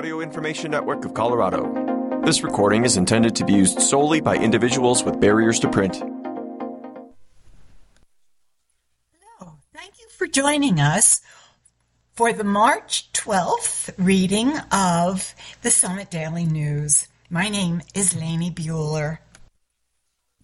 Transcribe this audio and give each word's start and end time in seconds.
Audio 0.00 0.20
Information 0.20 0.70
Network 0.70 1.04
of 1.04 1.12
Colorado. 1.12 2.22
This 2.24 2.44
recording 2.44 2.84
is 2.84 2.96
intended 2.96 3.34
to 3.34 3.44
be 3.44 3.54
used 3.54 3.80
solely 3.80 4.20
by 4.20 4.36
individuals 4.36 5.02
with 5.02 5.20
barriers 5.20 5.58
to 5.58 5.68
print. 5.68 5.96
Hello, 9.40 9.54
thank 9.74 9.98
you 9.98 10.06
for 10.10 10.28
joining 10.28 10.78
us 10.78 11.20
for 12.12 12.32
the 12.32 12.44
March 12.44 13.10
12th 13.12 13.92
reading 13.98 14.56
of 14.70 15.34
the 15.62 15.70
Summit 15.72 16.12
Daily 16.12 16.44
News. 16.44 17.08
My 17.28 17.48
name 17.48 17.82
is 17.92 18.14
Lainey 18.14 18.52
Bueller. 18.52 19.18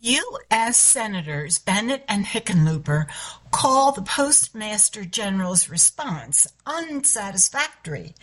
U.S. 0.07 0.77
Senators 0.77 1.59
Bennet 1.59 2.05
and 2.07 2.27
Hickenlooper 2.27 3.07
call 3.51 3.91
the 3.93 4.03
Postmaster 4.03 5.03
General's 5.07 5.71
response 5.71 6.47
unsatisfactory 6.67 8.15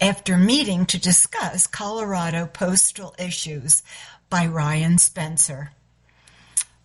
after 0.00 0.36
meeting 0.36 0.84
to 0.86 1.00
discuss 1.00 1.68
Colorado 1.68 2.46
postal 2.46 3.14
issues 3.20 3.84
by 4.28 4.48
Ryan 4.48 4.98
Spencer. 4.98 5.70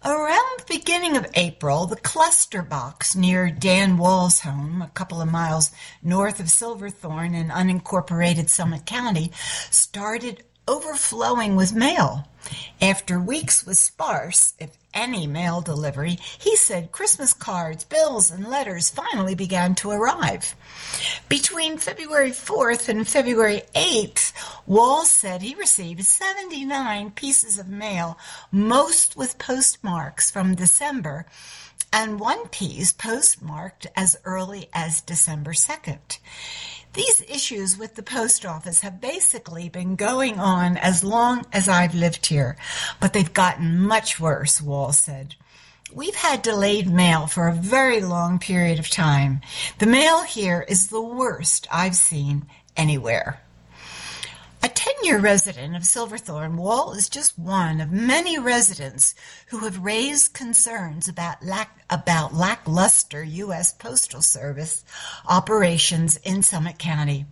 Around 0.05 0.59
the 0.59 0.77
beginning 0.77 1.17
of 1.17 1.25
April, 1.33 1.87
the 1.87 1.95
cluster 1.95 2.61
box 2.61 3.15
near 3.15 3.49
Dan 3.49 3.97
Wall's 3.97 4.41
home, 4.41 4.83
a 4.83 4.89
couple 4.89 5.19
of 5.19 5.31
miles 5.31 5.71
north 6.03 6.39
of 6.39 6.51
Silverthorne 6.51 7.33
in 7.33 7.47
unincorporated 7.47 8.49
Summit 8.49 8.85
County, 8.85 9.31
started 9.71 10.43
overflowing 10.67 11.55
with 11.55 11.73
mail. 11.73 12.27
After 12.81 13.19
weeks 13.19 13.65
with 13.65 13.77
sparse, 13.77 14.53
if 14.59 14.71
any, 14.93 15.25
mail 15.27 15.61
delivery, 15.61 16.19
he 16.37 16.55
said 16.55 16.91
Christmas 16.91 17.33
cards, 17.33 17.83
bills, 17.83 18.29
and 18.29 18.47
letters 18.47 18.89
finally 18.89 19.35
began 19.35 19.75
to 19.75 19.91
arrive. 19.91 20.55
Between 21.29 21.77
February 21.77 22.31
4th 22.31 22.89
and 22.89 23.07
February 23.07 23.63
8th, 23.75 24.33
Wall 24.67 25.05
said 25.05 25.41
he 25.41 25.55
received 25.55 26.03
79 26.03 27.11
pieces 27.11 27.57
of 27.57 27.67
mail, 27.67 28.17
most 28.51 29.15
with 29.17 29.39
postmarks 29.39 30.29
from 30.29 30.55
December, 30.55 31.25
and 31.91 32.19
one 32.19 32.47
piece 32.47 32.91
postmarked 32.91 33.87
as 33.95 34.17
early 34.25 34.67
as 34.73 35.01
December 35.01 35.53
2nd. 35.53 36.17
These 36.93 37.23
issues 37.27 37.77
with 37.77 37.95
the 37.95 38.03
post 38.03 38.45
office 38.45 38.81
have 38.81 39.01
basically 39.01 39.67
been 39.67 39.95
going 39.95 40.39
on 40.39 40.77
as 40.77 41.03
long 41.03 41.43
as 41.51 41.67
I've 41.67 41.95
lived 41.95 42.27
here, 42.27 42.55
but 42.99 43.13
they've 43.13 43.33
gotten 43.33 43.79
much 43.79 44.19
worse, 44.19 44.61
Wall 44.61 44.91
said. 44.91 45.33
We've 45.91 46.15
had 46.15 46.43
delayed 46.43 46.87
mail 46.87 47.25
for 47.25 47.47
a 47.47 47.53
very 47.53 48.01
long 48.01 48.37
period 48.37 48.77
of 48.77 48.89
time. 48.89 49.41
The 49.79 49.87
mail 49.87 50.23
here 50.23 50.65
is 50.67 50.87
the 50.87 51.01
worst 51.01 51.67
I've 51.71 51.95
seen 51.95 52.45
anywhere. 52.77 53.42
A 54.65 54.69
10-year 54.69 55.19
resident 55.19 55.75
of 55.75 55.83
Silverthorne, 55.83 56.55
Wall 56.55 56.93
is 56.93 57.09
just 57.09 57.37
one 57.37 57.81
of 57.81 57.91
many 57.91 58.39
residents 58.39 59.13
who 59.47 59.57
have 59.65 59.83
raised 59.83 60.33
concerns 60.33 61.09
about, 61.09 61.43
lack, 61.43 61.83
about 61.89 62.33
lackluster 62.33 63.21
U.S. 63.21 63.73
Postal 63.73 64.21
Service 64.21 64.85
operations 65.27 66.15
in 66.15 66.43
Summit 66.43 66.79
County. 66.79 67.25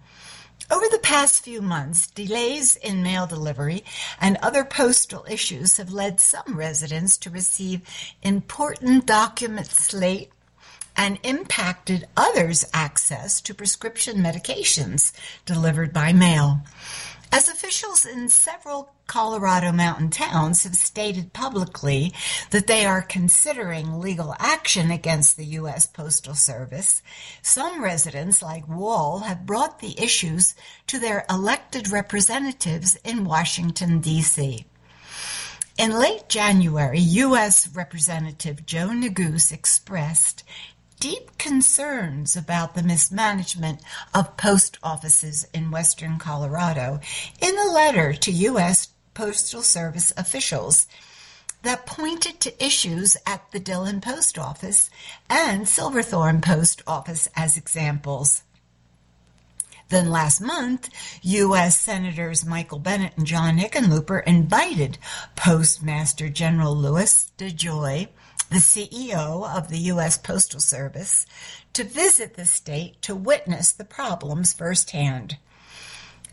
Over 0.69 0.85
the 0.91 0.99
past 0.99 1.41
few 1.41 1.61
months, 1.61 2.07
delays 2.07 2.75
in 2.75 3.01
mail 3.01 3.27
delivery 3.27 3.85
and 4.19 4.35
other 4.41 4.65
postal 4.65 5.25
issues 5.29 5.77
have 5.77 5.93
led 5.93 6.19
some 6.19 6.57
residents 6.57 7.17
to 7.19 7.29
receive 7.29 7.79
important 8.21 9.05
documents 9.05 9.93
late 9.93 10.31
and 10.97 11.17
impacted 11.23 12.05
others' 12.17 12.65
access 12.73 13.39
to 13.39 13.53
prescription 13.53 14.17
medications 14.17 15.13
delivered 15.45 15.93
by 15.93 16.11
mail. 16.11 16.59
As 17.33 17.47
officials 17.47 18.05
in 18.05 18.27
several 18.27 18.93
Colorado 19.07 19.71
mountain 19.71 20.09
towns 20.09 20.63
have 20.63 20.75
stated 20.75 21.31
publicly 21.31 22.13
that 22.49 22.67
they 22.67 22.85
are 22.85 23.01
considering 23.01 24.01
legal 24.01 24.35
action 24.37 24.91
against 24.91 25.37
the 25.37 25.45
U.S. 25.45 25.85
Postal 25.85 26.33
Service, 26.33 27.01
some 27.41 27.81
residents, 27.81 28.41
like 28.41 28.67
Wall, 28.67 29.19
have 29.19 29.45
brought 29.45 29.79
the 29.79 29.97
issues 29.97 30.55
to 30.87 30.99
their 30.99 31.25
elected 31.29 31.89
representatives 31.89 32.97
in 33.05 33.23
Washington, 33.23 34.01
D.C. 34.01 34.65
In 35.77 35.97
late 35.97 36.27
January, 36.27 36.99
U.S. 36.99 37.73
Representative 37.73 38.65
Joe 38.65 38.89
Neguse 38.89 39.53
expressed 39.53 40.43
deep 41.01 41.35
concerns 41.39 42.37
about 42.37 42.75
the 42.75 42.83
mismanagement 42.83 43.81
of 44.13 44.37
post 44.37 44.77
offices 44.83 45.47
in 45.51 45.71
western 45.71 46.19
Colorado 46.19 46.99
in 47.41 47.57
a 47.57 47.73
letter 47.73 48.13
to 48.13 48.31
U.S. 48.31 48.89
Postal 49.15 49.63
Service 49.63 50.13
officials 50.15 50.85
that 51.63 51.87
pointed 51.87 52.39
to 52.39 52.63
issues 52.63 53.17
at 53.25 53.51
the 53.51 53.59
Dillon 53.59 53.99
Post 53.99 54.37
Office 54.37 54.91
and 55.27 55.67
Silverthorne 55.67 56.39
Post 56.39 56.83
Office 56.85 57.27
as 57.35 57.57
examples. 57.57 58.43
Then 59.89 60.11
last 60.11 60.39
month, 60.39 60.87
U.S. 61.23 61.79
Senators 61.79 62.45
Michael 62.45 62.79
Bennet 62.79 63.17
and 63.17 63.25
John 63.25 63.57
Hickenlooper 63.57 64.23
invited 64.25 64.99
Postmaster 65.35 66.29
General 66.29 66.75
Louis 66.75 67.31
DeJoy 67.39 68.07
the 68.51 68.57
CEO 68.57 69.49
of 69.57 69.69
the 69.69 69.79
U.S. 69.79 70.17
Postal 70.17 70.59
Service, 70.59 71.25
to 71.71 71.85
visit 71.85 72.33
the 72.33 72.45
state 72.45 73.01
to 73.01 73.15
witness 73.15 73.71
the 73.71 73.85
problems 73.85 74.51
firsthand. 74.51 75.37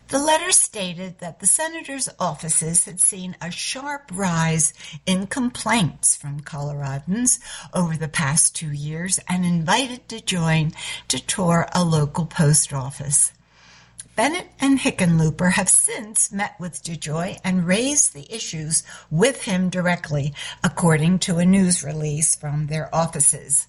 The 0.09 0.19
letter 0.19 0.51
stated 0.51 1.19
that 1.19 1.39
the 1.39 1.45
senator's 1.45 2.09
offices 2.19 2.83
had 2.83 2.99
seen 2.99 3.37
a 3.41 3.51
sharp 3.51 4.11
rise 4.11 4.73
in 5.05 5.27
complaints 5.27 6.17
from 6.17 6.41
Coloradans 6.41 7.39
over 7.73 7.95
the 7.95 8.07
past 8.09 8.53
two 8.53 8.71
years 8.71 9.19
and 9.29 9.45
invited 9.45 10.09
DeJoy 10.09 10.75
to 11.07 11.25
tour 11.25 11.67
a 11.73 11.85
local 11.85 12.25
post 12.25 12.73
office. 12.73 13.31
Bennet 14.19 14.49
and 14.59 14.77
Hickenlooper 14.77 15.53
have 15.53 15.69
since 15.69 16.29
met 16.29 16.59
with 16.59 16.83
DeJoy 16.83 17.39
and 17.41 17.65
raised 17.65 18.13
the 18.13 18.29
issues 18.29 18.83
with 19.09 19.43
him 19.43 19.69
directly, 19.69 20.33
according 20.61 21.19
to 21.19 21.37
a 21.37 21.45
news 21.45 21.85
release 21.85 22.35
from 22.35 22.67
their 22.67 22.93
offices. 22.93 23.67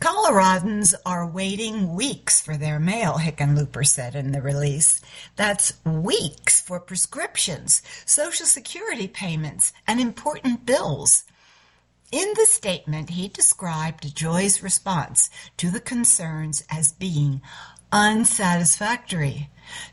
Coloradans 0.00 0.92
are 1.06 1.24
waiting 1.24 1.94
weeks 1.94 2.40
for 2.40 2.56
their 2.56 2.80
mail, 2.80 3.18
Hickenlooper 3.18 3.86
said 3.86 4.16
in 4.16 4.32
the 4.32 4.42
release. 4.42 5.00
That's 5.36 5.72
weeks 5.84 6.60
for 6.60 6.80
prescriptions, 6.80 7.80
Social 8.04 8.46
Security 8.46 9.06
payments, 9.06 9.72
and 9.86 10.00
important 10.00 10.66
bills. 10.66 11.22
In 12.10 12.32
the 12.36 12.46
statement, 12.46 13.10
he 13.10 13.26
described 13.26 14.04
DeJoy's 14.04 14.62
response 14.62 15.30
to 15.56 15.68
the 15.68 15.80
concerns 15.80 16.64
as 16.70 16.92
being 16.92 17.40
unsatisfactory. 17.94 19.48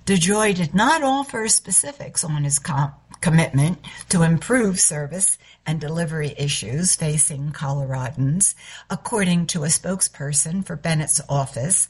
DeJoy 0.08 0.56
did 0.56 0.74
not 0.74 1.04
offer 1.04 1.48
specifics 1.48 2.24
on 2.24 2.44
his 2.44 2.58
com- 2.58 2.94
commitment 3.22 3.78
to 4.10 4.24
improve 4.24 4.80
service 4.80 5.38
and 5.68 5.80
delivery 5.80 6.34
issues 6.36 6.96
facing 6.96 7.52
Coloradans, 7.52 8.56
according 8.90 9.46
to 9.46 9.64
a 9.64 9.68
spokesperson 9.68 10.66
for 10.66 10.76
Bennet's 10.76 11.22
office, 11.30 11.88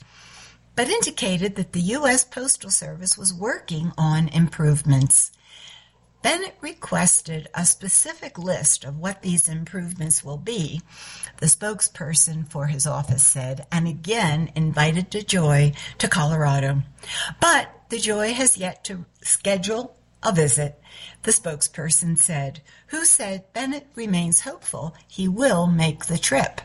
but 0.75 0.89
indicated 0.89 1.55
that 1.55 1.71
the 1.71 1.95
U.S. 1.95 2.25
Postal 2.25 2.71
Service 2.71 3.17
was 3.17 3.33
working 3.33 3.93
on 3.97 4.27
improvements. 4.27 5.31
Bennet 6.21 6.55
requested 6.61 7.49
a 7.53 7.65
specific 7.65 8.37
list 8.37 8.83
of 8.83 8.99
what 8.99 9.21
these 9.21 9.49
improvements 9.49 10.23
will 10.23 10.37
be, 10.37 10.81
the 11.37 11.47
spokesperson 11.47 12.47
for 12.47 12.67
his 12.67 12.85
office 12.85 13.25
said, 13.25 13.65
and 13.71 13.87
again 13.87 14.51
invited 14.55 15.09
DeJoy 15.09 15.75
to 15.97 16.07
Colorado. 16.07 16.83
But 17.39 17.89
DeJoy 17.89 18.33
has 18.33 18.57
yet 18.57 18.83
to 18.85 19.05
schedule 19.21 19.95
a 20.23 20.31
visit, 20.31 20.79
the 21.23 21.31
spokesperson 21.31 22.17
said, 22.17 22.61
who 22.87 23.03
said 23.05 23.51
Bennet 23.53 23.87
remains 23.95 24.41
hopeful 24.41 24.95
he 25.07 25.27
will 25.27 25.65
make 25.65 26.05
the 26.05 26.19
trip. 26.19 26.61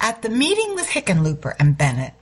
At 0.00 0.22
the 0.22 0.28
meeting 0.28 0.74
with 0.74 0.88
Hickenlooper 0.88 1.54
and 1.58 1.76
Bennet, 1.76 2.12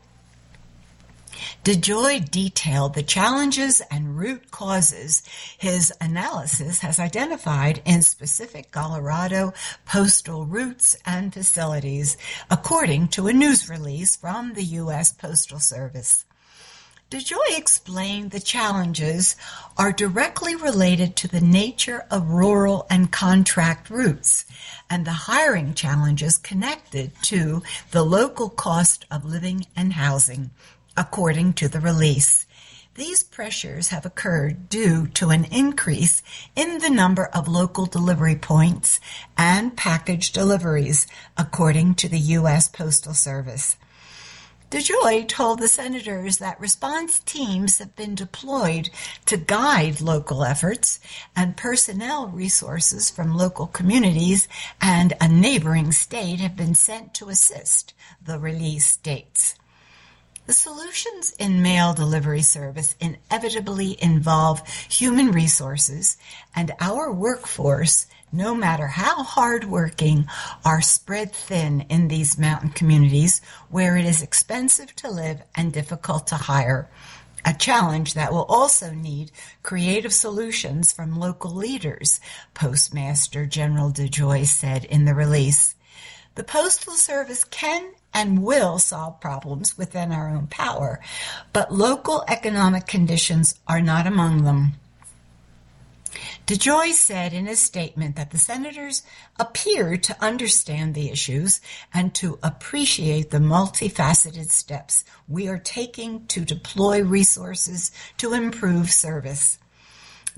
DeJoy 1.65 2.31
detailed 2.31 2.94
the 2.94 3.03
challenges 3.03 3.81
and 3.91 4.19
root 4.19 4.50
causes 4.50 5.23
his 5.59 5.93
analysis 6.00 6.81
has 6.81 6.99
identified 6.99 7.83
in 7.85 8.03
specific 8.03 8.71
Colorado 8.71 9.53
postal 9.85 10.47
routes 10.47 10.97
and 11.05 11.33
facilities, 11.33 12.17
according 12.50 13.09
to 13.09 13.27
a 13.27 13.33
news 13.33 13.69
release 13.69 14.17
from 14.17 14.55
the 14.55 14.65
U.S. 14.65 15.12
Postal 15.12 15.59
Service. 15.59 16.25
DeJoy 17.09 17.56
explained 17.56 18.32
the 18.32 18.41
challenges 18.41 19.37
are 19.79 19.93
directly 19.93 20.56
related 20.56 21.15
to 21.15 21.29
the 21.29 21.41
nature 21.41 22.05
of 22.11 22.31
rural 22.31 22.85
and 22.91 23.12
contract 23.12 23.91
routes 23.91 24.44
and 24.91 25.06
the 25.06 25.12
hiring 25.12 25.73
challenges 25.73 26.37
connected 26.37 27.12
to 27.23 27.62
the 27.93 28.03
local 28.03 28.49
cost 28.49 29.06
of 29.09 29.25
living 29.25 29.67
and 29.77 29.93
housing 29.93 30.50
according 30.96 31.52
to 31.54 31.69
the 31.69 31.81
release. 31.81 32.46
These 32.96 33.25
pressures 33.25 33.88
have 33.88 34.06
occurred 34.06 34.70
due 34.70 35.06
to 35.08 35.28
an 35.28 35.44
increase 35.44 36.22
in 36.54 36.78
the 36.78 36.88
number 36.88 37.26
of 37.26 37.46
local 37.46 37.84
delivery 37.84 38.37
points 38.37 39.00
and 39.37 39.76
package 39.76 40.32
deliveries, 40.32 41.06
according 41.37 41.96
to 41.96 42.08
the 42.08 42.19
U.S. 42.19 42.69
Postal 42.69 43.12
Service. 43.12 43.76
DeJoy 44.70 45.28
told 45.28 45.60
the 45.60 45.69
senators 45.69 46.38
that 46.38 46.58
response 46.58 47.20
teams 47.20 47.78
have 47.78 47.94
been 47.94 48.14
deployed 48.14 48.90
to 49.26 49.37
guide 49.37 50.00
local 50.00 50.43
efforts, 50.43 50.98
and 51.37 51.56
personnel 51.56 52.28
resources 52.28 53.08
from 53.08 53.37
local 53.37 53.66
communities 53.66 54.48
and 54.81 55.12
a 55.20 55.28
neighboring 55.28 55.93
state 55.93 56.40
have 56.40 56.56
been 56.56 56.75
sent 56.75 57.14
to 57.14 57.28
assist, 57.28 57.94
the 58.20 58.38
release 58.40 58.87
states. 58.87 59.54
The 60.46 60.52
solutions 60.52 61.34
in 61.40 61.60
mail 61.60 61.93
delivery 61.93 62.43
service 62.43 62.94
inevitably 63.00 64.00
involve 64.00 64.64
human 64.69 65.32
resources, 65.32 66.16
and 66.54 66.70
our 66.81 67.12
workforce, 67.12 68.06
no 68.31 68.54
matter 68.54 68.87
how 68.87 69.25
hardworking, 69.25 70.28
are 70.64 70.81
spread 70.81 71.32
thin 71.32 71.81
in 71.88 72.06
these 72.06 72.38
mountain 72.38 72.70
communities 72.70 73.40
where 73.70 73.96
it 73.96 74.04
is 74.04 74.22
expensive 74.22 74.94
to 74.96 75.10
live 75.10 75.43
and 75.56 75.72
difficult 75.72 76.28
to 76.28 76.37
hire. 76.37 76.88
A 77.44 77.52
challenge 77.52 78.14
that 78.14 78.32
will 78.32 78.44
also 78.44 78.93
need 78.93 79.32
creative 79.64 80.12
solutions 80.12 80.93
from 80.93 81.19
local 81.19 81.50
leaders, 81.50 82.20
Postmaster 82.54 83.46
General 83.46 83.90
DeJoy 83.90 84.46
said 84.46 84.84
in 84.84 85.06
the 85.06 85.14
release. 85.14 85.75
The 86.37 86.44
Postal 86.44 86.93
Service 86.93 87.43
can 87.43 87.94
and 88.17 88.43
will 88.43 88.79
solve 88.79 89.21
problems 89.21 89.77
within 89.77 90.11
our 90.11 90.31
own 90.31 90.47
power, 90.47 90.99
but 91.53 91.71
local 91.71 92.25
economic 92.29 92.87
conditions 92.87 93.61
are 93.69 93.83
not 93.83 94.07
among 94.07 94.43
them. 94.43 94.73
DeJoy 96.47 96.93
said 96.93 97.35
in 97.35 97.45
his 97.45 97.59
statement 97.59 98.17
that 98.17 98.31
the 98.31 98.39
senators 98.39 99.03
appear 99.39 99.99
to 99.99 100.25
understand 100.25 100.95
the 100.95 101.11
issues 101.11 101.61
and 101.93 102.15
to 102.15 102.39
appreciate 102.43 103.31
the 103.31 103.39
multifaceted 103.39 104.51
steps 104.51 105.05
we 105.29 105.47
are 105.47 105.59
taking 105.59 106.25
to 106.29 106.41
deploy 106.41 107.03
resources 107.03 107.93
to 108.17 108.33
improve 108.33 108.91
service. 108.91 109.59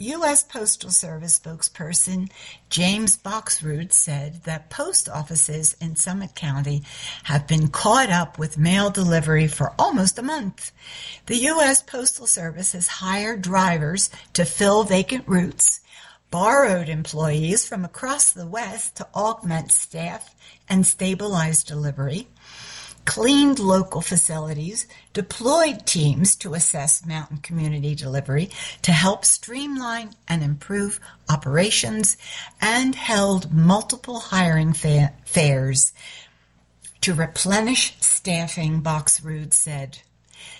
U.S. 0.01 0.45
Postal 0.45 0.91
Service 0.91 1.41
spokesperson 1.41 2.31
James 2.71 3.17
Boxrud 3.17 3.93
said 3.93 4.45
that 4.45 4.71
post 4.71 5.09
offices 5.09 5.77
in 5.81 5.97
Summit 5.97 6.37
County 6.37 6.85
have 7.25 7.49
been 7.49 7.67
caught 7.67 8.09
up 8.09 8.39
with 8.39 8.57
mail 8.57 8.91
delivery 8.91 9.49
for 9.49 9.75
almost 9.77 10.17
a 10.17 10.23
month. 10.23 10.71
The 11.27 11.39
U.S. 11.39 11.83
Postal 11.83 12.29
Service 12.29 12.73
has 12.75 12.87
hired 12.87 13.43
drivers 13.43 14.09
to 14.35 14.45
fill 14.45 14.85
vacant 14.85 15.25
routes, 15.27 15.81
borrowed 16.31 16.89
employees 16.89 17.67
from 17.67 17.85
across 17.85 18.31
the 18.31 18.47
West 18.47 18.99
to 18.99 19.09
augment 19.17 19.73
staff 19.73 20.33
and 20.69 20.87
stabilize 20.87 21.65
delivery, 21.65 22.29
cleaned 23.09 23.59
local 23.59 24.03
facilities, 24.03 24.87
deployed 25.15 25.87
teams 25.87 26.37
to 26.37 26.53
assess 26.53 27.07
mountain 27.07 27.39
community 27.39 27.95
delivery 27.95 28.51
to 28.83 28.93
help 28.93 29.25
streamline 29.25 30.11
and 30.29 30.43
improve 30.43 31.01
operations, 31.27 32.19
and 32.61 32.95
held 32.95 33.51
multiple 33.51 34.19
hiring 34.21 34.75
fa- 34.75 35.15
fairs 35.25 35.95
to 37.01 37.15
replenish 37.15 37.97
staffing, 37.99 38.83
Boxrud 38.83 39.55
said. 39.55 40.01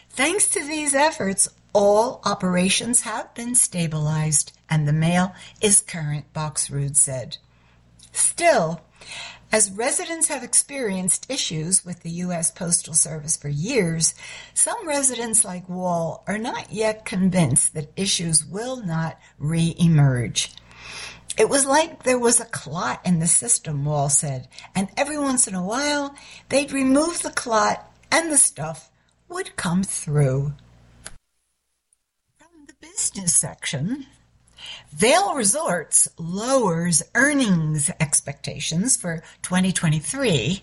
Thanks 0.09 0.49
to 0.49 0.67
these 0.67 0.95
efforts, 0.95 1.51
all 1.75 2.23
operations 2.25 3.03
have 3.03 3.35
been 3.35 3.55
stabilized 3.55 4.53
and 4.71 4.89
the 4.89 4.93
mail 4.95 5.35
is 5.61 5.81
current, 5.81 6.33
Boxrud 6.33 6.97
said. 6.97 7.37
Still, 8.13 8.81
as 9.51 9.71
residents 9.71 10.29
have 10.29 10.43
experienced 10.43 11.31
issues 11.31 11.85
with 11.85 12.03
the 12.03 12.11
U.S. 12.11 12.51
Postal 12.51 12.95
Service 12.95 13.37
for 13.37 13.49
years, 13.49 14.15
some 14.53 14.87
residents 14.87 15.45
like 15.45 15.69
Wall 15.69 16.23
are 16.27 16.39
not 16.39 16.73
yet 16.73 17.05
convinced 17.05 17.75
that 17.75 17.93
issues 17.97 18.45
will 18.45 18.85
not 18.85 19.19
re-emerge. 19.39 20.53
It 21.39 21.49
was 21.49 21.65
like 21.65 22.03
there 22.03 22.19
was 22.19 22.41
a 22.41 22.47
clot 22.47 23.01
in 23.07 23.21
the 23.21 23.27
system, 23.27 23.85
Wall 23.85 24.09
said, 24.09 24.49
and 24.75 24.89
every 24.97 25.19
once 25.19 25.47
in 25.47 25.55
a 25.55 25.65
while 25.65 26.15
they'd 26.49 26.73
remove 26.73 27.23
the 27.23 27.31
clot 27.31 27.91
and 28.11 28.31
the 28.31 28.39
stuff 28.39 28.91
would 29.29 29.57
come 29.57 29.83
through. 29.83 30.55
From 32.39 32.67
the 32.67 32.75
business 32.81 33.35
section, 33.35 34.07
Vail 34.93 35.35
Resorts 35.35 36.09
lowers 36.19 37.03
earnings 37.15 37.91
expectations 38.01 38.97
for 38.97 39.23
2023 39.43 40.63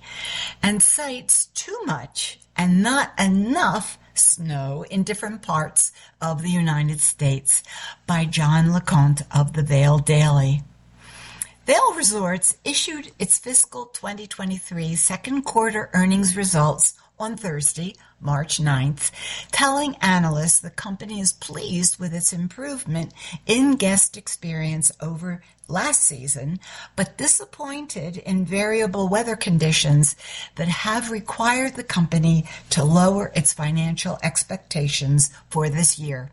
and 0.63 0.81
cites 0.81 1.45
too 1.47 1.79
much 1.85 2.39
and 2.57 2.81
not 2.81 3.13
enough 3.19 3.99
snow 4.15 4.83
in 4.89 5.03
different 5.03 5.41
parts 5.41 5.91
of 6.21 6.41
the 6.41 6.49
United 6.49 6.99
States 7.01 7.61
by 8.07 8.25
John 8.25 8.73
LaConte 8.73 9.21
of 9.33 9.53
the 9.53 9.63
Vail 9.63 9.99
Daily. 9.99 10.63
Vail 11.67 11.93
Resorts 11.93 12.57
issued 12.65 13.11
its 13.19 13.37
fiscal 13.37 13.85
2023 13.85 14.95
second 14.95 15.43
quarter 15.43 15.89
earnings 15.93 16.35
results 16.35 16.95
on 17.19 17.37
Thursday, 17.37 17.95
March 18.19 18.57
9th, 18.57 19.11
telling 19.51 19.95
analysts 19.97 20.59
the 20.59 20.69
company 20.69 21.19
is 21.19 21.33
pleased 21.33 21.99
with 21.99 22.13
its 22.13 22.33
improvement 22.33 23.13
in 23.45 23.75
guest 23.75 24.17
experience 24.17 24.91
over 25.01 25.41
last 25.67 26.03
season, 26.03 26.59
but 26.95 27.17
disappointed 27.17 28.17
in 28.17 28.45
variable 28.45 29.07
weather 29.07 29.35
conditions 29.35 30.15
that 30.55 30.67
have 30.67 31.11
required 31.11 31.75
the 31.75 31.83
company 31.83 32.45
to 32.69 32.83
lower 32.83 33.31
its 33.35 33.53
financial 33.53 34.17
expectations 34.23 35.31
for 35.49 35.69
this 35.69 35.97
year. 35.97 36.31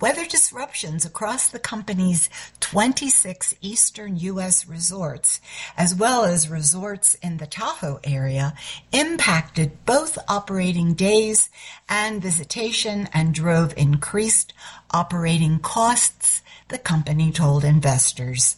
Weather 0.00 0.26
disruptions 0.26 1.04
across 1.04 1.48
the 1.48 1.58
company's 1.58 2.30
26 2.60 3.56
eastern 3.60 4.16
U.S. 4.16 4.68
resorts, 4.68 5.40
as 5.76 5.92
well 5.92 6.24
as 6.24 6.48
resorts 6.48 7.14
in 7.16 7.38
the 7.38 7.48
Tahoe 7.48 7.98
area, 8.04 8.54
impacted 8.92 9.84
both 9.86 10.16
operating 10.28 10.94
days 10.94 11.50
and 11.88 12.22
visitation 12.22 13.08
and 13.12 13.34
drove 13.34 13.74
increased 13.76 14.52
operating 14.92 15.58
costs, 15.58 16.42
the 16.68 16.78
company 16.78 17.32
told 17.32 17.64
investors. 17.64 18.56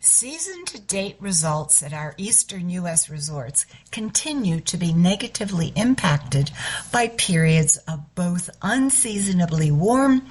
Season 0.00 0.64
to 0.66 0.80
date 0.80 1.16
results 1.18 1.82
at 1.82 1.92
our 1.92 2.14
eastern 2.16 2.70
U.S. 2.70 3.10
resorts 3.10 3.66
continue 3.90 4.60
to 4.60 4.76
be 4.76 4.92
negatively 4.92 5.72
impacted 5.74 6.52
by 6.92 7.08
periods 7.08 7.78
of 7.78 8.14
both 8.14 8.48
unseasonably 8.62 9.72
warm 9.72 10.28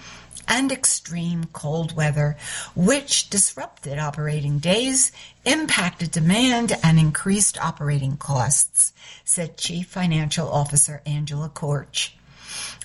and 0.47 0.71
extreme 0.71 1.43
cold 1.51 1.93
weather, 1.97 2.37
which 2.75 3.29
disrupted 3.29 3.99
operating 3.99 4.59
days, 4.59 5.11
impacted 5.43 6.11
demand, 6.11 6.71
and 6.81 6.97
increased 6.97 7.61
operating 7.61 8.15
costs, 8.15 8.93
said 9.25 9.57
Chief 9.57 9.85
Financial 9.85 10.49
Officer 10.49 11.01
Angela 11.05 11.49
Korch. 11.49 12.16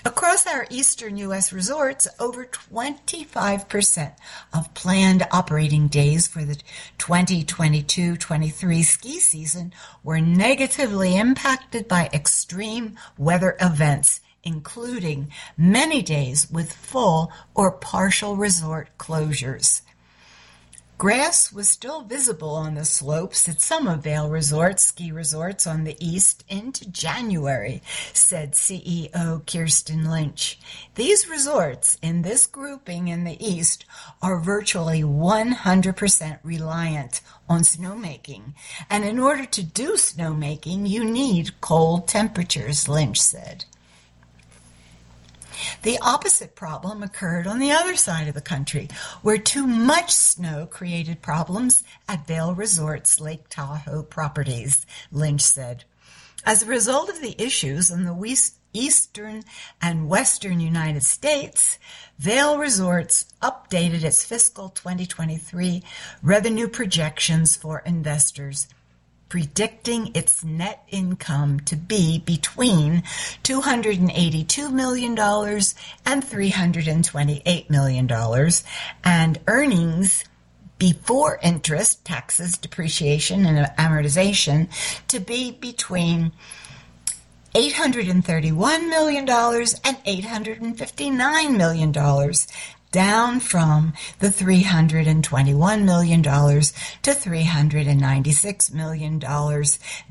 Across 0.05 0.49
our 0.49 0.67
eastern 0.69 1.17
U.S. 1.19 1.53
resorts, 1.53 2.09
over 2.19 2.45
25% 2.45 4.17
of 4.53 4.75
planned 4.75 5.25
operating 5.31 5.87
days 5.87 6.27
for 6.27 6.45
the 6.45 6.59
2022-23 6.99 8.83
ski 8.83 9.21
season 9.21 9.73
were 10.03 10.21
negatively 10.21 11.17
impacted 11.17 11.87
by 11.87 12.11
extreme 12.13 12.99
weather 13.17 13.57
events, 13.61 14.21
including 14.43 15.31
many 15.57 16.03
days 16.03 16.51
with 16.51 16.73
full 16.73 17.31
or 17.55 17.71
partial 17.71 18.35
resort 18.35 18.89
closures. 18.99 19.83
Grass 21.03 21.53
was 21.53 21.69
still 21.69 22.03
visible 22.03 22.51
on 22.51 22.77
the 22.77 22.85
slopes 22.85 23.49
at 23.49 23.61
some 23.61 23.89
of 23.89 24.05
Vail 24.05 24.29
Resorts 24.29 24.85
ski 24.85 25.11
resorts 25.11 25.67
on 25.67 25.83
the 25.83 25.97
east 25.99 26.45
into 26.49 26.89
January, 26.89 27.83
said 28.13 28.53
CEO 28.53 29.45
Kirsten 29.45 30.09
Lynch. 30.09 30.61
These 30.95 31.29
resorts 31.29 31.99
in 32.03 32.23
this 32.23 32.47
grouping 32.47 33.09
in 33.09 33.25
the 33.25 33.37
east 33.45 33.85
are 34.23 34.39
virtually 34.39 35.03
100% 35.03 36.39
reliant 36.45 37.21
on 37.49 37.63
snowmaking. 37.63 38.55
And 38.89 39.05
in 39.05 39.19
order 39.19 39.45
to 39.45 39.63
do 39.65 39.95
snowmaking, 39.95 40.89
you 40.89 41.05
need 41.05 41.61
cold 41.61 42.07
temperatures, 42.07 42.89
Lynch 42.89 43.21
said. 43.21 43.65
The 45.83 45.99
opposite 46.01 46.55
problem 46.55 47.03
occurred 47.03 47.47
on 47.47 47.59
the 47.59 47.73
other 47.73 47.97
side 47.97 48.29
of 48.29 48.35
the 48.35 48.41
country, 48.41 48.89
where 49.23 49.39
too 49.39 49.67
much 49.67 50.13
snow 50.13 50.67
created 50.67 51.23
problems 51.23 51.85
at 52.09 52.27
Vail 52.27 52.55
Resorts 52.55 53.21
Lake 53.21 53.49
Tahoe 53.49 54.03
properties, 54.03 54.87
Lynch 55.11 55.43
said. 55.43 55.85
As 56.45 56.63
a 56.63 56.67
result 56.67 57.09
of 57.09 57.21
the 57.21 57.41
issues 57.41 57.91
on 57.91 58.05
the 58.05 58.51
eastern 58.73 59.43
and 59.81 60.09
western 60.09 60.61
United 60.61 61.03
States, 61.03 61.79
Vail 62.19 62.59
Resorts 62.59 63.27
updated 63.43 64.03
its 64.03 64.25
fiscal 64.25 64.69
2023 64.71 65.83
revenue 66.23 66.69
projections 66.69 67.57
for 67.57 67.83
investors 67.87 68.69
predicting 69.33 70.15
its 70.15 70.45
net 70.45 70.85
income 70.91 71.59
to 71.59 71.75
be 71.75 72.19
between 72.19 73.03
$282 73.45 74.71
million 74.71 75.13
and 75.19 76.23
$328 76.23 77.71
million, 77.71 78.53
and 79.03 79.41
earnings 79.47 80.25
before 80.79 81.41
interest, 81.43 82.05
taxes, 82.05 82.59
depreciation, 82.59 83.47
and 83.47 83.67
amortization 83.79 84.69
to 85.09 85.19
be 85.19 85.51
between 85.51 86.31
$831 87.55 88.87
million 88.91 89.27
and 89.27 89.97
$859 90.05 91.57
million, 91.57 92.35
down 92.93 93.41
from 93.41 93.93
the 94.21 94.29
$321 94.29 95.85
million 95.85 96.23
to 96.23 96.31
$396 96.31 98.73
million 98.73 99.19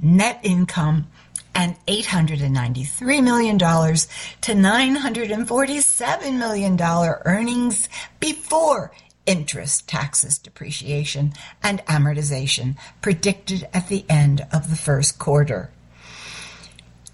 net 0.02 0.40
income 0.44 1.08
and 1.54 1.76
$893 1.86 3.24
million 3.24 3.58
to 3.58 4.54
$947 4.54 6.38
million 6.38 6.82
earnings 7.26 7.90
before 8.20 8.92
interest, 9.26 9.88
taxes, 9.88 10.38
depreciation, 10.40 11.34
and 11.62 11.80
amortization 11.86 12.76
predicted 13.02 13.68
at 13.74 13.88
the 13.88 14.04
end 14.10 14.46
of 14.52 14.70
the 14.70 14.76
first 14.76 15.18
quarter. 15.20 15.70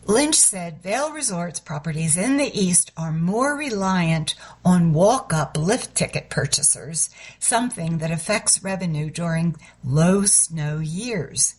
Lynch 0.08 0.36
said 0.36 0.82
Vail 0.82 1.12
Resorts 1.12 1.60
properties 1.60 2.16
in 2.16 2.38
the 2.38 2.58
East 2.58 2.94
are 2.96 3.12
more 3.12 3.58
reliant 3.58 4.36
on 4.64 4.94
walk-up 4.94 5.58
lift 5.58 5.96
ticket 5.96 6.30
purchasers, 6.30 7.10
something 7.40 7.98
that 7.98 8.10
affects 8.10 8.64
revenue 8.64 9.10
during 9.10 9.58
low 9.84 10.24
snow 10.24 10.80
years. 10.80 11.56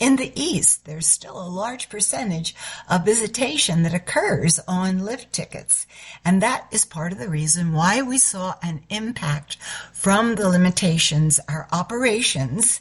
In 0.00 0.16
the 0.16 0.32
East, 0.34 0.86
there's 0.86 1.06
still 1.06 1.38
a 1.38 1.46
large 1.46 1.90
percentage 1.90 2.54
of 2.88 3.04
visitation 3.04 3.82
that 3.82 3.92
occurs 3.92 4.58
on 4.66 5.04
lift 5.04 5.30
tickets, 5.30 5.86
and 6.24 6.40
that 6.40 6.68
is 6.72 6.86
part 6.86 7.12
of 7.12 7.18
the 7.18 7.28
reason 7.28 7.74
why 7.74 8.00
we 8.00 8.16
saw 8.16 8.54
an 8.62 8.84
impact 8.88 9.58
from 9.92 10.36
the 10.36 10.48
limitations 10.48 11.40
our 11.46 11.68
operations 11.70 12.80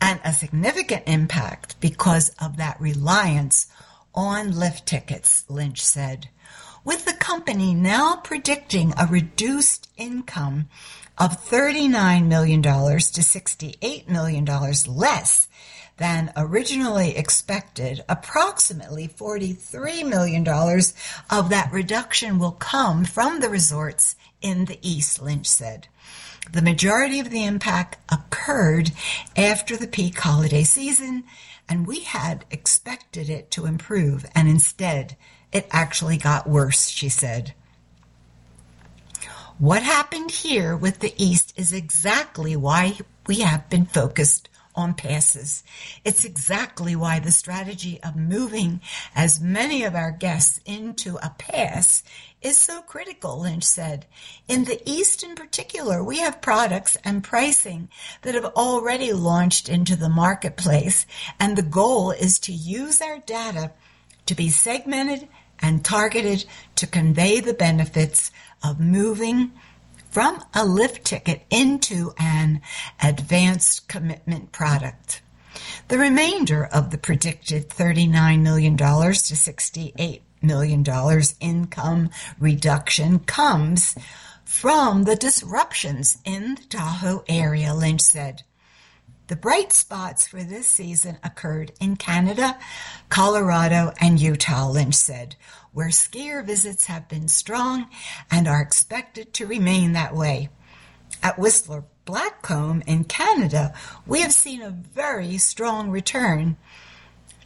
and 0.00 0.18
a 0.24 0.32
significant 0.32 1.04
impact 1.06 1.80
because 1.80 2.30
of 2.40 2.56
that 2.56 2.80
reliance 2.80 3.68
on 4.14 4.58
lift 4.58 4.86
tickets, 4.86 5.44
Lynch 5.48 5.84
said. 5.84 6.28
With 6.84 7.04
the 7.04 7.12
company 7.12 7.74
now 7.74 8.16
predicting 8.16 8.92
a 8.98 9.06
reduced 9.06 9.88
income 9.96 10.68
of 11.18 11.44
$39 11.48 12.26
million 12.26 12.62
to 12.62 12.70
$68 12.70 14.08
million 14.08 14.44
less 14.44 15.48
than 15.98 16.32
originally 16.36 17.16
expected, 17.16 18.02
approximately 18.08 19.06
$43 19.06 20.08
million 20.08 20.46
of 20.48 21.50
that 21.50 21.70
reduction 21.72 22.38
will 22.38 22.52
come 22.52 23.04
from 23.04 23.40
the 23.40 23.48
resorts 23.48 24.16
in 24.40 24.64
the 24.64 24.78
East, 24.82 25.22
Lynch 25.22 25.46
said. 25.46 25.86
The 26.50 26.62
majority 26.62 27.20
of 27.20 27.30
the 27.30 27.44
impact 27.44 27.98
occurred 28.10 28.90
after 29.36 29.76
the 29.76 29.86
peak 29.86 30.18
holiday 30.18 30.64
season 30.64 31.22
and 31.68 31.86
we 31.86 32.00
had 32.00 32.44
expected 32.50 33.28
it 33.28 33.50
to 33.52 33.66
improve, 33.66 34.26
and 34.34 34.48
instead, 34.48 35.16
it 35.52 35.66
actually 35.70 36.16
got 36.16 36.48
worse, 36.48 36.88
she 36.88 37.08
said. 37.08 37.54
What 39.58 39.82
happened 39.82 40.30
here 40.30 40.76
with 40.76 40.98
the 40.98 41.14
East 41.16 41.52
is 41.56 41.72
exactly 41.72 42.56
why 42.56 42.98
we 43.26 43.40
have 43.40 43.70
been 43.70 43.86
focused 43.86 44.48
on 44.74 44.94
passes. 44.94 45.62
It's 46.04 46.24
exactly 46.24 46.96
why 46.96 47.18
the 47.18 47.32
strategy 47.32 48.00
of 48.02 48.16
moving 48.16 48.80
as 49.14 49.40
many 49.40 49.84
of 49.84 49.94
our 49.94 50.10
guests 50.10 50.60
into 50.64 51.16
a 51.16 51.34
pass 51.38 52.02
is 52.40 52.56
so 52.56 52.82
critical, 52.82 53.40
Lynch 53.40 53.64
said. 53.64 54.06
In 54.48 54.64
the 54.64 54.80
East 54.84 55.22
in 55.22 55.34
particular, 55.34 56.02
we 56.02 56.18
have 56.18 56.40
products 56.40 56.96
and 57.04 57.22
pricing 57.22 57.88
that 58.22 58.34
have 58.34 58.44
already 58.44 59.12
launched 59.12 59.68
into 59.68 59.96
the 59.96 60.08
marketplace, 60.08 61.06
and 61.38 61.56
the 61.56 61.62
goal 61.62 62.10
is 62.10 62.38
to 62.40 62.52
use 62.52 63.00
our 63.00 63.18
data 63.18 63.72
to 64.26 64.34
be 64.34 64.48
segmented 64.48 65.28
and 65.60 65.84
targeted 65.84 66.44
to 66.74 66.86
convey 66.86 67.40
the 67.40 67.54
benefits 67.54 68.32
of 68.64 68.80
moving 68.80 69.52
from 70.12 70.44
a 70.54 70.64
lift 70.64 71.06
ticket 71.06 71.42
into 71.48 72.12
an 72.18 72.60
advanced 73.02 73.88
commitment 73.88 74.52
product. 74.52 75.22
The 75.88 75.98
remainder 75.98 76.66
of 76.66 76.90
the 76.90 76.98
predicted 76.98 77.70
$39 77.70 78.42
million 78.42 78.76
to 78.76 78.84
$68 78.84 80.20
million 80.42 80.84
income 81.40 82.10
reduction 82.38 83.18
comes 83.20 83.96
from 84.44 85.04
the 85.04 85.16
disruptions 85.16 86.18
in 86.26 86.56
the 86.56 86.62
Tahoe 86.68 87.24
area, 87.26 87.74
Lynch 87.74 88.02
said. 88.02 88.42
The 89.28 89.36
bright 89.36 89.72
spots 89.72 90.26
for 90.26 90.42
this 90.42 90.66
season 90.66 91.16
occurred 91.24 91.72
in 91.80 91.96
Canada, 91.96 92.58
Colorado, 93.08 93.94
and 93.98 94.20
Utah, 94.20 94.68
Lynch 94.68 94.94
said, 94.94 95.36
where 95.72 95.88
skier 95.88 96.44
visits 96.44 96.86
have 96.86 97.08
been 97.08 97.28
strong 97.28 97.88
and 98.30 98.46
are 98.46 98.60
expected 98.60 99.32
to 99.34 99.46
remain 99.46 99.92
that 99.92 100.14
way. 100.14 100.48
At 101.22 101.38
Whistler 101.38 101.84
Blackcomb 102.04 102.82
in 102.86 103.04
Canada, 103.04 103.72
we 104.06 104.20
have 104.20 104.32
seen 104.32 104.60
a 104.60 104.70
very 104.70 105.38
strong 105.38 105.90
return 105.90 106.56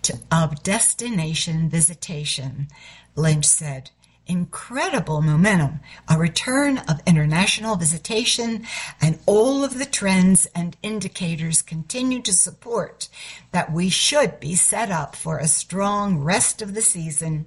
to, 0.03 0.19
of 0.31 0.63
destination 0.63 1.69
visitation, 1.69 2.69
Lynch 3.15 3.45
said. 3.45 3.91
Incredible 4.29 5.23
momentum, 5.23 5.79
a 6.09 6.19
return 6.19 6.79
of 6.79 7.01
international 7.07 7.77
visitation, 7.77 8.67
and 9.01 9.21
all 9.25 9.63
of 9.63 9.79
the 9.79 9.85
trends 9.85 10.47
and 10.47 10.77
indicators 10.83 11.63
continue 11.63 12.21
to 12.23 12.33
support 12.33 13.09
that 13.53 13.71
we 13.73 13.89
should 13.89 14.41
be 14.41 14.57
set 14.57 14.91
up 14.91 15.15
for 15.15 15.39
a 15.39 15.47
strong 15.47 16.19
rest 16.19 16.61
of 16.61 16.75
the 16.75 16.83
season 16.83 17.47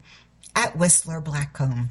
at 0.56 0.78
Whistler 0.78 1.22
Blackcomb. 1.22 1.90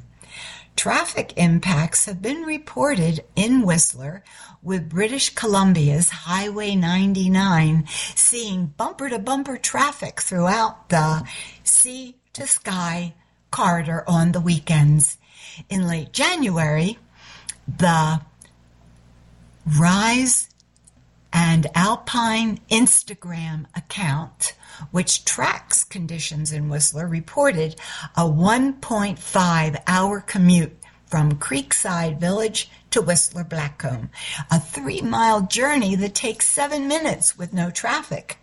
Traffic 0.75 1.33
impacts 1.35 2.05
have 2.05 2.21
been 2.21 2.43
reported 2.43 3.25
in 3.35 3.63
Whistler, 3.63 4.23
with 4.61 4.89
British 4.89 5.33
Columbia's 5.35 6.09
Highway 6.09 6.75
99 6.75 7.85
seeing 8.15 8.67
bumper 8.67 9.09
to 9.09 9.19
bumper 9.19 9.57
traffic 9.57 10.21
throughout 10.21 10.89
the 10.89 11.27
sea 11.63 12.15
to 12.33 12.45
sky 12.47 13.13
corridor 13.51 14.03
on 14.07 14.31
the 14.31 14.41
weekends. 14.41 15.17
In 15.69 15.87
late 15.87 16.13
January, 16.13 16.97
the 17.67 18.21
Rise 19.77 20.48
and 21.41 21.67
Alpine 21.73 22.59
Instagram 22.69 23.65
account 23.73 24.55
which 24.91 25.23
tracks 25.23 25.85
conditions 25.85 26.51
in 26.51 26.67
Whistler, 26.67 27.07
reported 27.07 27.77
a 28.17 28.23
1.5 28.23 29.81
hour 29.87 30.19
commute 30.19 30.77
from 31.05 31.39
Creekside 31.39 32.19
Village 32.19 32.69
to 32.91 33.01
Whistler 33.01 33.45
Blackcomb, 33.45 34.09
a 34.51 34.59
three 34.59 35.01
mile 35.01 35.41
journey 35.41 35.95
that 35.95 36.13
takes 36.13 36.45
seven 36.45 36.89
minutes 36.89 37.37
with 37.37 37.53
no 37.53 37.71
traffic. 37.71 38.37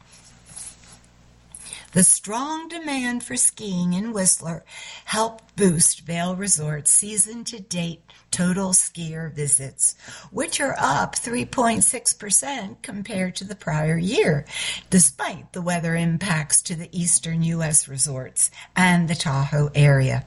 The 1.93 2.03
strong 2.03 2.69
demand 2.69 3.25
for 3.25 3.37
skiing 3.37 3.93
in 3.93 4.13
Whistler 4.13 4.65
helped 5.05 5.55
boost 5.57 6.01
Vail 6.01 6.35
Resort's 6.35 6.91
season 6.91 7.45
to 7.45 7.61
date 7.61 8.06
total 8.37 8.73
skier 8.73 9.33
visits, 9.33 9.97
which 10.31 10.61
are 10.61 10.77
up 10.79 11.15
3.6% 11.15 12.83
compared 12.83 13.35
to 13.35 13.45
the 13.45 13.55
prior 13.55 13.97
year, 13.97 14.45
despite 14.91 15.55
the 15.55 15.63
weather 15.63 15.97
impacts 15.97 16.61
to 16.61 16.75
the 16.75 16.91
eastern 16.93 17.43
U.S. 17.43 17.89
resorts 17.89 18.51
and 18.77 19.09
the 19.09 19.15
Tahoe 19.15 19.71
area. 19.75 20.27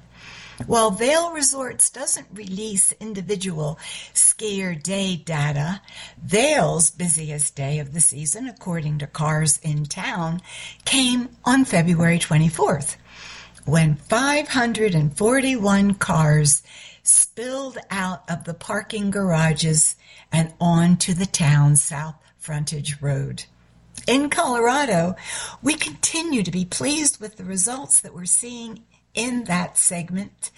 While 0.65 0.89
Vail 0.89 1.33
Resorts 1.33 1.91
doesn't 1.91 2.25
release 2.33 2.93
individual 2.93 3.77
skier 4.15 4.81
day 4.81 5.15
data, 5.15 5.79
Vail's 6.19 6.89
busiest 6.89 7.55
day 7.55 7.77
of 7.77 7.93
the 7.93 8.01
season, 8.01 8.47
according 8.47 8.97
to 8.97 9.07
Cars 9.07 9.59
in 9.61 9.85
Town, 9.85 10.41
came 10.83 11.29
on 11.45 11.63
February 11.63 12.17
24th, 12.17 12.95
when 13.65 13.97
541 13.97 15.93
cars 15.93 16.63
spilled 17.09 17.77
out 17.89 18.23
of 18.29 18.43
the 18.43 18.53
parking 18.53 19.11
garages 19.11 19.95
and 20.31 20.53
onto 20.59 21.13
the 21.13 21.25
town's 21.25 21.81
south 21.81 22.15
frontage 22.37 23.01
road. 23.01 23.43
In 24.07 24.29
Colorado, 24.29 25.15
we 25.61 25.73
continue 25.75 26.43
to 26.43 26.51
be 26.51 26.65
pleased 26.65 27.19
with 27.19 27.35
the 27.35 27.43
results 27.43 27.99
that 27.99 28.13
we're 28.13 28.25
seeing 28.25 28.83
in 29.13 29.43
that 29.45 29.77
segment 29.77 30.51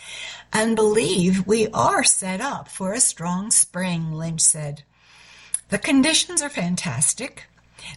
and 0.53 0.75
believe 0.75 1.48
we 1.48 1.67
are 1.70 2.03
set 2.03 2.41
up 2.41 2.67
for 2.67 2.93
a 2.93 3.00
strong 3.00 3.50
spring, 3.50 4.12
Lynch 4.12 4.41
said. 4.41 4.84
The 5.70 5.77
conditions 5.77 6.41
are 6.41 6.50
fantastic. 6.50 7.48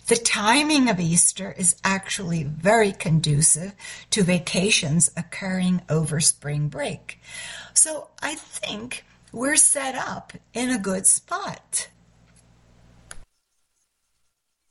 The 0.06 0.16
timing 0.16 0.88
of 0.88 1.00
Easter 1.00 1.54
is 1.58 1.76
actually 1.84 2.44
very 2.44 2.92
conducive 2.92 3.74
to 4.10 4.22
vacations 4.22 5.10
occurring 5.16 5.82
over 5.88 6.20
spring 6.20 6.68
break. 6.68 7.20
So 7.74 8.08
I 8.22 8.36
think 8.36 9.04
we're 9.32 9.56
set 9.56 9.96
up 9.96 10.32
in 10.54 10.70
a 10.70 10.78
good 10.78 11.06
spot. 11.06 11.88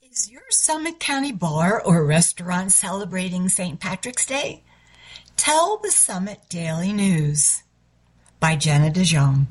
Is 0.01 0.31
your 0.31 0.49
Summit 0.49 0.99
County 0.99 1.33
bar 1.33 1.81
or 1.83 2.05
restaurant 2.05 2.71
celebrating 2.71 3.49
St. 3.49 3.79
Patrick's 3.79 4.25
Day? 4.25 4.63
Tell 5.35 5.77
the 5.77 5.91
Summit 5.91 6.39
Daily 6.47 6.93
News 6.93 7.63
by 8.39 8.55
Jenna 8.55 8.89
DeJong. 8.89 9.47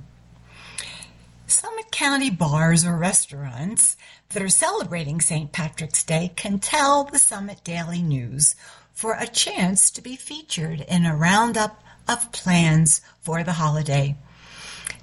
Summit 1.46 1.92
County 1.92 2.30
bars 2.30 2.86
or 2.86 2.96
restaurants 2.96 3.98
that 4.30 4.42
are 4.42 4.48
celebrating 4.48 5.20
St. 5.20 5.52
Patrick's 5.52 6.04
Day 6.04 6.32
can 6.36 6.58
tell 6.58 7.04
the 7.04 7.18
Summit 7.18 7.62
Daily 7.64 8.00
News 8.00 8.54
for 8.94 9.14
a 9.14 9.26
chance 9.26 9.90
to 9.90 10.00
be 10.00 10.16
featured 10.16 10.80
in 10.80 11.04
a 11.04 11.14
roundup 11.14 11.82
of 12.08 12.32
plans 12.32 13.00
for 13.20 13.42
the 13.42 13.54
holiday. 13.54 14.16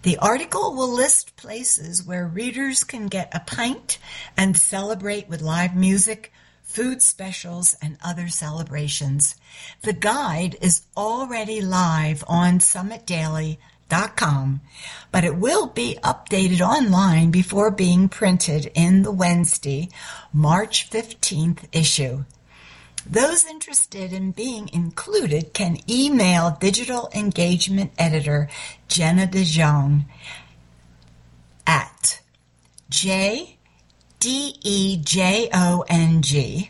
The 0.04 0.18
article 0.18 0.76
will 0.76 0.92
list 0.92 1.36
places 1.36 2.04
where 2.04 2.26
readers 2.26 2.84
can 2.84 3.08
get 3.08 3.34
a 3.34 3.42
pint 3.42 3.98
and 4.38 4.56
celebrate 4.56 5.28
with 5.28 5.42
live 5.42 5.76
music, 5.76 6.32
food 6.64 7.02
specials, 7.02 7.76
and 7.82 7.98
other 8.04 8.30
celebrations. 8.30 9.36
The 9.82 9.94
guide 9.94 10.56
is 10.62 10.84
already 10.96 11.62
live 11.62 12.24
on 12.28 12.60
summitdaily.com 12.60 13.58
but 15.12 15.24
it 15.24 15.36
will 15.36 15.68
be 15.68 15.98
updated 16.04 16.62
online 16.62 17.32
before 17.32 17.72
being 17.72 18.08
printed 18.08 18.72
in 18.76 19.02
the 19.02 19.12
Wednesday, 19.12 19.90
March 20.32 20.90
15th 20.92 21.64
issue. 21.72 22.24
Those 23.10 23.46
interested 23.46 24.14
in 24.14 24.32
being 24.32 24.70
included 24.72 25.54
can 25.54 25.78
email 25.90 26.58
Digital 26.60 27.10
Engagement 27.14 27.92
Editor 27.98 28.50
Jenna 28.88 29.26
DeJong 29.26 30.06
at 31.66 32.22
J 32.90 33.58
D 34.20 34.56
E 34.62 35.02
J 35.04 35.50
O 35.54 35.86
N 35.90 36.22
G 36.22 36.70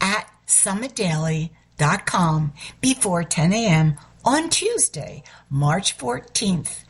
at 0.00 0.30
summitdaily.com 0.46 2.52
before 2.80 3.24
10 3.24 3.52
a.m 3.52 3.98
on 4.24 4.48
Tuesday, 4.48 5.22
March 5.50 5.98
14th, 5.98 6.84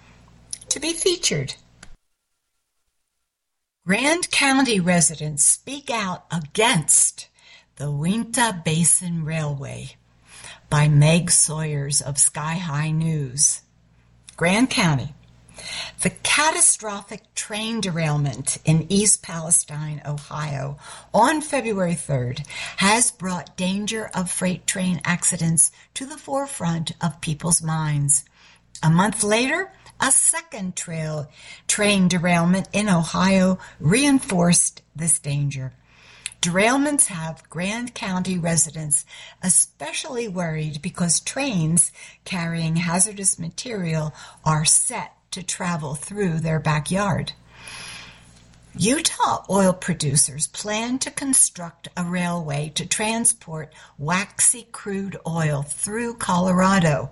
to 0.68 0.78
be 0.78 0.92
featured. 0.92 1.54
Grand 3.86 4.30
County 4.30 4.80
residents 4.80 5.44
speak 5.44 5.90
out 5.90 6.24
against 6.30 7.28
the 7.76 7.90
Uinta 7.90 8.62
Basin 8.64 9.24
Railway 9.24 9.96
by 10.70 10.86
Meg 10.86 11.28
Soyars 11.28 12.00
of 12.00 12.18
Sky-Hi 12.18 12.92
News. 12.92 13.62
Grand 14.36 14.70
County. 14.70 15.12
The 16.02 16.10
catastrophic 16.10 17.34
train 17.34 17.80
derailment 17.80 18.58
in 18.64 18.86
East 18.88 19.24
Palestine, 19.24 20.00
Ohio 20.06 20.78
on 21.12 21.40
February 21.40 21.94
3rd 21.94 22.46
has 22.76 23.10
brought 23.10 23.56
danger 23.56 24.08
of 24.14 24.30
freight 24.30 24.68
train 24.68 25.00
accidents 25.04 25.72
to 25.94 26.06
the 26.06 26.18
forefront 26.18 26.92
of 27.00 27.20
people's 27.20 27.60
minds. 27.60 28.24
A 28.84 28.90
month 28.90 29.24
later, 29.24 29.72
a 30.00 30.12
second 30.12 30.76
trail, 30.76 31.28
train 31.66 32.06
derailment 32.06 32.68
in 32.72 32.88
Ohio 32.88 33.58
reinforced 33.80 34.82
this 34.94 35.18
danger. 35.18 35.72
Derailments 36.44 37.06
have 37.06 37.48
Grand 37.48 37.94
County 37.94 38.36
residents 38.36 39.06
especially 39.42 40.28
worried 40.28 40.82
because 40.82 41.20
trains 41.20 41.90
carrying 42.26 42.76
hazardous 42.76 43.38
material 43.38 44.12
are 44.44 44.66
set 44.66 45.14
to 45.30 45.42
travel 45.42 45.94
through 45.94 46.40
their 46.40 46.60
backyard. 46.60 47.32
Utah 48.76 49.46
oil 49.48 49.72
producers 49.72 50.46
plan 50.46 50.98
to 50.98 51.10
construct 51.10 51.88
a 51.96 52.04
railway 52.04 52.70
to 52.74 52.84
transport 52.84 53.72
waxy 53.96 54.68
crude 54.70 55.16
oil 55.26 55.62
through 55.62 56.12
Colorado. 56.12 57.10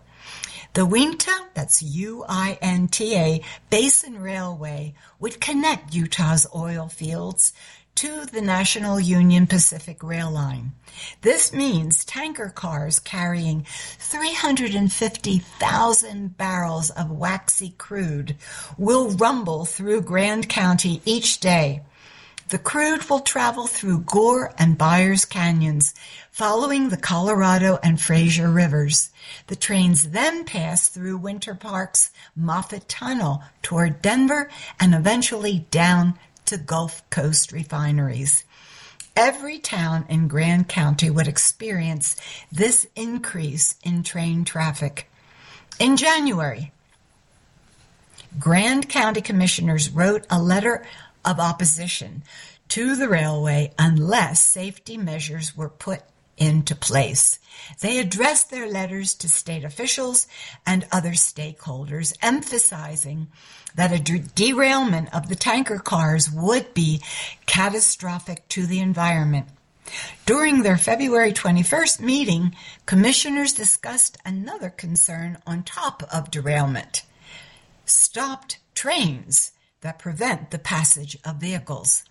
The 0.75 0.87
Uinta, 0.87 1.49
that's 1.55 1.83
U-I-N-T-A, 1.83 3.43
Basin 3.71 4.19
Railway 4.19 4.95
would 5.19 5.41
connect 5.41 5.95
Utah's 5.95 6.47
oil 6.55 6.89
fields 6.89 7.53
to 7.95 8.27
the 8.27 8.41
National 8.41 8.99
Union 8.99 9.47
Pacific 9.47 10.03
Rail 10.03 10.31
Line. 10.31 10.73
This 11.21 11.53
means 11.53 12.05
tanker 12.05 12.49
cars 12.49 12.99
carrying 12.99 13.65
350,000 13.99 16.37
barrels 16.37 16.91
of 16.91 17.11
waxy 17.11 17.75
crude 17.79 18.37
will 18.77 19.11
rumble 19.11 19.65
through 19.65 20.03
Grand 20.03 20.49
County 20.49 21.01
each 21.05 21.39
day. 21.41 21.83
The 22.49 22.59
crude 22.59 23.09
will 23.09 23.21
travel 23.21 23.67
through 23.67 24.01
Gore 24.01 24.53
and 24.59 24.77
Byers 24.77 25.25
canyons, 25.25 25.95
following 26.31 26.91
the 26.91 26.99
Colorado 26.99 27.79
and 27.83 27.99
Fraser 27.99 28.51
rivers. 28.51 29.09
The 29.47 29.57
trains 29.57 30.11
then 30.11 30.45
pass 30.45 30.89
through 30.89 31.17
Winter 31.17 31.55
Park's 31.55 32.11
Moffat 32.37 32.91
Tunnel 32.91 33.43
toward 33.63 34.03
Denver 34.03 34.51
and 34.79 34.95
eventually 34.95 35.67
down 35.71 36.19
to 36.47 36.57
Gulf 36.57 37.09
Coast 37.11 37.53
refineries. 37.53 38.45
Every 39.17 39.59
town 39.59 40.07
in 40.09 40.29
Grand 40.29 40.69
County 40.69 41.11
would 41.11 41.29
experience 41.29 42.17
this 42.51 42.87
increase 42.97 43.77
in 43.85 44.03
train 44.03 44.45
traffic. 44.45 45.11
In 45.79 45.97
January, 45.97 46.73
Grand 48.39 48.89
County 48.89 49.21
commissioners 49.21 49.91
wrote 49.91 50.27
a 50.31 50.41
letter 50.41 50.87
of 51.25 51.39
opposition 51.39 52.23
to 52.69 52.97
the 52.97 53.09
railway 53.09 53.73
unless 53.79 54.41
safety 54.41 54.97
measures 54.97 55.55
were 55.57 55.69
put 55.69 56.01
into 56.43 56.75
place. 56.75 57.39
They 57.81 57.99
addressed 57.99 58.51
their 58.51 58.69
letters 58.69 59.15
to 59.15 59.29
state 59.29 59.63
officials 59.63 60.27
and 60.67 60.87
other 60.91 61.13
stakeholders, 61.13 62.13
emphasizing 62.21 63.29
that 63.77 63.93
a 63.93 64.19
derailment 64.35 65.15
of 65.15 65.29
the 65.29 65.37
tanker 65.37 65.79
cars 65.79 66.29
would 66.31 66.75
be 66.75 67.01
catastrophic 67.47 68.49
to 68.49 68.67
the 68.67 68.81
environment. 68.81 69.47
During 70.27 70.63
their 70.63 70.77
February 70.77 71.33
21st 71.33 72.01
meeting, 72.01 72.57
commissioners 72.87 73.53
discussed 73.53 74.19
another 74.25 74.71
concern 74.71 75.39
on 75.47 75.63
top 75.63 76.03
of 76.13 76.31
derailment 76.31 77.05
stopped 77.85 78.59
trains 78.75 79.53
that 79.81 79.99
prevent 79.99 80.51
the 80.51 80.59
passage 80.59 81.19
of 81.25 81.37
vehicles. 81.37 82.05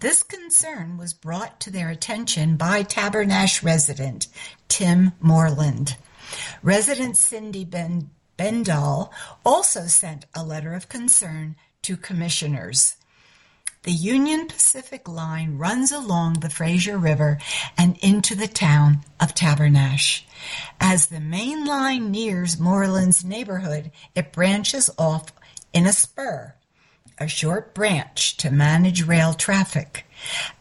This 0.00 0.22
concern 0.22 0.96
was 0.96 1.12
brought 1.12 1.58
to 1.60 1.72
their 1.72 1.88
attention 1.88 2.56
by 2.56 2.84
Tabernash 2.84 3.64
resident 3.64 4.28
Tim 4.68 5.10
Moreland. 5.18 5.96
Resident 6.62 7.16
Cindy 7.16 7.64
ben- 7.64 8.10
Bendall 8.38 9.10
also 9.44 9.86
sent 9.86 10.26
a 10.36 10.44
letter 10.44 10.74
of 10.74 10.88
concern 10.88 11.56
to 11.82 11.96
commissioners. 11.96 12.94
The 13.82 13.90
Union 13.90 14.46
Pacific 14.46 15.08
Line 15.08 15.58
runs 15.58 15.90
along 15.90 16.34
the 16.34 16.50
Fraser 16.50 16.96
River 16.96 17.38
and 17.76 17.96
into 17.98 18.36
the 18.36 18.46
town 18.46 19.00
of 19.18 19.34
Tabernash. 19.34 20.22
As 20.80 21.06
the 21.06 21.18
main 21.18 21.66
line 21.66 22.12
nears 22.12 22.60
Moreland's 22.60 23.24
neighborhood, 23.24 23.90
it 24.14 24.32
branches 24.32 24.90
off 24.96 25.32
in 25.72 25.86
a 25.86 25.92
spur 25.92 26.54
a 27.20 27.28
short 27.28 27.74
branch 27.74 28.36
to 28.38 28.50
manage 28.50 29.06
rail 29.06 29.34
traffic. 29.34 30.06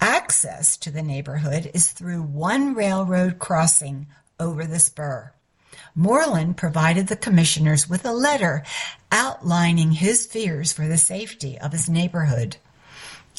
Access 0.01 0.77
to 0.77 0.91
the 0.91 1.01
neighborhood 1.01 1.71
is 1.73 1.91
through 1.91 2.21
one 2.21 2.73
railroad 2.73 3.39
crossing 3.39 4.07
over 4.39 4.65
the 4.65 4.79
spur. 4.79 5.31
Moreland 5.95 6.57
provided 6.57 7.07
the 7.07 7.15
commissioners 7.15 7.89
with 7.89 8.05
a 8.05 8.11
letter 8.11 8.63
outlining 9.11 9.91
his 9.91 10.25
fears 10.25 10.71
for 10.71 10.87
the 10.87 10.97
safety 10.97 11.57
of 11.57 11.71
his 11.71 11.89
neighborhood. 11.89 12.57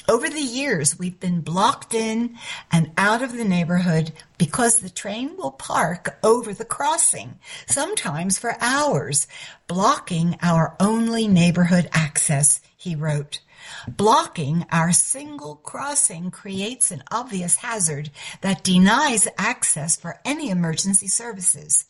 Over 0.08 0.30
the 0.30 0.40
years, 0.40 0.98
we've 0.98 1.20
been 1.20 1.42
blocked 1.42 1.92
in 1.92 2.38
and 2.72 2.92
out 2.96 3.22
of 3.22 3.36
the 3.36 3.44
neighborhood 3.44 4.12
because 4.38 4.80
the 4.80 4.88
train 4.88 5.36
will 5.36 5.50
park 5.50 6.18
over 6.22 6.54
the 6.54 6.64
crossing, 6.64 7.38
sometimes 7.66 8.38
for 8.38 8.56
hours, 8.58 9.26
blocking 9.66 10.38
our 10.40 10.74
only 10.80 11.28
neighborhood 11.28 11.90
access 11.92 12.62
he 12.74 12.96
wrote. 12.96 13.40
Blocking 13.86 14.64
our 14.72 14.92
single 14.92 15.56
crossing 15.56 16.30
creates 16.30 16.90
an 16.90 17.02
obvious 17.10 17.56
hazard 17.56 18.10
that 18.40 18.64
denies 18.64 19.28
access 19.36 19.94
for 19.94 20.20
any 20.24 20.48
emergency 20.48 21.08
services. 21.08 21.84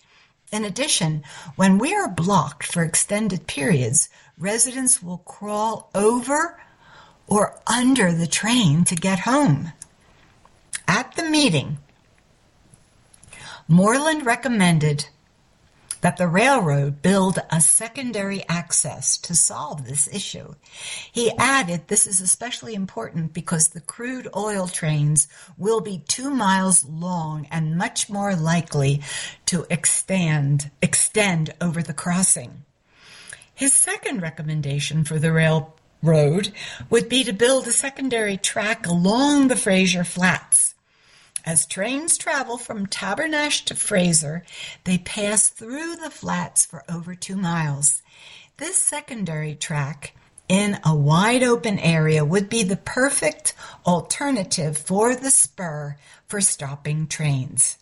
In 0.50 0.64
addition, 0.64 1.22
when 1.54 1.78
we 1.78 1.94
are 1.94 2.08
blocked 2.08 2.66
for 2.66 2.82
extended 2.82 3.46
periods, 3.46 4.08
residents 4.36 5.00
will 5.00 5.18
crawl 5.18 5.88
over 5.94 6.58
or 7.28 7.60
under 7.66 8.12
the 8.12 8.26
train 8.26 8.84
to 8.84 8.96
get 8.96 9.20
home. 9.20 9.72
At 10.88 11.14
the 11.14 11.24
meeting, 11.24 11.78
Moreland 13.68 14.24
recommended 14.24 15.06
that 16.00 16.16
the 16.16 16.28
railroad 16.28 17.02
build 17.02 17.38
a 17.50 17.60
secondary 17.60 18.42
access 18.48 19.18
to 19.18 19.34
solve 19.34 19.86
this 19.86 20.08
issue. 20.08 20.54
He 21.12 21.32
added 21.36 21.88
this 21.88 22.06
is 22.06 22.20
especially 22.20 22.74
important 22.74 23.32
because 23.32 23.68
the 23.68 23.80
crude 23.80 24.28
oil 24.34 24.68
trains 24.68 25.26
will 25.56 25.80
be 25.80 26.04
two 26.06 26.30
miles 26.30 26.84
long 26.84 27.46
and 27.50 27.76
much 27.76 28.08
more 28.08 28.34
likely 28.36 29.02
to 29.46 29.66
extend, 29.70 30.70
extend 30.80 31.52
over 31.60 31.82
the 31.82 31.94
crossing. 31.94 32.64
His 33.52 33.74
second 33.74 34.22
recommendation 34.22 35.02
for 35.02 35.18
the 35.18 35.32
railroad 36.02 36.52
would 36.90 37.08
be 37.08 37.24
to 37.24 37.32
build 37.32 37.66
a 37.66 37.72
secondary 37.72 38.36
track 38.36 38.86
along 38.86 39.48
the 39.48 39.56
Fraser 39.56 40.04
Flats 40.04 40.68
as 41.48 41.64
trains 41.64 42.18
travel 42.18 42.58
from 42.58 42.86
Tabernash 42.86 43.64
to 43.64 43.74
Fraser, 43.74 44.44
they 44.84 44.98
pass 44.98 45.48
through 45.48 45.96
the 45.96 46.10
flats 46.10 46.66
for 46.66 46.84
over 46.90 47.14
two 47.14 47.36
miles. 47.36 48.02
This 48.58 48.76
secondary 48.76 49.54
track 49.54 50.14
in 50.50 50.78
a 50.84 50.94
wide 50.94 51.42
open 51.42 51.78
area 51.78 52.22
would 52.22 52.50
be 52.50 52.64
the 52.64 52.76
perfect 52.76 53.54
alternative 53.86 54.76
for 54.76 55.16
the 55.16 55.30
spur 55.30 55.96
for 56.26 56.42
stopping 56.42 57.06
trains. 57.06 57.78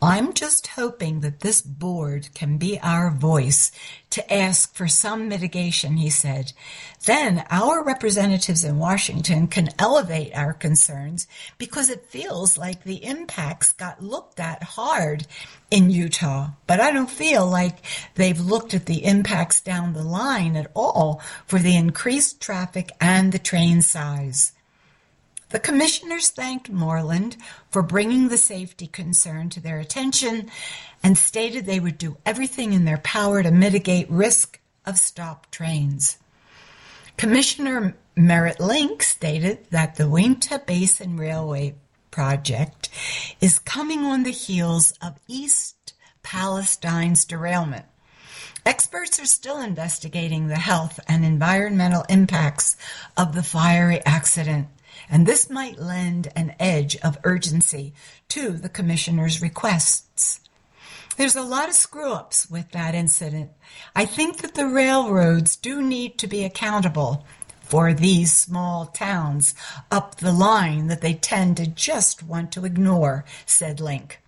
I'm 0.00 0.32
just 0.32 0.68
hoping 0.68 1.20
that 1.20 1.40
this 1.40 1.60
board 1.60 2.28
can 2.34 2.56
be 2.56 2.78
our 2.80 3.10
voice 3.10 3.70
to 4.14 4.32
ask 4.32 4.72
for 4.74 4.86
some 4.86 5.28
mitigation, 5.28 5.96
he 5.96 6.08
said. 6.08 6.52
Then 7.04 7.44
our 7.50 7.82
representatives 7.82 8.62
in 8.62 8.78
Washington 8.78 9.48
can 9.48 9.70
elevate 9.76 10.32
our 10.34 10.52
concerns 10.52 11.26
because 11.58 11.90
it 11.90 12.08
feels 12.08 12.56
like 12.56 12.84
the 12.84 13.04
impacts 13.04 13.72
got 13.72 14.04
looked 14.04 14.38
at 14.38 14.62
hard 14.62 15.26
in 15.68 15.90
Utah. 15.90 16.50
But 16.68 16.78
I 16.78 16.92
don't 16.92 17.10
feel 17.10 17.44
like 17.44 17.78
they've 18.14 18.40
looked 18.40 18.72
at 18.72 18.86
the 18.86 19.04
impacts 19.04 19.60
down 19.60 19.94
the 19.94 20.04
line 20.04 20.54
at 20.54 20.70
all 20.74 21.20
for 21.44 21.58
the 21.58 21.76
increased 21.76 22.40
traffic 22.40 22.92
and 23.00 23.32
the 23.32 23.40
train 23.40 23.82
size. 23.82 24.52
The 25.50 25.60
commissioners 25.60 26.30
thanked 26.30 26.70
Moreland 26.70 27.36
for 27.70 27.82
bringing 27.82 28.28
the 28.28 28.38
safety 28.38 28.86
concern 28.86 29.50
to 29.50 29.60
their 29.60 29.78
attention 29.78 30.50
and 31.04 31.16
stated 31.16 31.66
they 31.66 31.78
would 31.78 31.98
do 31.98 32.16
everything 32.26 32.72
in 32.72 32.84
their 32.84 32.98
power 32.98 33.42
to 33.42 33.50
mitigate 33.52 34.10
risk 34.10 34.58
of 34.84 34.98
stopped 34.98 35.52
trains. 35.52 36.18
Commissioner 37.16 37.94
Merrit 38.16 38.58
Linke 38.58 39.04
stated 39.04 39.66
that 39.70 39.94
the 39.94 40.08
Uinta 40.08 40.60
Basin 40.66 41.16
Railway 41.16 41.76
project 42.10 42.88
is 43.40 43.60
coming 43.60 44.00
on 44.00 44.24
the 44.24 44.30
heels 44.30 44.92
of 45.02 45.20
East 45.28 45.92
Palestine's 46.24 47.24
derailment. 47.24 47.84
Experts 48.66 49.20
are 49.20 49.26
still 49.26 49.60
investigating 49.60 50.48
the 50.48 50.56
health 50.56 50.98
and 51.06 51.24
environmental 51.24 52.04
impacts 52.08 52.76
of 53.16 53.34
the 53.34 53.42
fiery 53.42 54.04
accident 54.04 54.68
and 55.10 55.26
this 55.26 55.50
might 55.50 55.78
lend 55.78 56.28
an 56.34 56.54
edge 56.58 56.96
of 56.96 57.18
urgency 57.24 57.94
to 58.28 58.50
the 58.52 58.68
Commissioner's 58.68 59.42
requests. 59.42 60.40
There's 61.16 61.36
a 61.36 61.42
lot 61.42 61.68
of 61.68 61.74
screw 61.74 62.12
ups 62.12 62.50
with 62.50 62.72
that 62.72 62.94
incident. 62.94 63.50
I 63.94 64.04
think 64.04 64.38
that 64.38 64.54
the 64.54 64.66
railroads 64.66 65.54
do 65.54 65.80
need 65.80 66.18
to 66.18 66.26
be 66.26 66.44
accountable 66.44 67.24
for 67.60 67.94
these 67.94 68.36
small 68.36 68.86
towns 68.86 69.54
up 69.90 70.16
the 70.16 70.32
line 70.32 70.88
that 70.88 71.00
they 71.00 71.14
tend 71.14 71.56
to 71.56 71.66
just 71.66 72.22
want 72.22 72.50
to 72.52 72.64
ignore, 72.64 73.24
said 73.46 73.80
Linke. 73.80 74.20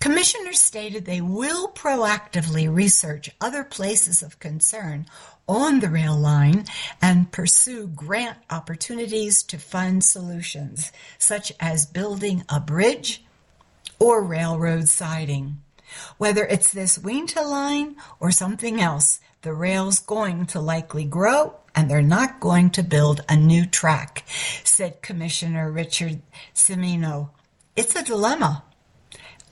Commissioners 0.00 0.60
stated 0.60 1.04
they 1.04 1.20
will 1.20 1.68
proactively 1.68 2.72
research 2.72 3.28
other 3.40 3.64
places 3.64 4.22
of 4.22 4.38
concern 4.38 5.06
on 5.46 5.80
the 5.80 5.90
rail 5.90 6.16
line 6.16 6.64
and 7.02 7.32
pursue 7.32 7.88
grant 7.88 8.38
opportunities 8.48 9.42
to 9.42 9.58
fund 9.58 10.02
solutions, 10.02 10.92
such 11.18 11.52
as 11.60 11.84
building 11.84 12.44
a 12.48 12.60
bridge 12.60 13.22
or 13.98 14.24
railroad 14.24 14.88
siding. 14.88 15.58
Whether 16.18 16.44
it's 16.44 16.72
this 16.72 16.98
Uinta 17.02 17.42
line 17.42 17.96
or 18.18 18.30
something 18.30 18.80
else, 18.80 19.20
the 19.42 19.54
rail's 19.54 19.98
going 19.98 20.46
to 20.46 20.60
likely 20.60 21.04
grow 21.04 21.56
and 21.74 21.90
they're 21.90 22.02
not 22.02 22.40
going 22.40 22.70
to 22.70 22.82
build 22.82 23.24
a 23.28 23.36
new 23.36 23.64
track, 23.64 24.24
said 24.64 25.02
Commissioner 25.02 25.70
Richard 25.70 26.20
Cimino. 26.54 27.30
It's 27.76 27.96
a 27.96 28.04
dilemma. 28.04 28.64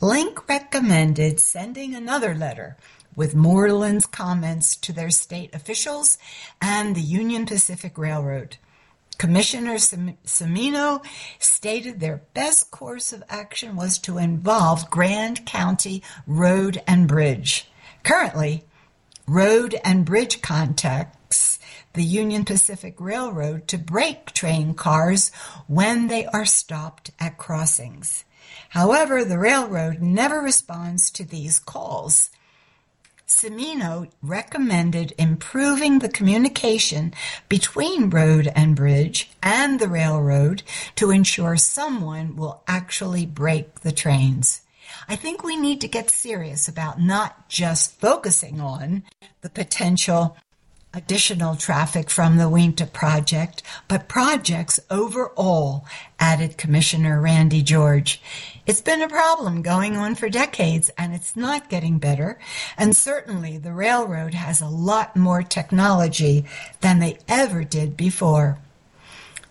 Linke 0.01 0.49
recommended 0.49 1.41
sending 1.41 1.95
another 1.95 2.35
letter 2.35 2.77
with 3.17 3.35
Moreland's 3.35 4.07
comments 4.07 4.77
to 4.77 4.93
their 4.93 5.11
state 5.11 5.55
officials 5.55 6.19
and 6.61 6.95
the 6.95 7.01
Union 7.01 7.47
Pacific 7.47 7.99
Railroad. 7.99 8.59
Commissioner 9.19 9.75
Cimino 9.75 11.05
stated 11.41 11.99
their 11.99 12.23
best 12.35 12.71
course 12.71 13.13
of 13.13 13.25
action 13.29 13.75
was 13.75 13.99
to 13.99 14.17
involve 14.17 14.91
Grand 14.91 15.45
County 15.45 16.03
Road 16.27 16.81
and 16.87 17.09
Bridge. 17.09 17.69
Currently, 18.05 18.65
Road 19.27 19.79
and 19.85 20.05
Bridge 20.05 20.41
contacts 20.41 21.59
the 21.95 22.05
Union 22.05 22.45
Pacific 22.45 22.95
Railroad 23.01 23.67
to 23.69 23.77
brake 23.77 24.27
train 24.27 24.75
cars 24.75 25.31
when 25.67 26.07
they 26.07 26.25
are 26.27 26.47
stopped 26.47 27.11
at 27.19 27.39
crossings. 27.39 28.25
However, 28.71 29.25
the 29.25 29.39
railroad 29.39 30.01
never 30.01 30.41
responds 30.41 31.11
to 31.11 31.25
these 31.25 31.59
calls. 31.59 32.31
Cimino 33.29 34.11
recommended 34.23 35.13
improving 35.19 35.99
the 35.99 36.09
communication 36.09 37.13
between 37.49 38.09
road 38.09 38.51
and 38.57 38.75
bridge 38.75 39.31
and 39.43 39.79
the 39.79 39.87
railroad 39.87 40.63
to 40.97 41.11
ensure 41.11 41.57
someone 41.57 42.37
will 42.37 42.63
actually 42.67 43.27
break 43.27 43.81
the 43.81 43.93
trains. 43.93 44.63
I 45.09 45.15
think 45.15 45.45
we 45.45 45.57
need 45.57 45.83
to 45.83 45.89
get 45.89 46.11
serious 46.11 46.69
about 46.69 47.01
not 47.01 47.49
just 47.51 48.01
focusing 48.01 48.61
on 48.61 49.05
the 49.43 49.51
potential 49.51 50.37
additional 50.95 51.55
traffic 51.55 52.09
from 52.09 52.39
the 52.39 52.49
Uinta 52.49 52.87
project, 52.87 53.63
but 53.89 54.09
projects 54.09 54.81
overall, 54.91 55.87
added 56.19 56.57
Commissioner 56.57 57.21
Randy 57.21 57.63
Georg. 57.63 58.19
It's 58.69 58.83
been 58.83 59.01
a 59.01 59.09
problem 59.09 59.63
going 59.63 59.97
on 59.97 60.15
for 60.15 60.29
decades 60.29 60.91
and 60.99 61.15
it's 61.15 61.35
not 61.35 61.71
getting 61.71 61.99
better. 61.99 62.39
And 62.77 62.95
certainly 62.95 63.57
the 63.57 63.73
railroad 63.73 64.35
has 64.35 64.61
a 64.61 64.69
lot 64.69 65.17
more 65.17 65.43
technology 65.43 66.45
than 66.83 66.99
they 66.99 67.17
ever 67.27 67.65
did 67.65 67.97
before. 67.97 68.59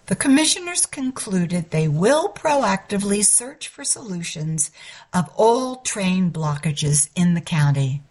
The 0.05 0.15
commissioners 0.15 0.85
concluded 0.85 1.71
they 1.71 1.87
will 1.87 2.29
proactively 2.29 3.25
search 3.25 3.69
for 3.69 3.83
solutions 3.83 4.69
of 5.11 5.27
all 5.35 5.77
train 5.77 6.29
blockages 6.29 7.09
in 7.15 7.33
the 7.33 7.41
county. 7.41 8.03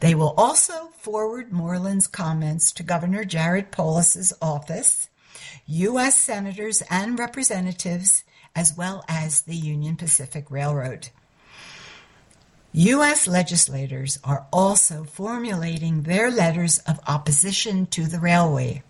They 0.00 0.14
will 0.14 0.34
also 0.36 0.88
forward 0.98 1.50
Moreland's 1.50 2.06
comments 2.06 2.72
to 2.72 2.82
Governor 2.82 3.24
Jared 3.24 3.70
Polis's 3.70 4.34
office, 4.42 5.08
U.S. 5.66 6.18
senators 6.18 6.82
and 6.90 7.18
representatives, 7.18 8.24
as 8.54 8.76
well 8.76 9.04
as 9.08 9.42
the 9.42 9.56
Union 9.56 9.96
Pacific 9.96 10.50
Railroad. 10.50 11.08
U.S. 12.72 13.26
legislators 13.26 14.18
are 14.24 14.46
also 14.52 15.04
formulating 15.04 16.02
their 16.02 16.30
letters 16.30 16.78
of 16.78 17.00
opposition 17.06 17.86
to 17.86 18.06
the 18.06 18.18
railway. 18.18 18.82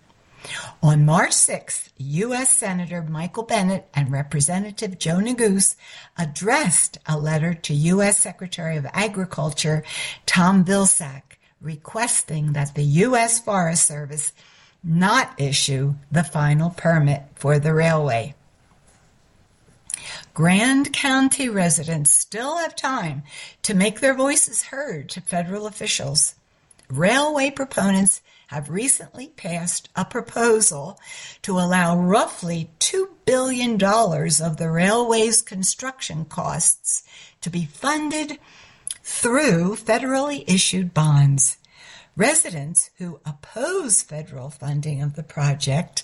On 0.81 1.05
March 1.05 1.31
6th, 1.31 1.89
U.S. 1.97 2.53
Senator 2.53 3.01
Michael 3.01 3.43
Bennet 3.43 3.87
and 3.93 4.11
Representative 4.11 4.99
Joe 4.99 5.17
Neguse 5.17 5.75
addressed 6.17 6.97
a 7.05 7.17
letter 7.17 7.53
to 7.53 7.73
U.S. 7.73 8.19
Secretary 8.19 8.77
of 8.77 8.85
Agriculture 8.93 9.83
Tom 10.25 10.65
Vilsack 10.65 11.37
requesting 11.61 12.53
that 12.53 12.75
the 12.75 12.83
U.S. 12.83 13.39
Forest 13.39 13.87
Service 13.87 14.33
not 14.83 15.33
issue 15.39 15.95
the 16.11 16.23
final 16.23 16.69
permit 16.71 17.23
for 17.35 17.59
the 17.59 17.73
railway. 17.73 18.35
Grand 20.33 20.91
County 20.91 21.47
residents 21.47 22.11
still 22.11 22.57
have 22.57 22.75
time 22.75 23.23
to 23.61 23.73
make 23.73 23.99
their 23.99 24.15
voices 24.15 24.63
heard 24.63 25.09
to 25.09 25.21
federal 25.21 25.67
officials. 25.67 26.35
Railway 26.89 27.51
proponents 27.51 28.21
have 28.47 28.69
recently 28.69 29.27
passed 29.27 29.89
a 29.95 30.05
proposal 30.05 30.99
to 31.43 31.59
allow 31.59 31.97
roughly 31.97 32.69
$2 32.79 33.07
billion 33.25 33.73
of 33.83 34.57
the 34.57 34.69
railway's 34.69 35.41
construction 35.41 36.25
costs 36.25 37.03
to 37.41 37.49
be 37.49 37.65
funded 37.65 38.37
through 39.03 39.75
federally 39.75 40.43
issued 40.47 40.93
bonds. 40.93 41.57
Residents 42.15 42.91
who 42.99 43.19
oppose 43.25 44.03
federal 44.03 44.51
funding 44.51 45.01
of 45.01 45.15
the 45.15 45.23
project 45.23 46.03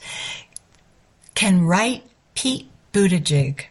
can 1.35 1.61
write 1.61 2.03
Pete 2.33 2.67
Buttigieg, 2.91 3.65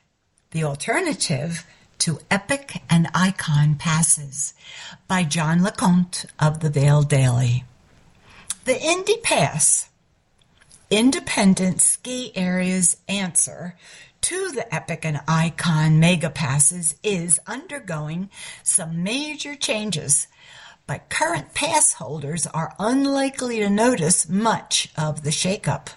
The 0.52 0.62
alternative 0.64 1.66
to 1.98 2.20
Epic 2.30 2.82
and 2.88 3.08
Icon 3.14 3.74
Passes 3.74 4.54
by 5.06 5.24
John 5.24 5.60
LaConte 5.60 6.24
of 6.38 6.60
the 6.60 6.70
Vail 6.70 7.02
Daily. 7.02 7.64
The 8.64 8.79
Indy 8.79 9.16
Pass, 9.16 9.88
independent 10.90 11.81
ski 11.81 12.31
area's 12.37 12.99
answer 13.09 13.75
to 14.20 14.53
the 14.53 14.73
Epic 14.73 15.03
and 15.07 15.23
Icon 15.27 15.99
mega 15.99 16.29
passes 16.29 16.94
is 17.03 17.40
undergoing 17.46 18.29
some 18.62 19.03
major 19.03 19.55
changes, 19.55 20.27
but 20.87 21.09
current 21.09 21.55
pass 21.55 21.94
holders 21.94 22.46
are 22.49 22.75
unlikely 22.79 23.61
to 23.61 23.70
notice 23.70 24.29
much 24.29 24.90
of 24.94 25.23
the 25.23 25.31
shakeup. 25.31 25.88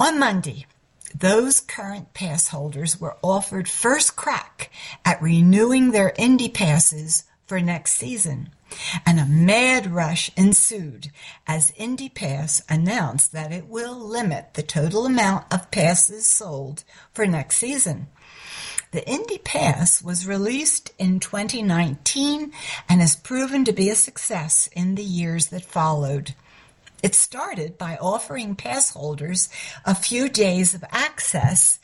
On 0.00 0.18
Monday, 0.18 0.66
those 1.14 1.60
current 1.60 2.14
pass 2.14 2.48
holders 2.48 3.00
were 3.00 3.16
offered 3.22 3.68
first 3.68 4.16
crack 4.16 4.72
at 5.04 5.22
renewing 5.22 5.92
their 5.92 6.12
Indy 6.18 6.48
passes 6.48 7.22
for 7.48 7.60
next 7.60 7.94
season. 7.94 8.50
And 9.06 9.18
a 9.18 9.24
mad 9.24 9.86
rush 9.86 10.30
ensued 10.36 11.10
as 11.46 11.72
IndyPass 11.72 12.62
announced 12.68 13.32
that 13.32 13.52
it 13.52 13.66
will 13.66 13.98
limit 13.98 14.54
the 14.54 14.62
total 14.62 15.06
amount 15.06 15.52
of 15.52 15.70
passes 15.70 16.26
sold 16.26 16.84
for 17.12 17.26
next 17.26 17.56
season. 17.56 18.08
The 18.90 19.06
Indy 19.06 19.38
Pass 19.38 20.02
was 20.02 20.26
released 20.26 20.92
in 20.98 21.20
2019 21.20 22.52
and 22.88 23.00
has 23.00 23.16
proven 23.16 23.64
to 23.66 23.72
be 23.72 23.90
a 23.90 23.94
success 23.94 24.68
in 24.72 24.94
the 24.94 25.04
years 25.04 25.48
that 25.48 25.64
followed. 25.64 26.34
It 27.02 27.14
started 27.14 27.76
by 27.76 27.96
offering 28.00 28.56
pass 28.56 28.90
holders 28.90 29.48
a 29.84 29.94
few 29.94 30.28
days 30.28 30.74
of 30.74 30.84
access 30.90 31.78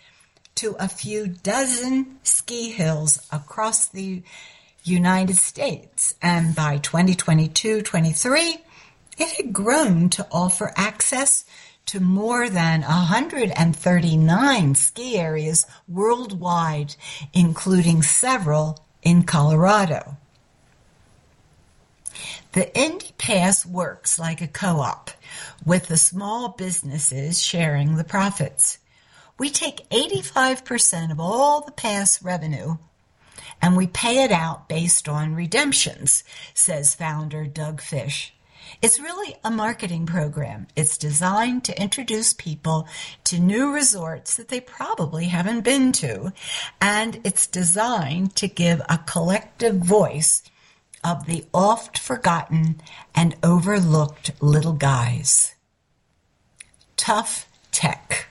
to 0.57 0.77
a 0.79 0.89
few 0.89 1.27
dozen 1.27 2.19
ski 2.23 2.71
hills 2.71 3.27
across 3.31 3.87
the 3.87 4.23
United 4.85 5.37
States, 5.37 6.15
and 6.21 6.55
by 6.55 6.79
2022-23, 6.79 8.59
it 9.17 9.29
had 9.37 9.53
grown 9.53 10.11
to 10.11 10.27
offer 10.31 10.73
access 10.77 11.45
to 11.87 12.01
more 12.01 12.49
than 12.51 12.83
139 12.83 14.75
ski 14.75 15.17
areas 15.19 15.67
worldwide, 15.89 16.97
including 17.33 18.03
several 18.03 18.85
in 19.03 19.23
Colorado. 19.23 20.17
The 22.53 22.77
Indy 22.79 23.13
Pass 23.19 23.67
works 23.67 24.19
like 24.19 24.41
a 24.41 24.47
co-op, 24.47 25.11
with 25.65 25.89
the 25.89 25.97
small 25.97 26.51
businesses 26.51 27.43
sharing 27.43 27.97
the 27.97 28.05
profits. 28.05 28.79
We 29.39 29.51
take 29.51 29.89
85% 29.91 31.11
of 31.11 31.19
all 31.19 31.63
the 31.63 31.73
pass 31.73 32.23
revenue 32.23 32.77
and 33.65 33.79
we 33.79 33.87
pay 33.87 34.23
it 34.23 34.31
out 34.31 34.69
based 34.69 35.09
on 35.09 35.35
redemptions, 35.35 36.23
says 36.53 36.95
founder 36.95 37.47
Doug 37.47 37.81
Fish. 37.81 38.35
It's 38.83 39.01
really 39.01 39.37
a 39.43 39.51
marketing 39.51 40.05
program. 40.05 40.67
It's 40.77 40.99
designed 40.99 41.65
to 41.65 41.83
introduce 41.83 42.35
people 42.35 42.87
to 43.25 43.39
new 43.39 43.73
resorts 43.73 44.37
that 44.37 44.49
they 44.49 44.61
probably 44.61 45.25
haven't 45.29 45.63
been 45.63 45.93
to. 45.93 46.35
And 46.79 47.23
it's 47.25 47.47
designed 47.47 48.37
to 48.37 48.49
give 48.49 48.83
a 48.87 48.99
collective 48.99 49.77
voice 49.77 50.43
of 51.03 51.25
the 51.25 51.47
oft 51.55 51.99
forgotten 51.99 52.83
and 53.15 53.35
overlooked 53.43 54.31
little 54.43 54.75
guys. 54.75 55.55
Tough 56.99 57.49
tech. 57.73 58.27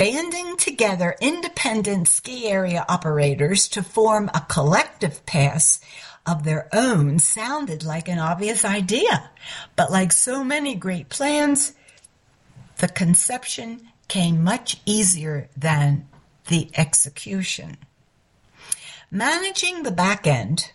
Banding 0.00 0.56
together 0.56 1.14
independent 1.20 2.08
ski 2.08 2.48
area 2.48 2.86
operators 2.88 3.68
to 3.68 3.82
form 3.82 4.30
a 4.32 4.40
collective 4.48 5.26
pass 5.26 5.78
of 6.24 6.42
their 6.42 6.70
own 6.72 7.18
sounded 7.18 7.84
like 7.84 8.08
an 8.08 8.18
obvious 8.18 8.64
idea, 8.64 9.30
but 9.76 9.90
like 9.90 10.10
so 10.10 10.42
many 10.42 10.74
great 10.74 11.10
plans, 11.10 11.74
the 12.78 12.88
conception 12.88 13.90
came 14.08 14.42
much 14.42 14.80
easier 14.86 15.50
than 15.54 16.08
the 16.46 16.70
execution. 16.78 17.76
Managing 19.10 19.82
the 19.82 19.92
back 19.92 20.26
end 20.26 20.72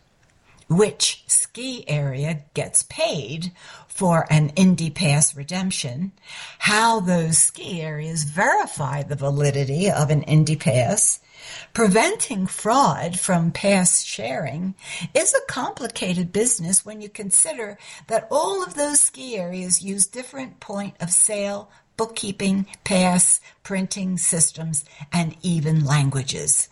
which 0.67 1.23
ski 1.27 1.83
area 1.87 2.43
gets 2.53 2.83
paid 2.83 3.51
for 3.87 4.27
an 4.29 4.49
Indy 4.57 4.89
Pass 4.89 5.35
redemption, 5.37 6.11
how 6.59 6.99
those 6.99 7.37
ski 7.37 7.81
areas 7.81 8.23
verify 8.23 9.03
the 9.03 9.15
validity 9.15 9.89
of 9.89 10.09
an 10.09 10.23
Indy 10.23 10.57
Pass, 10.57 11.21
preventing 11.73 12.47
fraud 12.47 13.17
from 13.19 13.51
pass 13.51 14.03
sharing 14.03 14.75
is 15.13 15.33
a 15.33 15.51
complicated 15.51 16.33
business 16.33 16.85
when 16.85 16.99
you 16.99 17.07
consider 17.07 17.77
that 18.07 18.27
all 18.29 18.63
of 18.63 18.73
those 18.73 18.99
ski 18.99 19.37
areas 19.37 19.81
use 19.81 20.07
different 20.07 20.59
point 20.59 20.95
of 20.99 21.09
sale, 21.11 21.69
bookkeeping, 21.95 22.65
pass, 22.83 23.39
printing 23.63 24.17
systems, 24.17 24.83
and 25.13 25.37
even 25.41 25.85
languages. 25.85 26.67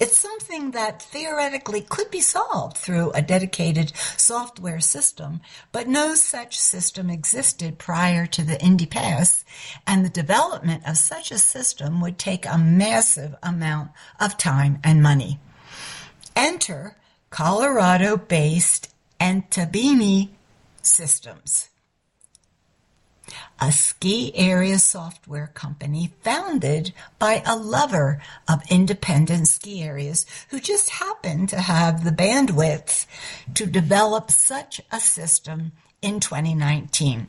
It's 0.00 0.18
something 0.18 0.70
that 0.72 1.02
theoretically 1.02 1.80
could 1.80 2.10
be 2.10 2.20
solved 2.20 2.78
through 2.78 3.10
a 3.10 3.22
dedicated 3.22 3.92
software 4.16 4.78
system, 4.78 5.40
but 5.72 5.88
no 5.88 6.14
such 6.14 6.56
system 6.56 7.10
existed 7.10 7.78
prior 7.78 8.24
to 8.26 8.44
the 8.44 8.62
Indy 8.62 8.86
Pass, 8.86 9.44
and 9.88 10.04
the 10.04 10.10
development 10.10 10.86
of 10.86 10.98
such 10.98 11.32
a 11.32 11.38
system 11.38 12.00
would 12.00 12.16
take 12.16 12.46
a 12.46 12.56
massive 12.56 13.34
amount 13.42 13.90
of 14.20 14.36
time 14.36 14.78
and 14.84 15.02
money. 15.02 15.40
Enter 16.36 16.96
Colorado-based 17.30 18.94
Entabeni 19.20 20.30
Systems 20.80 21.70
a 23.60 23.72
ski 23.72 24.32
area 24.36 24.78
software 24.78 25.50
company 25.54 26.12
founded 26.22 26.92
by 27.18 27.42
a 27.44 27.56
lover 27.56 28.20
of 28.48 28.62
independent 28.70 29.48
ski 29.48 29.82
areas 29.82 30.26
who 30.50 30.60
just 30.60 30.90
happened 30.90 31.48
to 31.48 31.60
have 31.60 32.04
the 32.04 32.10
bandwidth 32.10 33.06
to 33.54 33.66
develop 33.66 34.30
such 34.30 34.80
a 34.90 35.00
system 35.00 35.72
in 36.02 36.20
2019. 36.20 37.26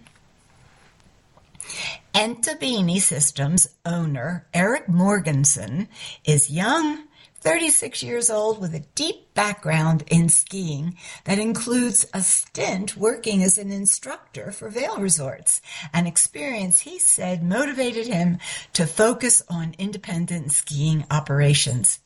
Entabeni 2.14 3.00
Systems 3.00 3.70
owner 3.86 4.46
Erik 4.54 4.88
Mogensen 4.88 5.88
is 6.26 6.50
young, 6.50 7.04
36 7.42 8.04
years 8.04 8.30
old 8.30 8.60
with 8.60 8.76
a 8.76 8.86
deep 8.96 9.34
background 9.34 10.04
in 10.08 10.28
skiing 10.28 10.98
that 11.24 11.40
includes 11.40 12.06
a 12.14 12.22
stint 12.22 12.98
working 12.98 13.42
as 13.42 13.58
an 13.58 13.72
instructor 13.72 14.52
for 14.52 14.70
Vail 14.70 14.98
Resorts, 14.98 15.62
an 15.94 16.06
experience 16.06 16.82
he 16.82 17.00
said 17.00 17.42
motivated 17.42 18.08
him 18.08 18.40
to 18.74 18.86
focus 18.86 19.42
on 19.50 19.76
independent 19.78 20.52
skiing 20.52 21.06
operations. 21.10 22.00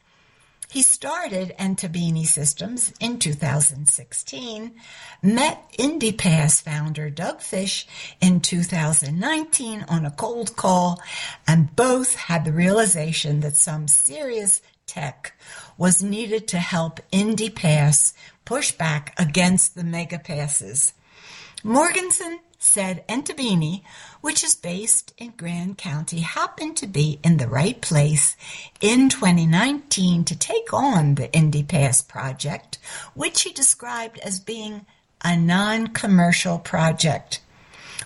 He 0.74 0.82
started 0.82 1.54
Entabeni 1.60 2.26
Systems 2.26 2.93
in 3.00 3.19
2016, 3.19 4.72
met 5.22 5.72
IndyPass 5.78 6.63
founder 6.63 7.12
Doug 7.12 7.41
Fish 7.41 7.86
in 8.19 8.39
2019 8.39 9.86
on 9.88 10.04
a 10.04 10.10
cold 10.10 10.56
call, 10.56 11.00
and 11.48 11.76
both 11.76 12.15
had 12.15 12.43
the 12.43 12.52
realization 12.52 13.41
that 13.41 13.56
some 13.56 13.88
serious 13.88 14.63
tech 14.86 15.34
was 15.78 16.04
needed 16.04 16.48
to 16.50 16.58
help 16.58 17.00
IndyPass 17.12 18.13
push 18.46 18.72
back 18.72 19.13
against 19.17 19.76
the 19.76 19.84
mega 19.84 20.19
passes. 20.19 20.93
Mogensen 21.63 22.39
said 22.63 23.06
Entabeni, 23.08 23.84
which 24.22 24.43
is 24.43 24.56
based 24.56 25.13
in 25.17 25.34
Grand 25.36 25.78
County, 25.78 26.22
happened 26.22 26.78
to 26.78 26.88
be 26.88 27.19
in 27.24 27.38
the 27.38 27.48
right 27.48 27.82
place 27.82 28.38
in 28.80 29.10
2019 29.10 30.24
to 30.24 30.38
take 30.38 30.74
on 30.74 31.15
the 31.15 31.28
IndyPass 31.30 32.08
project, 32.08 32.80
which 33.13 33.41
he 33.41 33.52
described 33.52 34.17
as 34.19 34.39
being 34.39 34.86
a 35.24 35.36
non-commercial 35.36 36.60
project. 36.60 37.41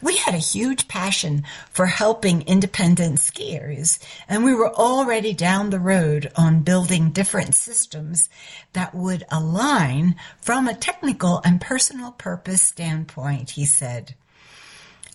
We 0.01 0.17
had 0.17 0.35
a 0.35 0.39
huge 0.39 0.87
passion 0.87 1.43
for 1.71 1.87
helping 1.87 2.43
independent 2.43 3.17
skiers, 3.19 3.99
and 4.27 4.43
we 4.43 4.53
were 4.53 4.73
already 4.73 5.33
down 5.33 5.69
the 5.69 5.79
road 5.79 6.31
on 6.35 6.61
building 6.61 7.11
different 7.11 7.55
systems 7.55 8.29
that 8.73 8.93
would 8.93 9.23
align 9.31 10.15
from 10.39 10.67
a 10.67 10.75
technical 10.75 11.41
and 11.43 11.59
personal 11.59 12.11
purpose 12.11 12.61
standpoint, 12.61 13.51
he 13.51 13.65
said. 13.65 14.15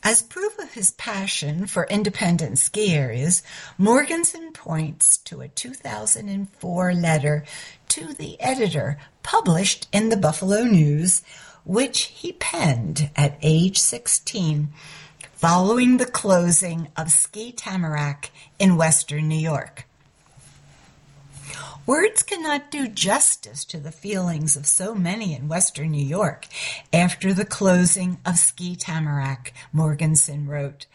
As 0.04 0.20
proof 0.20 0.58
of 0.58 0.72
his 0.72 0.90
passion 0.90 1.66
for 1.66 1.86
independent 1.86 2.56
skiers, 2.56 3.42
Mogensen 3.78 4.52
points 4.52 5.16
to 5.18 5.42
a 5.42 5.48
2004 5.48 6.92
letter 6.94 7.44
to 7.90 8.12
the 8.14 8.40
editor 8.40 8.98
published 9.22 9.86
in 9.92 10.08
the 10.08 10.16
Buffalo 10.16 10.64
News 10.64 11.22
which 11.64 12.04
he 12.04 12.32
penned 12.32 13.10
at 13.16 13.38
age 13.42 13.78
16 13.78 14.68
following 15.32 15.96
the 15.96 16.06
closing 16.06 16.88
of 16.96 17.10
Ski 17.10 17.50
Tamarack 17.52 18.30
in 18.58 18.76
western 18.76 19.28
New 19.28 19.38
York. 19.38 19.86
Words 21.84 22.22
cannot 22.22 22.70
do 22.70 22.86
justice 22.86 23.64
to 23.64 23.78
the 23.78 23.90
feelings 23.90 24.56
of 24.56 24.66
so 24.66 24.94
many 24.94 25.34
in 25.34 25.48
western 25.48 25.90
New 25.90 26.04
York 26.04 26.46
after 26.92 27.34
the 27.34 27.44
closing 27.44 28.18
of 28.24 28.38
Ski 28.38 28.76
Tamarack, 28.76 29.52
Mogensen 29.74 30.46
wrote. 30.46 30.86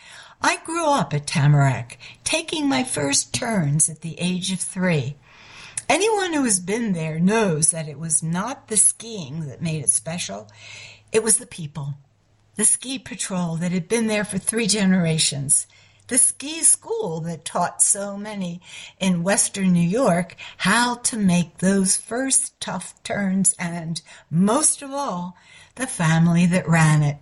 I 0.41 0.61
grew 0.63 0.85
up 0.87 1.13
at 1.13 1.27
Tamarack, 1.27 1.97
taking 2.23 2.69
my 2.69 2.85
first 2.85 3.33
turns 3.33 3.89
at 3.89 3.99
the 3.99 4.17
age 4.17 4.53
of 4.53 4.61
three. 4.61 5.17
Anyone 5.89 6.33
who 6.33 6.43
has 6.43 6.59
been 6.59 6.91
there 6.93 7.17
knows 7.17 7.71
that 7.71 7.87
it 7.87 7.97
was 7.97 8.21
not 8.21 8.67
the 8.67 8.75
skiing 8.75 9.47
that 9.47 9.61
made 9.61 9.83
it 9.83 9.89
special. 9.89 10.49
It 11.11 11.23
was 11.23 11.37
the 11.37 11.47
people. 11.47 11.95
The 12.55 12.65
ski 12.65 12.99
patrol 12.99 13.55
that 13.57 13.71
had 13.71 13.87
been 13.87 14.07
there 14.07 14.25
for 14.25 14.37
three 14.37 14.67
generations. 14.67 15.65
The 16.07 16.17
ski 16.17 16.61
school 16.63 17.21
that 17.21 17.45
taught 17.45 17.81
so 17.81 18.17
many 18.17 18.61
in 18.99 19.23
Western 19.23 19.71
New 19.71 19.79
York 19.79 20.35
how 20.57 20.95
to 20.95 21.17
make 21.17 21.57
those 21.59 21.97
first 21.97 22.59
tough 22.59 23.01
turns 23.03 23.55
and, 23.59 24.01
most 24.29 24.81
of 24.81 24.91
all, 24.91 25.37
the 25.75 25.87
family 25.87 26.45
that 26.47 26.67
ran 26.67 27.03
it. 27.03 27.17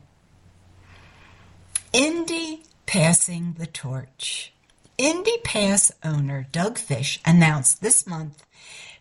Indy 1.94 2.64
passing 2.86 3.56
the 3.60 3.68
torch. 3.68 4.54
Indy 4.98 5.38
Pass 5.44 5.92
owner 6.04 6.48
Doug 6.52 6.78
Fish 6.78 7.20
announced 7.26 7.82
this 7.82 8.08
month 8.08 8.45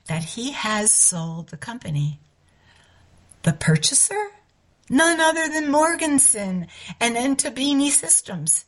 that 0.06 0.24
he 0.24 0.52
has 0.52 0.90
sold 0.90 1.48
the 1.48 1.56
company. 1.56 2.20
The 3.42 3.52
purchaser? 3.52 4.30
None 4.90 5.20
other 5.20 5.48
than 5.48 5.72
Mogensen 5.72 6.66
and 7.00 7.16
Entabeni 7.16 7.90
Systems. 7.90 8.66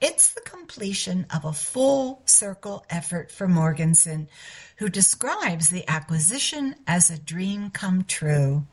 It's 0.00 0.32
the 0.32 0.40
completion 0.40 1.26
of 1.34 1.44
a 1.44 1.52
full 1.52 2.22
circle 2.24 2.84
effort 2.88 3.30
for 3.30 3.46
Mogensen, 3.46 4.28
who 4.76 4.88
describes 4.88 5.68
the 5.68 5.88
acquisition 5.88 6.76
as 6.86 7.10
a 7.10 7.18
dream 7.18 7.70
come 7.70 8.04
true. 8.04 8.66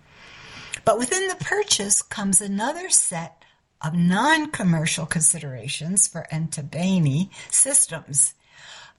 But 0.85 0.97
within 0.97 1.27
the 1.27 1.35
purchase 1.35 2.01
comes 2.01 2.41
another 2.41 2.89
set 2.89 3.43
of 3.81 3.93
non-commercial 3.93 5.05
considerations 5.05 6.07
for 6.07 6.25
Entabeni 6.31 7.29
systems. 7.49 8.33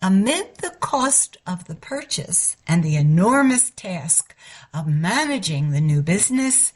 Amid 0.07 0.57
the 0.57 0.77
cost 0.81 1.38
of 1.47 1.64
the 1.64 1.75
purchase 1.75 2.59
and 2.69 2.85
the 2.85 2.95
enormous 2.95 3.71
task 3.71 4.35
of 4.75 4.87
managing 4.87 5.71
the 5.71 5.81
new 5.81 6.03
business, 6.03 6.75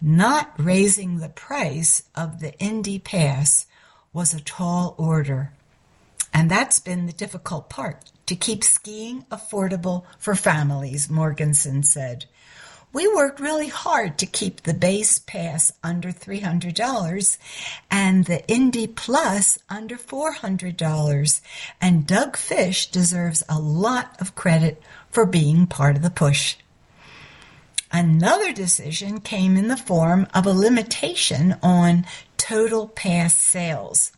not 0.00 0.52
raising 0.56 1.18
the 1.18 1.28
price 1.28 2.04
of 2.14 2.38
the 2.38 2.56
Indy 2.60 3.00
Pass 3.00 3.66
was 4.12 4.32
a 4.32 4.40
tall 4.40 4.94
order. 4.96 5.50
And 6.32 6.48
that's 6.48 6.78
been 6.78 7.06
the 7.06 7.12
difficult 7.12 7.68
part, 7.68 8.12
to 8.26 8.36
keep 8.36 8.62
skiing 8.62 9.24
affordable 9.28 10.04
for 10.16 10.36
families, 10.36 11.08
Mogensen 11.08 11.84
said. 11.84 12.26
We 12.92 13.06
worked 13.06 13.38
really 13.38 13.68
hard 13.68 14.16
to 14.18 14.26
keep 14.26 14.62
the 14.62 14.72
base 14.72 15.18
pass 15.18 15.72
under 15.82 16.10
$300 16.10 17.38
and 17.90 18.24
the 18.24 18.46
Indy 18.48 18.86
Plus 18.86 19.58
under 19.68 19.96
$400. 19.96 21.40
And 21.80 22.06
Doug 22.06 22.36
Fish 22.36 22.90
deserves 22.90 23.42
a 23.48 23.58
lot 23.58 24.16
of 24.20 24.34
credit 24.34 24.82
for 25.10 25.26
being 25.26 25.66
part 25.66 25.96
of 25.96 26.02
the 26.02 26.10
push. 26.10 26.56
Another 27.92 28.52
decision 28.52 29.20
came 29.20 29.56
in 29.56 29.68
the 29.68 29.76
form 29.76 30.26
of 30.34 30.46
a 30.46 30.52
limitation 30.52 31.56
on 31.62 32.06
total 32.38 32.88
pass 32.88 33.36
sales. 33.36 34.12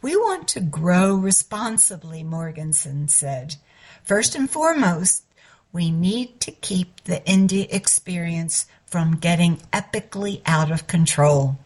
We 0.00 0.16
want 0.16 0.48
to 0.48 0.60
grow 0.60 1.14
responsibly, 1.14 2.22
Mogensen 2.22 3.08
said. 3.08 3.56
First 4.02 4.34
and 4.34 4.50
foremost, 4.50 5.24
we 5.72 5.90
need 5.90 6.40
to 6.40 6.52
keep 6.52 7.04
the 7.04 7.24
Indy 7.26 7.62
experience 7.72 8.66
from 8.86 9.16
getting 9.16 9.56
epically 9.72 10.42
out 10.44 10.70
of 10.70 10.86
control. 10.86 11.58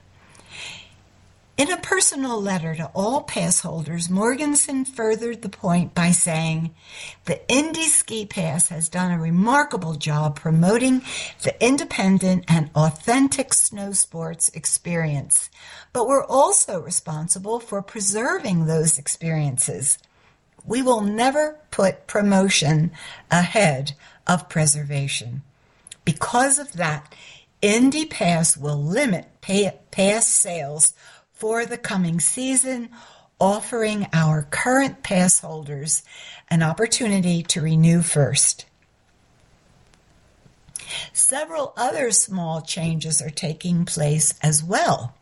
In 1.56 1.72
a 1.72 1.78
personal 1.78 2.40
letter 2.40 2.74
to 2.74 2.90
all 2.94 3.22
pass 3.22 3.62
holders, 3.62 4.08
Mogensen 4.08 4.86
furthered 4.86 5.40
the 5.40 5.48
point 5.48 5.94
by 5.94 6.10
saying, 6.10 6.74
the 7.24 7.40
Indy 7.50 7.84
Ski 7.84 8.26
Pass 8.26 8.68
has 8.68 8.90
done 8.90 9.10
a 9.10 9.18
remarkable 9.18 9.94
job 9.94 10.36
promoting 10.36 11.00
the 11.44 11.56
independent 11.64 12.44
and 12.46 12.68
authentic 12.74 13.54
snow 13.54 13.92
sports 13.92 14.50
experience, 14.50 15.48
but 15.94 16.06
we're 16.06 16.26
also 16.26 16.78
responsible 16.78 17.58
for 17.58 17.80
preserving 17.80 18.66
those 18.66 18.98
experiences. 18.98 19.96
We 20.66 20.82
will 20.82 21.00
never 21.00 21.58
put 21.70 22.06
promotion 22.06 22.90
ahead 23.30 23.92
of 24.26 24.48
preservation. 24.48 25.42
Because 26.04 26.58
of 26.58 26.72
that, 26.74 27.14
IndyPass 27.62 28.56
will 28.56 28.82
limit 28.82 29.26
pay, 29.40 29.72
pass 29.90 30.26
sales 30.26 30.92
for 31.32 31.64
the 31.66 31.78
coming 31.78 32.20
season, 32.20 32.90
offering 33.40 34.06
our 34.12 34.42
current 34.50 35.02
pass 35.02 35.40
holders 35.40 36.02
an 36.48 36.62
opportunity 36.62 37.42
to 37.42 37.60
renew 37.60 38.02
first. 38.02 38.66
Several 41.12 41.72
other 41.76 42.10
small 42.10 42.60
changes 42.60 43.20
are 43.20 43.30
taking 43.30 43.84
place 43.84 44.34
as 44.42 44.62
well. 44.62 45.14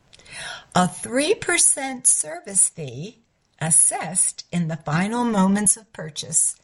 A 0.74 0.86
3% 0.86 2.06
service 2.06 2.68
fee 2.68 3.23
assessed 3.60 4.44
in 4.52 4.68
the 4.68 4.76
final 4.76 5.24
moments 5.24 5.76
of 5.76 5.92
purchase 5.92 6.56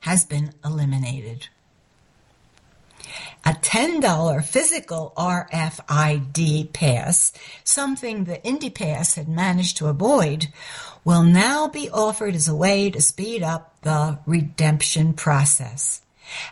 has 0.00 0.24
been 0.24 0.52
eliminated. 0.64 1.48
A 3.44 3.52
$10 3.54 4.44
physical 4.44 5.12
RFID 5.16 6.72
pass, 6.72 7.32
something 7.64 8.24
the 8.24 8.38
IndyPass 8.38 9.16
had 9.16 9.28
managed 9.28 9.78
to 9.78 9.88
avoid, 9.88 10.48
will 11.04 11.22
now 11.22 11.66
be 11.66 11.88
offered 11.90 12.34
as 12.34 12.48
a 12.48 12.54
way 12.54 12.90
to 12.90 13.00
speed 13.00 13.42
up 13.42 13.74
the 13.82 14.18
redemption 14.26 15.14
process. 15.14 16.02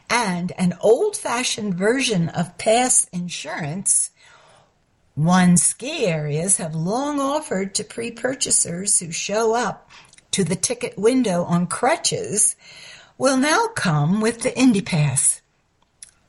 And 0.08 0.52
an 0.52 0.76
old-fashioned 0.80 1.74
version 1.74 2.28
of 2.30 2.56
pass 2.58 3.06
insurance 3.12 4.10
one 5.18 5.56
ski 5.56 6.06
areas 6.06 6.58
have 6.58 6.76
long 6.76 7.18
offered 7.18 7.74
to 7.74 7.82
pre-purchasers 7.82 9.00
who 9.00 9.10
show 9.10 9.52
up 9.52 9.90
to 10.30 10.44
the 10.44 10.54
ticket 10.54 10.96
window 10.96 11.42
on 11.42 11.66
crutches 11.66 12.54
will 13.18 13.36
now 13.36 13.66
come 13.74 14.20
with 14.20 14.42
the 14.42 14.50
IndyPass. 14.50 15.40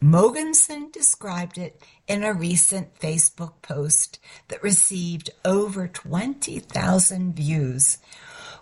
Mogensen 0.02 0.92
described 0.92 1.60
it 1.60 1.80
in 2.08 2.24
a 2.24 2.34
recent 2.34 3.00
Facebook 3.00 3.54
post 3.62 4.18
that 4.48 4.64
received 4.64 5.30
over 5.46 5.88
20,000 5.88 7.36
views. 7.36 8.00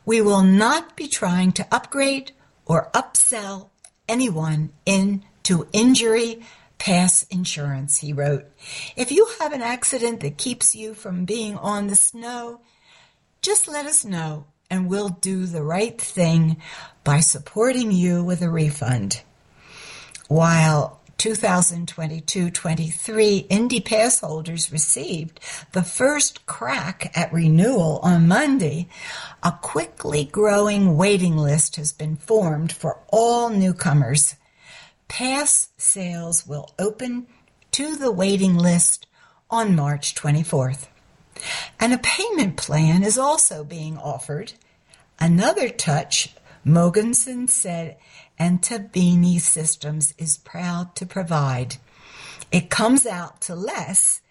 We 0.06 0.20
will 0.20 0.44
not 0.44 0.98
be 0.98 1.08
trying 1.08 1.54
to 1.54 1.68
upgrade 1.72 2.34
or 2.66 2.90
upsell 2.94 3.70
anyone 4.10 4.72
in 4.86 5.24
to 5.44 5.68
injury 5.72 6.42
pass 6.78 7.24
insurance, 7.24 8.00
he 8.00 8.14
wrote. 8.14 8.46
If 8.96 9.12
you 9.12 9.28
have 9.40 9.54
an 9.54 9.62
accident 9.62 10.22
that 10.22 10.38
keeps 10.38 10.76
you 10.76 10.94
from 10.94 11.26
being 11.26 11.58
on 11.58 11.88
the 11.88 11.96
snow, 11.96 12.62
just 13.42 13.68
let 13.68 13.86
us 13.86 14.06
know 14.06 14.46
and 14.70 14.90
we'll 14.90 15.10
do 15.10 15.46
the 15.46 15.64
right 15.64 16.00
thing 16.00 16.58
by 17.04 17.20
supporting 17.20 17.92
you 17.92 18.24
with 18.24 18.42
a 18.42 18.50
refund. 18.50 19.22
While 20.28 21.02
2022-23 21.18 23.48
Indy 23.50 23.80
Pass 23.80 24.20
holders 24.20 24.72
received 24.72 25.40
the 25.72 25.84
first 25.84 26.46
crack 26.46 27.12
at 27.18 27.34
renewal 27.34 28.00
on 28.04 28.28
Monday, 28.28 28.88
a 29.42 29.54
quickly 29.62 30.26
growing 30.26 30.96
waiting 30.96 31.38
list 31.38 31.78
has 31.78 31.92
been 31.92 32.18
formed 32.18 32.72
for 32.72 33.00
all 33.08 33.50
newcomers. 33.50 34.36
Pass 35.08 35.70
sales 35.78 36.46
will 36.46 36.74
open 36.78 37.28
to 37.72 37.96
the 37.96 38.12
waiting 38.12 38.58
list 38.58 39.08
on 39.50 39.76
March 39.76 40.16
24th. 40.16 40.88
And 41.80 41.94
a 41.94 42.00
payment 42.00 42.58
plan 42.58 43.04
is 43.04 43.18
also 43.18 43.64
being 43.64 43.98
offered. 43.98 44.54
Another 45.20 45.70
touch, 45.70 46.36
Mogensen 46.66 47.50
said 47.50 47.98
Entabeni 48.40 49.40
Systems 49.40 50.14
is 50.18 50.38
proud 50.38 50.96
to 50.96 51.06
provide. 51.06 51.78
It 52.52 52.70
comes 52.70 53.06
out 53.06 53.42
to 53.42 53.56
less 53.56 54.22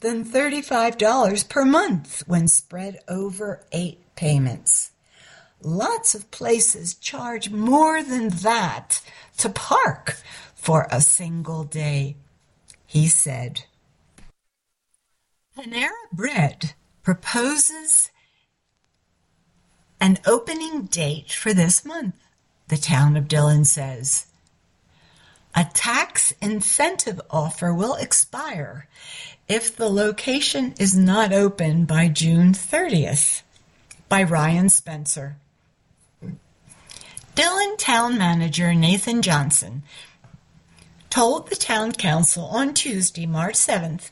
than 0.00 0.24
$35 0.24 1.48
per 1.48 1.64
month 1.64 2.22
when 2.26 2.48
spread 2.48 3.00
over 3.08 3.64
eight 3.72 4.00
payments. 4.16 4.89
Lots 5.62 6.14
of 6.14 6.30
places 6.30 6.94
charge 6.94 7.50
more 7.50 8.02
than 8.02 8.28
that 8.28 9.02
to 9.38 9.48
park 9.48 10.16
for 10.54 10.86
a 10.90 11.00
single 11.00 11.64
day, 11.64 12.16
he 12.86 13.08
said. 13.08 13.64
Panera 15.56 15.90
Bread 16.12 16.74
proposes 17.02 18.10
an 20.00 20.18
opening 20.26 20.84
date 20.84 21.32
for 21.32 21.52
this 21.52 21.84
month 21.84 22.14
the 22.68 22.76
town 22.76 23.16
of 23.16 23.28
Dillon 23.28 23.64
says. 23.64 24.26
A 25.56 25.66
tax 25.74 26.32
incentive 26.40 27.20
offer 27.28 27.74
will 27.74 27.96
expire 27.96 28.86
if 29.48 29.74
the 29.74 29.88
location 29.88 30.72
is 30.78 30.96
not 30.96 31.32
open 31.32 31.84
by 31.84 32.06
June 32.06 32.52
30th. 32.52 33.42
By 34.08 34.22
Ryan 34.22 34.68
Spencer. 34.68 35.36
Dillon 37.34 37.76
Town 37.76 38.18
Manager 38.18 38.74
Nathan 38.74 39.22
Johnson 39.22 39.82
told 41.10 41.48
the 41.48 41.56
Town 41.56 41.92
Council 41.92 42.44
on 42.44 42.74
Tuesday, 42.74 43.24
March 43.24 43.54
7th, 43.54 44.10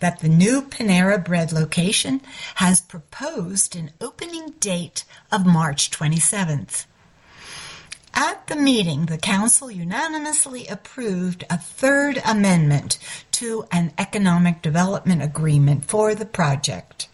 that 0.00 0.20
the 0.20 0.28
new 0.28 0.62
Panera 0.62 1.22
Bread 1.22 1.52
location 1.52 2.22
has 2.56 2.80
proposed 2.80 3.76
an 3.76 3.90
opening 4.00 4.54
date 4.58 5.04
of 5.30 5.44
March 5.44 5.90
27th. 5.90 6.86
At 8.14 8.46
the 8.48 8.56
meeting, 8.56 9.06
the 9.06 9.18
council 9.18 9.70
unanimously 9.70 10.66
approved 10.66 11.44
a 11.48 11.58
third 11.58 12.20
amendment 12.24 12.98
to 13.32 13.66
an 13.70 13.92
economic 13.98 14.62
development 14.62 15.22
agreement 15.22 15.84
for 15.84 16.14
the 16.14 16.26
project. 16.26 17.08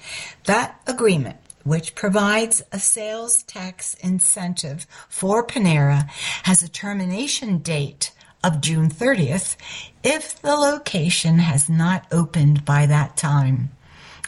That 0.44 0.80
agreement, 0.86 1.36
which 1.66 1.94
provides 1.94 2.62
a 2.72 2.78
sales 2.78 3.42
tax 3.42 3.94
incentive 3.94 4.86
for 5.08 5.46
Panera, 5.46 6.08
has 6.44 6.62
a 6.62 6.68
termination 6.68 7.58
date 7.58 8.12
of 8.42 8.60
June 8.60 8.88
30th 8.88 9.56
if 10.04 10.40
the 10.40 10.54
location 10.54 11.40
has 11.40 11.68
not 11.68 12.06
opened 12.12 12.64
by 12.64 12.86
that 12.86 13.16
time. 13.16 13.70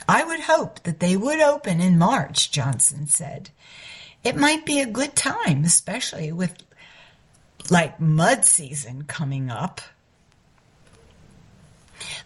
I 0.09 0.25
would 0.25 0.41
hope 0.41 0.83
that 0.83 1.01
they 1.01 1.17
would 1.17 1.41
open 1.41 1.81
in 1.81 1.99
March, 1.99 2.51
Johnson 2.51 3.07
said 3.07 3.51
it 4.25 4.37
might 4.37 4.67
be 4.67 4.81
a 4.81 4.87
good 4.87 5.15
time, 5.15 5.65
especially 5.65 6.33
with 6.33 6.55
like 7.71 8.01
mud 8.01 8.45
season 8.45 9.05
coming 9.05 9.51
up. 9.51 9.81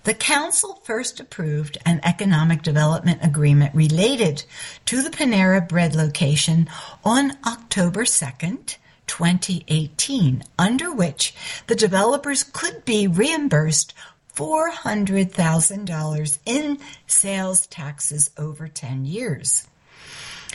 The 0.05 0.15
Council 0.15 0.81
first 0.85 1.21
approved 1.21 1.79
an 1.85 2.01
economic 2.05 2.63
development 2.63 3.21
agreement 3.23 3.75
related 3.75 4.45
to 4.87 5.03
the 5.03 5.11
Panera 5.11 5.67
Bread 5.67 5.95
location 5.95 6.69
on 7.05 7.37
October 7.47 8.05
2nd, 8.05 8.77
2018, 9.07 10.45
under 10.59 10.93
which 10.93 11.35
the 11.67 11.75
developers 11.75 12.45
could 12.45 12.85
be 12.85 13.07
reimbursed 13.07 13.95
$400,000 14.35 16.39
in 16.47 16.79
sales 17.07 17.67
taxes 17.67 18.31
over 18.39 18.69
10 18.69 19.05
years. 19.05 19.67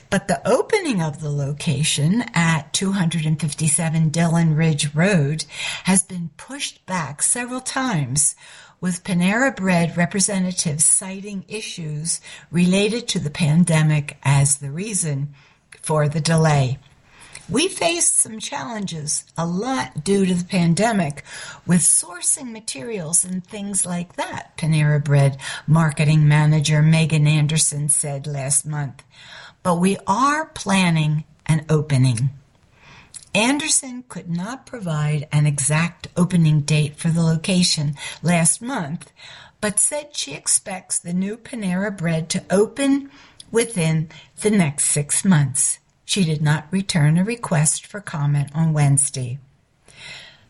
But 0.09 0.27
the 0.27 0.41
opening 0.47 1.01
of 1.01 1.21
the 1.21 1.29
location 1.29 2.23
at 2.33 2.73
257 2.73 4.09
Dillon 4.09 4.55
Ridge 4.55 4.95
Road 4.95 5.45
has 5.83 6.01
been 6.01 6.29
pushed 6.37 6.85
back 6.85 7.21
several 7.21 7.59
times, 7.59 8.35
with 8.79 9.03
Panera 9.03 9.55
Bread 9.55 9.97
representatives 9.97 10.85
citing 10.85 11.45
issues 11.47 12.21
related 12.51 13.07
to 13.09 13.19
the 13.19 13.29
pandemic 13.29 14.17
as 14.23 14.57
the 14.57 14.71
reason 14.71 15.33
for 15.81 16.07
the 16.07 16.21
delay. 16.21 16.79
We 17.49 17.69
faced 17.69 18.17
some 18.17 18.39
challenges, 18.39 19.23
a 19.37 19.45
lot 19.45 20.03
due 20.03 20.25
to 20.25 20.33
the 20.33 20.43
pandemic, 20.43 21.23
with 21.65 21.79
sourcing 21.79 22.51
materials 22.51 23.23
and 23.23 23.41
things 23.41 23.85
like 23.85 24.17
that, 24.17 24.57
Panera 24.57 25.01
Bread 25.01 25.37
marketing 25.65 26.27
manager 26.27 26.81
Megan 26.81 27.25
Anderson 27.25 27.87
said 27.87 28.27
last 28.27 28.65
month 28.65 29.03
but 29.67 29.75
we 29.75 29.97
are 30.07 30.45
planning 30.45 31.25
an 31.45 31.65
opening. 31.69 32.29
Anderson 33.37 34.03
could 34.09 34.31
not 34.31 34.65
provide 34.65 35.27
an 35.31 35.45
exact 35.45 36.07
opening 36.17 36.61
date 36.61 36.95
for 36.95 37.09
the 37.09 37.21
location 37.21 37.93
last 38.23 38.63
month, 38.63 39.11
but 39.61 39.77
said 39.77 40.15
she 40.15 40.33
expects 40.33 40.97
the 40.97 41.13
new 41.13 41.37
Panera 41.37 41.95
Bread 41.95 42.29
to 42.29 42.43
open 42.49 43.11
within 43.51 44.09
the 44.41 44.49
next 44.49 44.85
six 44.85 45.23
months. 45.23 45.77
She 46.03 46.23
did 46.23 46.41
not 46.41 46.65
return 46.71 47.15
a 47.15 47.23
request 47.23 47.85
for 47.85 48.01
comment 48.01 48.49
on 48.55 48.73
Wednesday. 48.73 49.37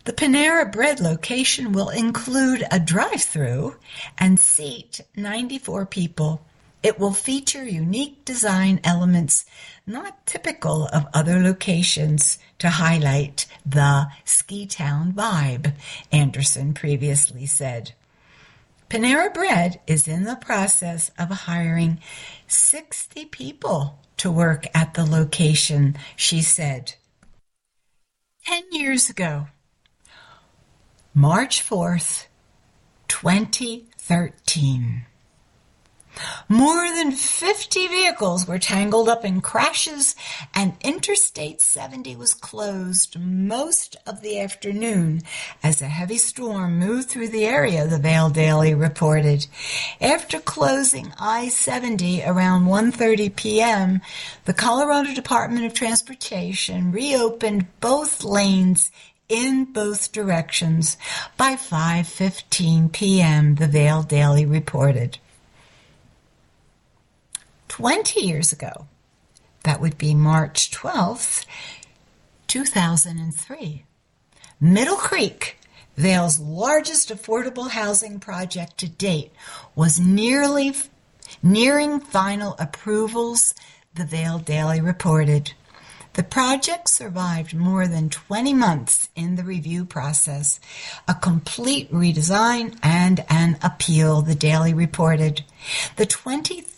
The 0.06 0.14
Panera 0.14 0.72
Bread 0.72 1.02
location 1.02 1.74
will 1.74 1.90
include 1.90 2.64
a 2.72 2.80
drive-through 2.80 3.76
and 4.18 4.40
seat 4.40 5.02
94 5.14 5.88
people 5.88 6.42
it 6.84 7.00
will 7.00 7.12
feature 7.12 7.66
unique 7.66 8.24
design 8.24 8.80
elements 8.84 9.46
not 9.88 10.26
typical 10.26 10.88
of 10.88 11.08
other 11.14 11.40
locations 11.42 12.38
to 12.60 12.70
highlight 12.70 13.46
the 13.66 14.08
ski 14.26 14.68
town 14.68 15.14
vibe, 15.14 15.74
Anderson 16.12 16.74
previously 16.74 17.46
said. 17.46 17.94
Panera 18.90 19.34
Bread 19.34 19.80
is 19.88 20.08
in 20.08 20.24
the 20.24 20.36
process 20.36 21.12
of 21.18 21.30
hiring 21.30 22.00
60 22.48 23.26
people 23.26 24.00
to 24.18 24.32
work 24.32 24.66
at 24.74 24.94
the 24.94 25.06
location, 25.06 25.98
she 26.16 26.42
said. 26.42 26.96
10 28.46 28.64
years 28.72 29.10
ago, 29.10 29.48
March 31.14 31.62
4th, 31.62 32.28
2013. 33.08 35.06
More 36.49 36.89
than 36.91 37.11
50 37.11 37.88
vehicles 37.88 38.47
were 38.47 38.59
tangled 38.59 39.09
up 39.09 39.26
in 39.26 39.41
crashes 39.41 40.15
and 40.53 40.74
Interstate 40.82 41.61
70 41.61 42.15
was 42.15 42.34
closed 42.34 43.20
most 43.20 43.95
of 44.05 44.22
the 44.22 44.39
afternoon 44.39 45.22
as 45.61 45.82
a 45.82 45.88
heavy 45.88 46.18
storm 46.18 46.80
moved 46.80 47.09
through 47.09 47.28
the 47.30 47.45
area, 47.45 47.88
the 47.88 47.99
Vail 47.99 48.30
Daily 48.30 48.74
reported. 48.74 49.47
After 49.99 50.39
closing 50.39 51.13
I-70 51.20 52.28
around 52.28 52.65
1.30 52.65 53.36
p.m., 53.36 54.01
the 54.45 54.53
Colorado 54.53 55.13
Department 55.13 55.65
of 55.65 55.74
Transportation 55.74 56.91
reopened 56.91 57.68
both 57.80 58.24
lanes 58.24 58.91
in 59.30 59.65
both 59.65 60.11
directions 60.11 60.97
by 61.36 61.55
5:15 61.55 62.91
p.m., 62.91 63.55
the 63.55 63.68
Vail 63.68 64.03
Daily 64.03 64.45
reported. 64.45 65.20
20 67.78 68.22
years 68.22 68.52
ago. 68.52 68.88
That 69.62 69.80
would 69.80 70.00
be 70.00 70.16
March 70.16 70.72
12th, 70.72 71.46
2003. 72.48 73.84
Middle 74.60 74.96
Creek, 74.96 75.60
Vail's 75.96 76.40
largest 76.40 77.10
affordable 77.10 77.70
housing 77.70 78.20
project 78.20 78.80
to 78.80 78.90
date, 78.90 79.32
was 79.76 80.00
nearly 80.00 80.74
nearing 81.44 82.00
final 82.00 82.56
approvals, 82.58 83.54
the 83.94 84.06
Vail 84.06 84.40
Daily 84.40 84.82
reported. 84.82 85.54
The 86.14 86.24
project 86.24 86.90
survived 86.90 87.54
more 87.54 87.88
than 87.88 88.10
20 88.10 88.56
months 88.56 89.10
in 89.16 89.36
the 89.36 89.44
review 89.44 89.86
process, 89.86 90.60
a 91.08 91.14
complete 91.14 91.92
redesign 91.92 92.76
and 92.82 93.24
an 93.30 93.60
appeal, 93.62 94.24
the 94.24 94.34
Daily 94.34 94.74
reported. 94.74 95.44
The 95.98 96.08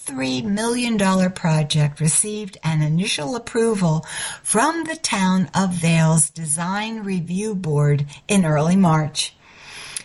$23 0.10 0.44
million 0.44 1.32
project 1.32 2.00
received 2.00 2.58
an 2.64 2.82
initial 2.82 3.36
approval 3.36 4.06
from 4.42 4.86
the 4.86 4.96
Town 4.96 5.50
of 5.54 5.72
Vail's 5.72 6.32
Design 6.32 7.04
Review 7.04 7.54
Board 7.54 8.08
in 8.28 8.44
early 8.44 8.76
March. 8.76 9.36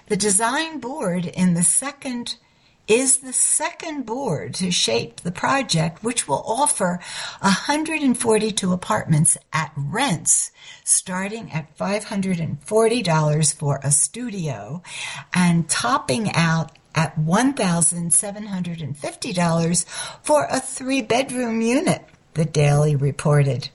The 0.08 0.16
design 0.16 0.78
board 0.78 1.24
in 1.24 1.54
the 1.54 1.62
second 1.62 2.36
is 2.86 3.18
the 3.18 3.32
second 3.32 4.04
board 4.04 4.52
to 4.52 4.70
shape 4.70 5.20
the 5.20 5.32
project, 5.32 6.04
which 6.04 6.28
will 6.28 6.44
offer 6.46 7.00
142 7.40 8.72
apartments 8.72 9.38
at 9.54 9.72
rents 9.74 10.50
starting 10.84 11.50
at 11.50 11.74
$540 11.78 13.54
for 13.54 13.80
a 13.82 13.90
studio 13.90 14.82
and 15.32 15.66
topping 15.70 16.30
out 16.34 16.72
at 16.94 17.16
$1,750 17.16 19.84
for 20.22 20.46
a 20.50 20.60
three 20.60 21.02
bedroom 21.02 21.60
unit, 21.60 22.04
the 22.34 22.44
Daily 22.44 22.94
reported. 22.96 23.68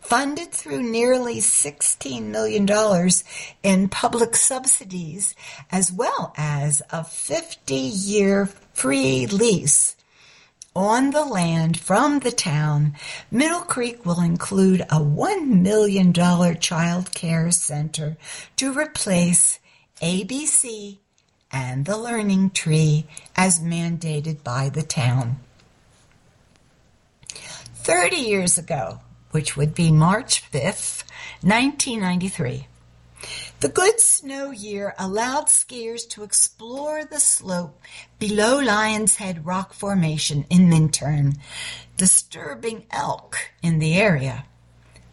Funded 0.00 0.52
through 0.52 0.82
nearly 0.82 1.38
$16 1.38 2.24
million 2.24 2.68
in 3.62 3.88
public 3.88 4.36
subsidies, 4.36 5.34
as 5.72 5.90
well 5.90 6.34
as 6.36 6.82
a 6.90 7.00
50-year 7.00 8.50
free 8.74 9.26
lease 9.26 9.96
on 10.76 11.10
the 11.10 11.24
land 11.24 11.78
from 11.78 12.18
the 12.18 12.32
town, 12.32 12.94
Middle 13.30 13.60
Creek 13.60 14.04
will 14.04 14.20
include 14.20 14.80
a 14.82 14.98
$1 14.98 15.46
million 15.46 16.12
child 16.12 17.14
care 17.14 17.52
center 17.52 18.16
to 18.56 18.72
replace 18.72 19.60
ABC 20.02 20.98
and 21.54 21.84
the 21.84 21.96
Learning 21.96 22.50
Tree 22.50 23.06
as 23.36 23.60
mandated 23.60 24.42
by 24.42 24.68
the 24.68 24.82
town. 24.82 25.38
30 27.76 28.16
years 28.16 28.58
ago, 28.58 28.98
which 29.30 29.56
would 29.56 29.72
be 29.72 29.92
March 29.92 30.42
5th, 30.50 31.04
1993. 31.42 32.66
The 33.60 33.68
good 33.68 34.00
snow 34.00 34.50
year 34.50 34.94
allowed 34.98 35.46
skiers 35.46 36.08
to 36.10 36.24
explore 36.24 37.04
the 37.04 37.20
slope 37.20 37.80
below 38.18 38.58
Lion's 38.60 39.16
Head 39.16 39.46
Rock 39.46 39.72
Formation 39.72 40.46
in 40.50 40.68
Minturn, 40.68 41.36
disturbing 41.96 42.86
elk 42.90 43.38
in 43.62 43.78
the 43.78 43.94
area. 43.94 44.44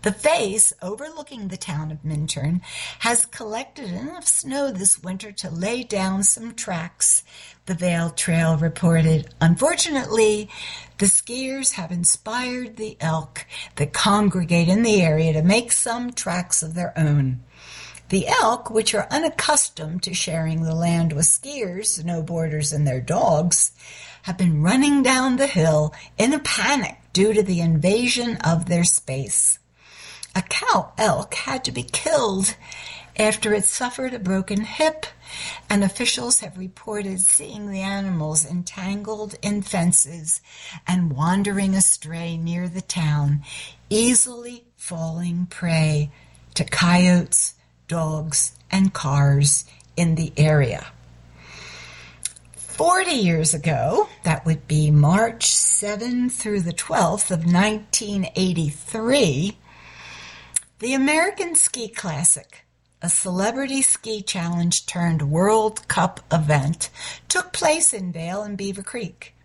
The 0.03 0.11
face, 0.11 0.73
overlooking 0.81 1.49
the 1.49 1.57
town 1.57 1.91
of 1.91 2.03
Minturn, 2.03 2.61
has 2.99 3.27
collected 3.27 3.91
enough 3.91 4.25
snow 4.25 4.71
this 4.71 5.03
winter 5.03 5.31
to 5.33 5.51
lay 5.51 5.83
down 5.83 6.23
some 6.23 6.55
tracks, 6.55 7.23
the 7.67 7.75
Vail 7.75 8.09
Trail 8.09 8.57
reported. 8.57 9.31
Unfortunately, 9.39 10.49
the 10.97 11.05
skiers 11.05 11.73
have 11.73 11.91
inspired 11.91 12.77
the 12.77 12.97
elk 12.99 13.45
that 13.75 13.93
congregate 13.93 14.67
in 14.67 14.81
the 14.81 15.03
area 15.03 15.33
to 15.33 15.43
make 15.43 15.71
some 15.71 16.11
tracks 16.11 16.63
of 16.63 16.73
their 16.73 16.97
own. 16.97 17.43
The 18.09 18.27
elk, 18.27 18.71
which 18.71 18.95
are 18.95 19.07
unaccustomed 19.11 20.01
to 20.03 20.15
sharing 20.15 20.63
the 20.63 20.73
land 20.73 21.13
with 21.13 21.25
skiers, 21.25 22.01
snowboarders, 22.01 22.73
and 22.73 22.87
their 22.87 23.01
dogs, 23.01 23.71
have 24.23 24.37
been 24.37 24.63
running 24.63 25.03
down 25.03 25.37
the 25.37 25.45
hill 25.45 25.93
in 26.17 26.33
a 26.33 26.39
panic 26.39 26.97
due 27.13 27.33
to 27.33 27.43
the 27.43 27.61
invasion 27.61 28.37
of 28.37 28.65
their 28.65 28.83
space. 28.83 29.59
A 30.36 30.41
cow 30.41 30.93
elk 30.97 31.34
had 31.34 31.65
to 31.65 31.71
be 31.71 31.84
killed 31.84 32.55
after 33.17 33.53
it 33.53 33.65
suffered 33.65 34.13
a 34.13 34.19
broken 34.19 34.61
hip, 34.61 35.05
and 35.69 35.84
officials 35.84 36.39
have 36.39 36.57
reported 36.57 37.19
seeing 37.19 37.69
the 37.69 37.82
animals 37.82 38.45
entangled 38.45 39.36
in 39.41 39.61
fences 39.61 40.41
and 40.88 41.11
wandering 41.11 41.75
astray 41.75 42.38
near 42.38 42.69
the 42.69 42.82
town, 42.82 43.41
easily 43.89 44.63
falling 44.77 45.45
prey 45.47 46.09
to 46.53 46.63
coyotes, 46.63 47.55
dogs, 47.88 48.57
and 48.71 48.93
cars 48.93 49.65
in 49.97 50.15
the 50.15 50.32
area. 50.38 50.88
40 52.55 53.11
years 53.11 53.53
ago, 53.53 54.07
that 54.23 54.45
would 54.45 54.67
be 54.67 54.89
March 54.89 55.47
7 55.47 56.29
through 56.29 56.61
the 56.61 56.73
12th 56.73 57.29
of 57.29 57.45
1983, 57.45 59.57
the 60.82 60.93
American 60.95 61.53
Ski 61.53 61.88
Classic, 61.88 62.65
a 63.03 63.07
celebrity 63.07 63.84
ski 63.84 64.23
challenge 64.23 64.88
turned 64.88 65.29
World 65.29 65.88
Cup 65.88 66.21
event, 66.32 66.89
took 67.29 67.53
place 67.53 67.93
in 67.93 68.11
Vail 68.11 68.41
and 68.41 68.57
Beaver 68.57 68.82
Creek. 68.82 69.36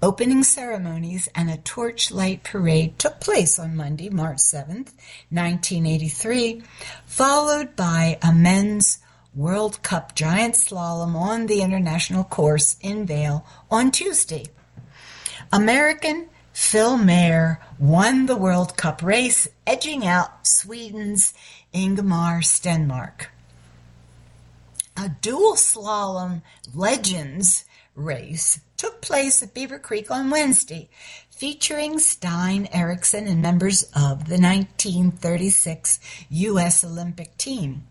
Opening 0.00 0.42
ceremonies 0.42 1.28
and 1.34 1.50
a 1.50 1.58
torchlight 1.58 2.42
parade 2.42 2.98
took 2.98 3.20
place 3.20 3.58
on 3.58 3.76
Monday, 3.76 4.08
March 4.08 4.38
7th, 4.38 4.94
1983, 5.28 6.62
followed 7.04 7.76
by 7.76 8.18
a 8.22 8.32
men's 8.32 9.00
World 9.34 9.82
Cup 9.82 10.14
giant 10.14 10.54
slalom 10.54 11.14
on 11.14 11.48
the 11.48 11.60
international 11.60 12.24
course 12.24 12.78
in 12.80 13.04
Vail 13.04 13.44
on 13.70 13.90
Tuesday. 13.90 14.46
American 15.52 16.30
Phil 16.62 16.96
Mahre 16.96 17.58
won 17.78 18.24
the 18.24 18.36
World 18.36 18.78
Cup 18.78 19.02
race, 19.02 19.46
edging 19.66 20.06
out 20.06 20.46
Sweden's 20.46 21.34
Ingemar 21.74 22.40
Stenmark. 22.40 23.26
A 24.96 25.10
dual 25.20 25.54
slalom 25.56 26.40
legends 26.72 27.66
race 27.94 28.60
took 28.78 29.02
place 29.02 29.42
at 29.42 29.52
Beaver 29.52 29.80
Creek 29.80 30.10
on 30.10 30.30
Wednesday, 30.30 30.88
featuring 31.30 31.98
Stein 31.98 32.68
Eriksen 32.72 33.26
and 33.26 33.42
members 33.42 33.82
of 33.94 34.28
the 34.28 34.38
1936 34.38 36.00
U.S. 36.30 36.84
Olympic 36.84 37.36
team. 37.36 37.82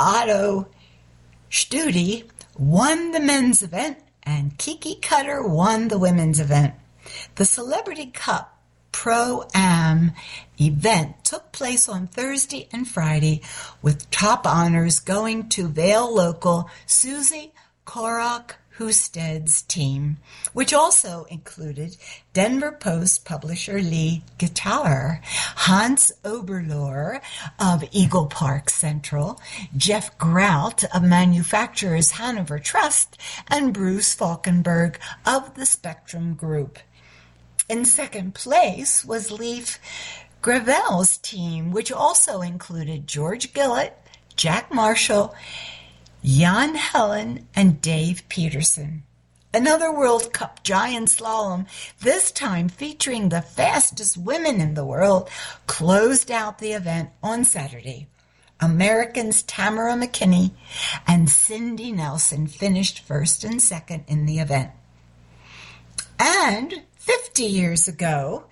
Otto 0.00 0.68
Staude 1.50 2.24
won 2.56 3.10
the 3.10 3.20
men's 3.20 3.62
event 3.62 3.98
and 4.22 4.56
Kiki 4.56 4.94
Cutter 4.94 5.42
won 5.46 5.88
the 5.88 5.98
women's 5.98 6.40
event. 6.40 6.74
The 7.36 7.44
Celebrity 7.44 8.06
Cup 8.06 8.58
Pro-Am 8.92 10.12
event 10.60 11.24
took 11.24 11.52
place 11.52 11.88
on 11.88 12.06
Thursday 12.06 12.68
and 12.72 12.86
Friday 12.86 13.42
with 13.80 14.10
top 14.10 14.46
honors 14.46 14.98
going 14.98 15.48
to 15.50 15.68
Vail 15.68 16.12
local 16.12 16.68
Susie 16.86 17.52
Korok 17.86 18.52
Husted's 18.78 19.62
team, 19.62 20.18
which 20.52 20.72
also 20.72 21.26
included 21.30 21.96
Denver 22.32 22.70
Post 22.70 23.24
publisher 23.24 23.80
Lee 23.80 24.22
Guitar, 24.38 25.20
Hans 25.24 26.12
Oberlohr 26.24 27.20
of 27.58 27.84
Eagle 27.90 28.26
Park 28.26 28.70
Central, 28.70 29.40
Jeff 29.76 30.16
Grout 30.16 30.84
of 30.94 31.02
Manufacturers 31.02 32.12
Hanover 32.12 32.60
Trust, 32.60 33.18
and 33.48 33.74
Bruce 33.74 34.14
Falkenberg 34.14 34.96
of 35.26 35.54
the 35.56 35.66
Spectrum 35.66 36.34
Group. 36.34 36.78
In 37.68 37.84
second 37.84 38.34
place 38.34 39.04
was 39.04 39.30
Leif 39.30 39.78
Gravel's 40.40 41.18
team, 41.18 41.70
which 41.70 41.92
also 41.92 42.40
included 42.40 43.06
George 43.06 43.52
Gillett, 43.52 43.92
Jack 44.36 44.72
Marshall, 44.72 45.34
Jan 46.24 46.76
Helen, 46.76 47.46
and 47.54 47.82
Dave 47.82 48.22
Peterson. 48.30 49.02
Another 49.52 49.92
World 49.92 50.32
Cup 50.32 50.62
giant 50.62 51.08
slalom, 51.08 51.66
this 52.00 52.30
time 52.30 52.70
featuring 52.70 53.28
the 53.28 53.42
fastest 53.42 54.16
women 54.16 54.62
in 54.62 54.72
the 54.72 54.84
world, 54.84 55.28
closed 55.66 56.30
out 56.30 56.60
the 56.60 56.72
event 56.72 57.10
on 57.22 57.44
Saturday. 57.44 58.06
Americans 58.60 59.42
Tamara 59.42 59.92
McKinney 59.92 60.52
and 61.06 61.28
Cindy 61.28 61.92
Nelson 61.92 62.46
finished 62.46 63.00
first 63.00 63.44
and 63.44 63.60
second 63.60 64.04
in 64.08 64.24
the 64.24 64.38
event. 64.38 64.70
And 66.18 66.82
50 67.08 67.42
years 67.44 67.88
ago, 67.88 68.44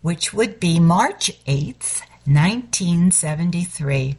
which 0.00 0.32
would 0.32 0.60
be 0.60 0.78
March 0.78 1.32
8th, 1.46 2.00
1973. 2.26 4.16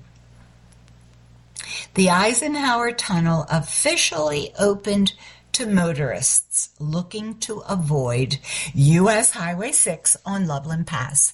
The 1.93 2.09
Eisenhower 2.09 2.91
Tunnel 2.91 3.45
officially 3.49 4.53
opened 4.59 5.13
to 5.55 5.65
motorists 5.65 6.71
looking 6.81 7.39
to 7.39 7.59
avoid 7.59 8.37
U.S. 8.73 9.31
Highway 9.31 9.71
6 9.71 10.17
on 10.25 10.47
Loveland 10.47 10.85
Pass. 10.85 11.33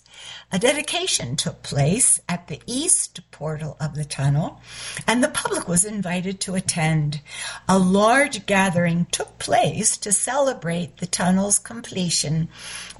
A 0.51 0.59
dedication 0.59 1.36
took 1.36 1.63
place 1.63 2.22
at 2.30 2.47
the 2.47 2.61
east 2.67 3.22
portal 3.32 3.78
of 3.80 3.95
the 3.95 4.05
tunnel, 4.05 4.61
and 5.07 5.24
the 5.24 5.28
public 5.28 5.67
was 5.67 5.86
invited 5.86 6.39
to 6.41 6.53
attend. 6.53 7.19
A 7.67 7.80
large 7.80 8.45
gathering 8.45 9.07
took 9.09 9.39
place 9.39 9.97
to 9.97 10.11
celebrate 10.11 10.97
the 10.97 11.07
tunnel's 11.07 11.57
completion, 11.57 12.47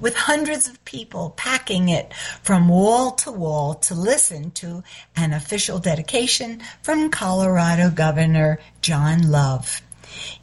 with 0.00 0.16
hundreds 0.16 0.66
of 0.66 0.84
people 0.84 1.34
packing 1.36 1.88
it 1.88 2.12
from 2.42 2.68
wall 2.68 3.12
to 3.12 3.30
wall 3.30 3.74
to 3.74 3.94
listen 3.94 4.50
to 4.50 4.82
an 5.14 5.32
official 5.32 5.78
dedication 5.78 6.60
from 6.82 7.10
Colorado 7.10 7.90
Governor 7.90 8.58
John 8.80 9.30
Love. 9.30 9.82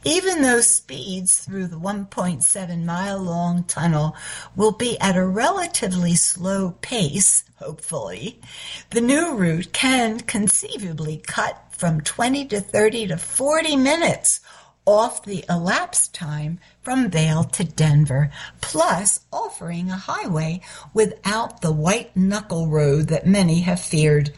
Even 0.04 0.42
though 0.42 0.60
speeds 0.60 1.38
through 1.38 1.66
the 1.66 1.78
1.7 1.78 2.84
mile 2.84 3.18
long 3.18 3.64
tunnel 3.64 4.16
will 4.56 4.72
be 4.72 4.98
at 5.00 5.16
a 5.16 5.26
relatively 5.26 6.14
slow 6.14 6.72
pace, 6.80 7.44
hopefully, 7.56 8.40
the 8.90 9.00
new 9.00 9.34
route 9.34 9.72
can 9.72 10.20
conceivably 10.20 11.18
cut 11.26 11.62
from 11.70 12.00
20 12.00 12.46
to 12.46 12.60
30 12.60 13.08
to 13.08 13.16
40 13.16 13.76
minutes 13.76 14.40
off 14.86 15.22
the 15.24 15.44
elapsed 15.48 16.14
time 16.14 16.58
from 16.82 17.10
Vail 17.10 17.44
to 17.44 17.64
Denver, 17.64 18.30
plus 18.60 19.20
offering 19.32 19.90
a 19.90 19.96
highway 19.96 20.60
without 20.94 21.60
the 21.60 21.72
white 21.72 22.16
knuckle 22.16 22.66
road 22.66 23.08
that 23.08 23.26
many 23.26 23.60
have 23.60 23.80
feared, 23.80 24.32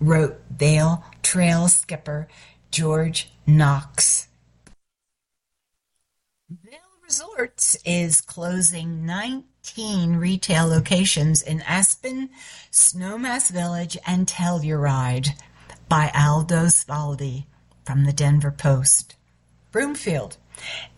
wrote 0.00 0.40
Vail 0.50 1.04
Trail 1.22 1.68
skipper 1.68 2.28
George 2.70 3.30
Knox. 3.46 4.27
Resorts 7.08 7.74
is 7.86 8.20
closing 8.20 9.06
19 9.06 10.16
retail 10.16 10.66
locations 10.66 11.40
in 11.40 11.62
Aspen, 11.62 12.28
Snowmass 12.70 13.50
Village, 13.50 13.96
and 14.06 14.26
Telluride 14.26 15.30
by 15.88 16.12
Aldo 16.14 16.66
Svaldi 16.66 17.46
from 17.86 18.04
the 18.04 18.12
Denver 18.12 18.50
Post. 18.50 19.16
Broomfield. 19.72 20.36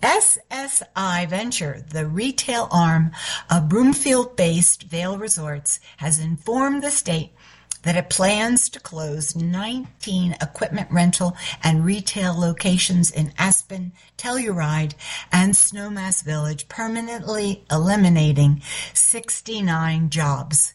SSI 0.03 1.29
Venture, 1.29 1.85
the 1.89 2.09
retail 2.09 2.67
arm 2.73 3.13
of 3.49 3.69
Broomfield-based 3.69 4.83
Vail 4.83 5.17
Resorts, 5.17 5.79
has 5.99 6.19
informed 6.19 6.83
the 6.83 6.91
state 6.91 7.31
that 7.83 7.97
it 7.97 8.11
plans 8.11 8.69
to 8.71 8.81
close 8.81 9.35
19 9.35 10.37
equipment 10.41 10.91
rental 10.91 11.37
and 11.63 11.85
retail 11.85 12.39
locations 12.39 13.11
in 13.11 13.33
Aspen, 13.39 13.93
Telluride, 14.19 14.95
and 15.33 15.55
Snowmass 15.55 16.23
Village, 16.23 16.69
permanently 16.69 17.65
eliminating 17.71 18.63
69 18.93 20.11
jobs. 20.11 20.75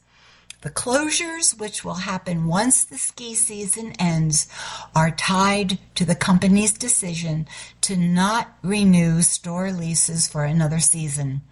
The 0.62 0.72
closures, 0.72 1.60
which 1.60 1.86
will 1.86 1.94
happen 1.94 2.48
once 2.48 2.84
the 2.86 2.98
ski 2.98 3.36
season 3.36 3.94
ends, 4.00 4.48
are 4.96 5.12
tied 5.12 5.78
to 5.94 6.06
the 6.06 6.16
company's 6.16 6.74
decision 6.74 7.48
to 7.82 7.96
not 7.96 8.58
renew 8.64 9.22
store 9.22 9.72
leases 9.72 10.28
for 10.28 10.44
another 10.44 10.80
season. 10.80 11.44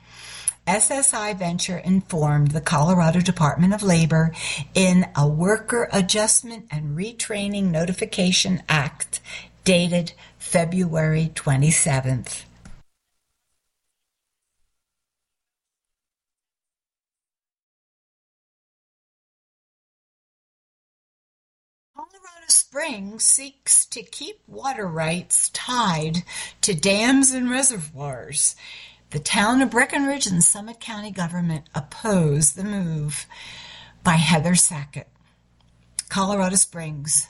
SSI 0.68 1.38
Venture 1.38 1.78
informed 1.78 2.52
the 2.52 2.62
Colorado 2.62 3.20
Department 3.20 3.74
of 3.74 3.84
Labor 3.84 4.32
in 4.74 5.06
a 5.14 5.28
Worker 5.28 5.90
Adjustment 5.92 6.68
and 6.72 6.98
Retraining 6.98 7.66
Notification 7.66 8.64
Act 8.70 9.20
dated 9.66 10.14
February 10.40 11.32
27th. 11.36 12.44
Colorado 21.94 22.48
Springs 22.48 23.26
seeks 23.26 23.86
to 23.88 24.02
keep 24.02 24.40
water 24.48 24.88
rights 24.88 25.50
tied 25.50 26.24
to 26.62 26.74
dams 26.74 27.32
and 27.32 27.52
reservoirs. 27.52 28.56
The 29.14 29.20
town 29.20 29.62
of 29.62 29.70
Breckenridge 29.70 30.26
and 30.26 30.44
Summit 30.44 30.80
County 30.80 31.12
government 31.12 31.66
oppose 31.76 32.54
the 32.54 32.64
move 32.64 33.28
by 34.04 34.14
Heather 34.14 34.56
Sackett. 34.56 35.08
Colorado 36.10 36.56
Springs. 36.56 37.30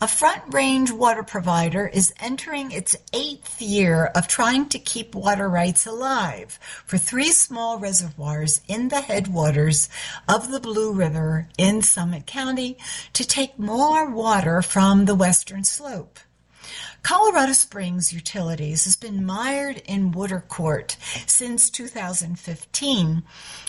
A 0.00 0.08
Front 0.08 0.42
Range 0.52 0.90
water 0.90 1.22
provider 1.22 1.86
is 1.86 2.12
entering 2.18 2.72
its 2.72 2.96
eighth 3.12 3.62
year 3.62 4.06
of 4.06 4.26
trying 4.26 4.68
to 4.70 4.78
keep 4.80 5.14
water 5.14 5.48
rights 5.48 5.86
alive 5.86 6.58
for 6.84 6.98
three 6.98 7.30
small 7.30 7.78
reservoirs 7.78 8.60
in 8.66 8.88
the 8.88 9.00
headwaters 9.00 9.88
of 10.28 10.50
the 10.50 10.58
Blue 10.58 10.92
River 10.92 11.46
in 11.56 11.82
Summit 11.82 12.26
County 12.26 12.76
to 13.12 13.24
take 13.24 13.56
more 13.56 14.10
water 14.10 14.62
from 14.62 15.04
the 15.04 15.14
western 15.14 15.62
slope. 15.62 16.18
Colorado 17.04 17.52
Springs 17.52 18.12
Utilities 18.14 18.84
has 18.84 18.96
been 18.96 19.26
mired 19.26 19.82
in 19.84 20.10
water 20.10 20.42
court 20.48 20.96
since 21.26 21.68
2015, 21.68 23.22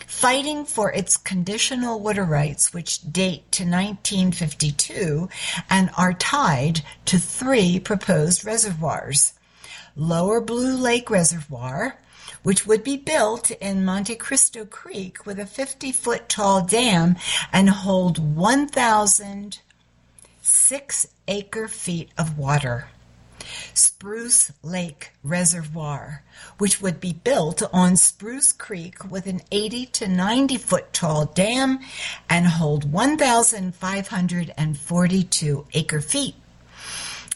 fighting 0.07 0.63
for 0.63 0.93
its 0.93 1.17
conditional 1.17 1.99
water 1.99 2.23
rights, 2.23 2.73
which 2.73 3.01
date 3.11 3.51
to 3.51 3.63
1952 3.63 5.27
and 5.69 5.89
are 5.97 6.13
tied 6.13 6.79
to 7.03 7.19
three 7.19 7.77
proposed 7.77 8.45
reservoirs. 8.45 9.33
Lower 9.97 10.39
Blue 10.39 10.77
Lake 10.77 11.09
Reservoir, 11.09 11.97
which 12.43 12.65
would 12.65 12.85
be 12.85 12.95
built 12.95 13.51
in 13.51 13.83
Monte 13.83 14.15
Cristo 14.15 14.63
Creek 14.63 15.25
with 15.25 15.39
a 15.39 15.45
50 15.45 15.91
foot 15.91 16.29
tall 16.29 16.65
dam 16.65 17.17
and 17.51 17.69
hold 17.69 18.17
1,006 18.17 21.07
acre 21.27 21.67
feet 21.67 22.11
of 22.17 22.37
water. 22.37 22.87
Spruce 23.73 24.51
Lake 24.63 25.11
Reservoir, 25.23 26.23
which 26.57 26.81
would 26.81 26.99
be 26.99 27.13
built 27.13 27.61
on 27.73 27.95
Spruce 27.95 28.51
Creek 28.51 29.09
with 29.09 29.25
an 29.27 29.41
80 29.51 29.85
to 29.87 30.07
90 30.07 30.57
foot 30.57 30.93
tall 30.93 31.25
dam 31.25 31.79
and 32.29 32.45
hold 32.47 32.91
1,542 32.91 35.65
acre 35.73 36.01
feet. 36.01 36.35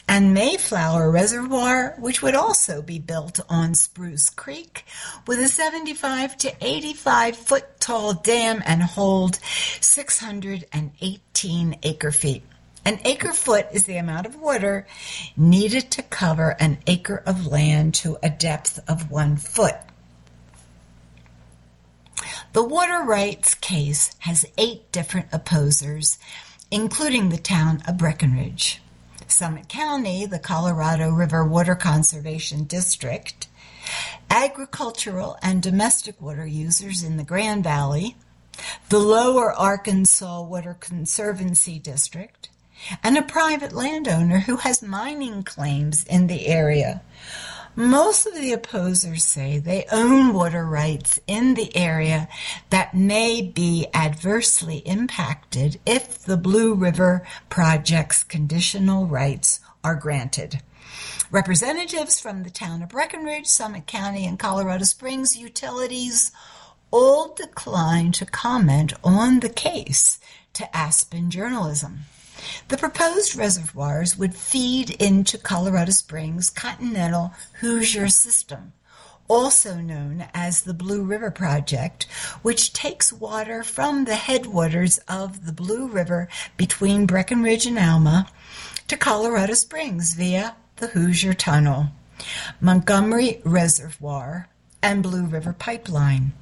And 0.07 0.33
Mayflower 0.33 1.11
Reservoir, 1.11 1.95
which 1.99 2.23
would 2.23 2.33
also 2.33 2.81
be 2.81 2.97
built 2.97 3.39
on 3.47 3.75
Spruce 3.75 4.31
Creek 4.31 4.83
with 5.27 5.37
a 5.39 5.47
75 5.47 6.35
to 6.37 6.51
85 6.59 7.37
foot 7.37 7.79
tall 7.79 8.15
dam 8.15 8.63
and 8.65 8.81
hold 8.81 9.35
618 9.81 11.77
acre 11.83 12.11
feet. 12.11 12.41
An 12.89 12.99
acre 13.05 13.33
foot 13.33 13.67
is 13.71 13.83
the 13.83 13.97
amount 13.97 14.25
of 14.25 14.41
water 14.41 14.87
needed 15.37 15.91
to 15.91 16.01
cover 16.01 16.55
an 16.59 16.79
acre 16.87 17.21
of 17.23 17.45
land 17.45 17.93
to 18.01 18.17
a 18.23 18.31
depth 18.31 18.79
of 18.89 19.11
one 19.11 19.37
foot. 19.37 19.75
The 22.53 22.63
water 22.63 23.03
rights 23.03 23.53
case 23.53 24.15
has 24.21 24.47
eight 24.57 24.91
different 24.91 25.27
opposers, 25.31 26.17
including 26.71 27.29
the 27.29 27.37
town 27.37 27.83
of 27.87 27.99
Breckenridge, 27.99 28.81
Summit 29.27 29.69
County, 29.69 30.25
the 30.25 30.39
Colorado 30.39 31.11
River 31.11 31.45
Water 31.45 31.75
Conservation 31.75 32.63
District, 32.63 33.47
agricultural 34.31 35.37
and 35.43 35.61
domestic 35.61 36.19
water 36.19 36.47
users 36.47 37.03
in 37.03 37.17
the 37.17 37.23
Grand 37.23 37.63
Valley, 37.63 38.17
the 38.89 38.97
Lower 38.97 39.53
Arkansas 39.53 40.41
Water 40.41 40.75
Conservancy 40.79 41.77
District, 41.77 42.49
and 43.03 43.17
a 43.17 43.21
private 43.21 43.73
landowner 43.73 44.39
who 44.39 44.57
has 44.57 44.81
mining 44.81 45.43
claims 45.43 46.03
in 46.05 46.27
the 46.27 46.47
area. 46.47 47.01
Most 47.75 48.25
of 48.25 48.35
the 48.35 48.51
opposers 48.51 49.23
say 49.23 49.57
they 49.57 49.85
own 49.91 50.33
water 50.33 50.65
rights 50.65 51.19
in 51.27 51.53
the 51.53 51.75
area 51.75 52.27
that 52.71 52.93
may 52.93 53.41
be 53.41 53.87
adversely 53.93 54.79
impacted 54.79 55.79
if 55.85 56.19
the 56.19 56.35
Blue 56.35 56.73
River 56.73 57.25
Project's 57.49 58.23
conditional 58.23 59.05
rights 59.05 59.61
are 59.83 59.95
granted. 59.95 60.61
Representatives 61.31 62.19
from 62.19 62.43
the 62.43 62.49
town 62.49 62.81
of 62.81 62.89
Breckenridge, 62.89 63.45
Summit 63.45 63.85
County, 63.85 64.25
and 64.25 64.39
Colorado 64.39 64.83
Springs 64.83 65.37
utilities 65.37 66.31
all 66.91 67.33
declined 67.35 68.15
to 68.15 68.25
comment 68.25 68.93
on 69.03 69.39
the 69.39 69.49
case 69.49 70.19
to 70.53 70.75
Aspen 70.75 71.29
Journalism. 71.29 71.99
The 72.67 72.77
proposed 72.77 73.35
reservoirs 73.35 74.17
would 74.17 74.35
feed 74.35 74.91
into 74.91 75.37
Colorado 75.37 75.91
Springs' 75.91 76.49
continental 76.49 77.33
Hoosier 77.61 78.09
system, 78.09 78.73
also 79.27 79.75
known 79.75 80.25
as 80.33 80.61
the 80.61 80.73
Blue 80.73 81.03
River 81.03 81.31
Project, 81.31 82.07
which 82.41 82.73
takes 82.73 83.13
water 83.13 83.63
from 83.63 84.05
the 84.05 84.15
headwaters 84.15 84.97
of 85.07 85.45
the 85.45 85.53
Blue 85.53 85.87
River 85.87 86.27
between 86.57 87.05
Breckenridge 87.05 87.65
and 87.65 87.79
Alma 87.79 88.27
to 88.87 88.97
Colorado 88.97 89.53
Springs 89.53 90.13
via 90.13 90.55
the 90.77 90.87
Hoosier 90.87 91.33
Tunnel. 91.33 91.87
Montgomery 92.59 93.41
Reservoir, 93.45 94.49
and 94.81 95.03
Blue 95.03 95.25
River 95.25 95.53
Pipeline. 95.53 96.33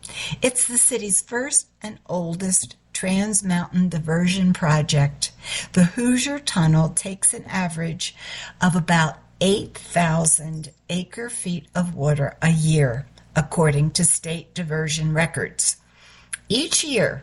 It's 0.41 0.67
the 0.67 0.77
city's 0.77 1.21
first 1.21 1.67
and 1.81 1.99
oldest 2.07 2.75
Trans 2.97 3.43
Mountain 3.43 3.89
Diversion 3.89 4.53
Project. 4.53 5.31
The 5.73 5.83
Hoosier 5.83 6.39
Tunnel 6.39 6.89
takes 6.89 7.31
an 7.31 7.43
average 7.45 8.15
of 8.59 8.75
about 8.75 9.19
8,000 9.39 10.71
acre 10.89 11.29
feet 11.29 11.67
of 11.75 11.93
water 11.93 12.35
a 12.41 12.49
year, 12.49 13.05
according 13.35 13.91
to 13.91 14.03
state 14.03 14.55
diversion 14.55 15.13
records. 15.13 15.77
Each 16.49 16.83
year, 16.83 17.21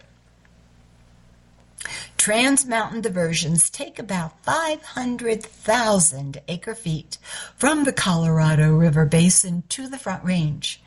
Trans 2.25 2.65
Mountain 2.65 3.03
diversions 3.03 3.69
take 3.69 3.99
about 3.99 4.43
500,000 4.45 6.41
acre 6.49 6.75
feet 6.75 7.19
from 7.55 7.85
the 7.85 7.93
Colorado 7.93 8.73
River 8.75 9.05
Basin 9.05 9.63
to 9.69 9.89
the 9.89 9.99
Front 9.99 10.25
Range. 10.25 10.83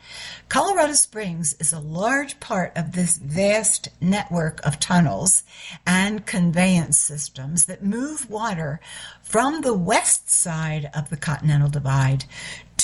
Colorado 0.48 0.94
Springs 0.94 1.54
is 1.60 1.72
a 1.72 1.78
large 1.78 2.40
part 2.40 2.76
of 2.76 2.90
this 2.90 3.18
vast 3.18 3.88
network 4.00 4.60
of 4.66 4.80
tunnels 4.80 5.44
and 5.86 6.26
conveyance 6.26 6.98
systems 6.98 7.66
that 7.66 7.84
move 7.84 8.28
water 8.28 8.80
from 9.22 9.60
the 9.60 9.74
west 9.74 10.28
side 10.28 10.90
of 10.92 11.08
the 11.08 11.16
Continental 11.16 11.68
Divide 11.68 12.24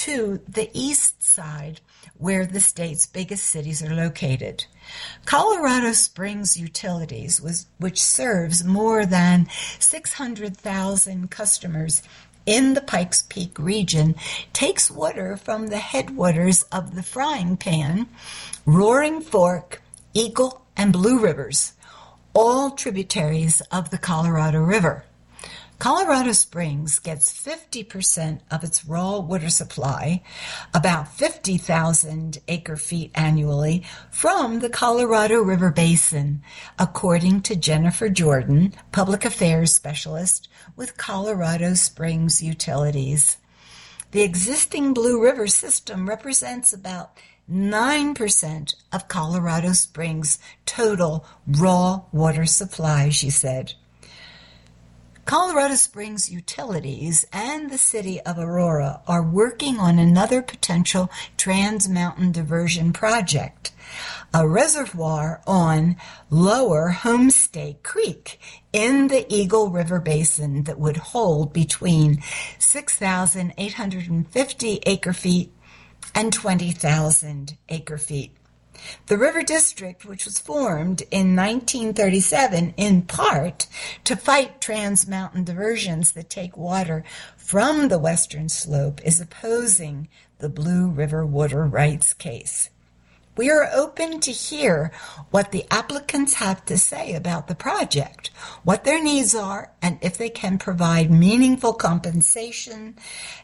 to 0.05 0.39
the 0.47 0.69
east 0.75 1.23
side 1.23 1.81
where 2.19 2.45
the 2.45 2.61
state's 2.61 3.07
biggest 3.07 3.47
cities 3.47 3.83
are 3.83 3.95
located. 3.95 4.67
Colorado 5.25 5.93
Springs 5.93 6.61
Utilities, 6.61 7.41
which 7.79 8.03
serves 8.03 8.63
more 8.63 9.07
than 9.07 9.49
600,000 9.79 11.31
customers 11.31 12.03
in 12.45 12.75
the 12.75 12.83
Pikes 12.83 13.23
Peak 13.23 13.59
region, 13.59 14.15
takes 14.53 14.91
water 14.91 15.39
from 15.39 15.69
the 15.69 15.79
headwaters 15.79 16.65
of 16.65 16.95
the 16.95 17.03
Frying 17.03 17.57
Pan, 17.57 18.07
Roaring 18.67 19.23
Fork, 19.23 19.81
Eagle, 20.13 20.67
and 20.77 20.93
Blue 20.93 21.19
Rivers, 21.19 21.73
all 22.35 22.73
tributaries 22.73 23.63
of 23.73 23.89
the 23.89 23.97
Colorado 23.97 24.61
River. 24.61 25.07
Colorado 25.85 26.32
Springs 26.32 26.99
gets 26.99 27.30
50% 27.30 28.41
of 28.51 28.64
its 28.64 28.87
raw 28.87 29.18
water 29.18 29.51
supply, 29.51 30.22
about 30.72 31.12
50,000 31.12 32.39
acre 32.49 32.76
feet 32.78 33.11
annually, 33.14 33.85
from 34.11 34.61
the 34.61 34.70
Colorado 34.70 35.43
River 35.43 35.70
Basin, 35.70 36.41
according 36.78 37.43
to 37.43 37.55
Jennifer 37.55 38.09
Jordan, 38.09 38.72
Public 38.93 39.26
Affairs 39.26 39.74
Specialist 39.74 40.49
with 40.74 40.97
Colorado 40.97 41.74
Springs 41.74 42.43
Utilities. 42.43 43.37
The 44.12 44.22
existing 44.22 44.95
Blue 44.95 45.22
River 45.22 45.49
system 45.49 46.09
represents 46.09 46.72
about 46.72 47.18
9% 47.53 48.74
of 48.91 49.09
Colorado 49.09 49.74
Springs' 49.74 50.39
total 50.64 51.26
raw 51.47 52.05
water 52.11 52.47
supply, 52.47 53.11
she 53.11 53.28
said. 53.28 53.74
Colorado 55.25 55.77
Springs 55.77 56.31
Utilities 56.31 57.25
and 57.33 57.70
the 57.70 57.79
city 57.79 58.20
of 58.20 58.39
Aurora 58.39 59.01
are 59.07 59.22
working 59.22 59.81
on 59.81 59.99
another 59.99 60.43
potential 60.43 61.11
Trans 61.39 61.89
Mountain 61.89 62.33
diversion 62.33 62.93
project, 62.93 63.72
a 64.35 64.47
reservoir 64.47 65.41
on 65.47 65.97
Lower 66.29 66.91
Homestake 66.93 67.83
Creek 67.83 68.39
in 68.75 69.09
the 69.09 69.25
Eagle 69.35 69.70
River 69.70 69.99
Basin 69.99 70.64
that 70.64 70.79
would 70.79 70.99
hold 70.99 71.55
between 71.55 72.22
6,850 72.59 74.81
acre 74.85 75.14
feet 75.14 75.51
and 76.14 76.35
20,000 76.35 77.57
acre 77.70 77.97
feet. 77.97 78.37
The 79.07 79.18
River 79.18 79.43
District, 79.43 80.05
which 80.05 80.24
was 80.24 80.39
formed 80.39 81.03
in 81.11 81.37
1937 81.37 82.74
in 82.76 83.03
part 83.03 83.66
to 84.05 84.16
fight 84.16 84.61
trans 84.61 85.07
mountain 85.07 85.45
diversions 85.45 86.12
that 86.12 86.30
take 86.30 86.57
water 86.57 87.05
from 87.37 87.89
the 87.89 87.99
western 87.99 88.49
slope, 88.49 89.01
is 89.05 89.20
opposing 89.20 90.09
the 90.39 90.49
Blue 90.49 90.89
River 90.89 91.24
water 91.24 91.64
rights 91.64 92.12
case. 92.12 92.70
We 93.37 93.51
are 93.51 93.68
open 93.72 94.20
to 94.20 94.30
hear 94.30 94.93
what 95.30 95.51
the 95.51 95.64
applicants 95.68 96.35
have 96.35 96.64
to 96.66 96.78
say 96.78 97.14
about 97.14 97.49
the 97.49 97.57
project, 97.57 98.30
what 98.62 98.85
their 98.85 99.03
needs 99.03 99.35
are, 99.35 99.72
and 99.82 99.99
if 100.01 100.16
they 100.16 100.28
can 100.28 100.57
provide 100.57 101.11
meaningful 101.11 101.72
compensation 101.72 102.95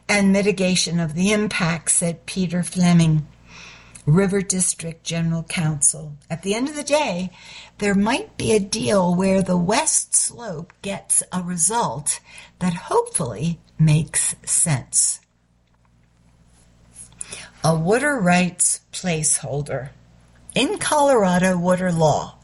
and 0.08 0.32
mitigation 0.32 1.00
of 1.00 1.14
the 1.14 1.32
impacts, 1.32 1.94
said 1.94 2.24
Peter 2.24 2.62
Fleming. 2.62 3.26
River 4.10 4.42
District 4.42 5.04
General 5.04 5.44
Council. 5.44 6.16
At 6.28 6.42
the 6.42 6.54
end 6.54 6.68
of 6.68 6.76
the 6.76 6.82
day, 6.82 7.30
there 7.78 7.94
might 7.94 8.36
be 8.36 8.52
a 8.52 8.60
deal 8.60 9.14
where 9.14 9.42
the 9.42 9.56
West 9.56 10.14
Slope 10.14 10.72
gets 10.82 11.22
a 11.32 11.42
result 11.42 12.20
that 12.58 12.74
hopefully 12.74 13.60
makes 13.78 14.34
sense. 14.44 15.20
A 17.62 17.74
water 17.74 18.18
rights 18.18 18.80
placeholder. 18.92 19.90
In 20.54 20.78
Colorado 20.78 21.56
water 21.56 21.92
law, 21.92 22.38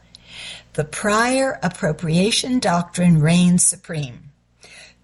the 0.73 0.85
prior 0.85 1.59
appropriation 1.61 2.59
doctrine 2.59 3.19
reigns 3.19 3.65
supreme. 3.65 4.26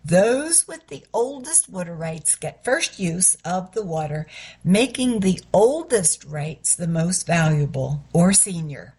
Those 0.06 0.68
with 0.68 0.88
the 0.88 1.06
oldest 1.14 1.70
water 1.70 1.96
rights 1.96 2.36
get 2.36 2.66
first 2.66 3.00
use 3.00 3.38
of 3.46 3.72
the 3.72 3.86
water, 3.86 4.28
making 4.62 5.22
the 5.22 5.40
oldest 5.54 6.26
rights 6.26 6.76
the 6.76 6.90
most 6.90 7.26
valuable 7.26 8.04
or 8.12 8.34
senior. 8.34 8.96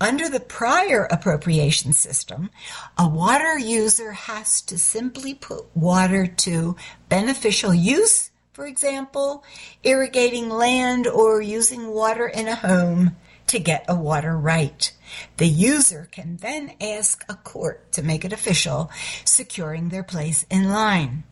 Under 0.00 0.28
the 0.28 0.40
prior 0.40 1.08
appropriation 1.10 1.94
system, 1.94 2.50
a 2.98 3.08
water 3.08 3.58
user 3.58 4.12
has 4.12 4.60
to 4.62 4.76
simply 4.76 5.32
put 5.32 5.74
water 5.74 6.26
to 6.26 6.76
beneficial 7.08 7.72
use, 7.72 8.30
for 8.52 8.66
example, 8.66 9.42
irrigating 9.82 10.50
land 10.50 11.06
or 11.06 11.40
using 11.40 11.88
water 11.88 12.28
in 12.28 12.48
a 12.48 12.54
home 12.54 13.16
to 13.48 13.58
get 13.58 13.84
a 13.88 13.94
water 13.94 14.36
right. 14.36 14.92
The 15.36 15.48
user 15.48 16.08
can 16.10 16.36
then 16.36 16.72
ask 16.80 17.24
a 17.28 17.34
court 17.34 17.92
to 17.92 18.02
make 18.02 18.24
it 18.24 18.32
official, 18.32 18.90
securing 19.24 19.88
their 19.88 20.02
place 20.02 20.44
in 20.50 20.70
line. 20.70 21.24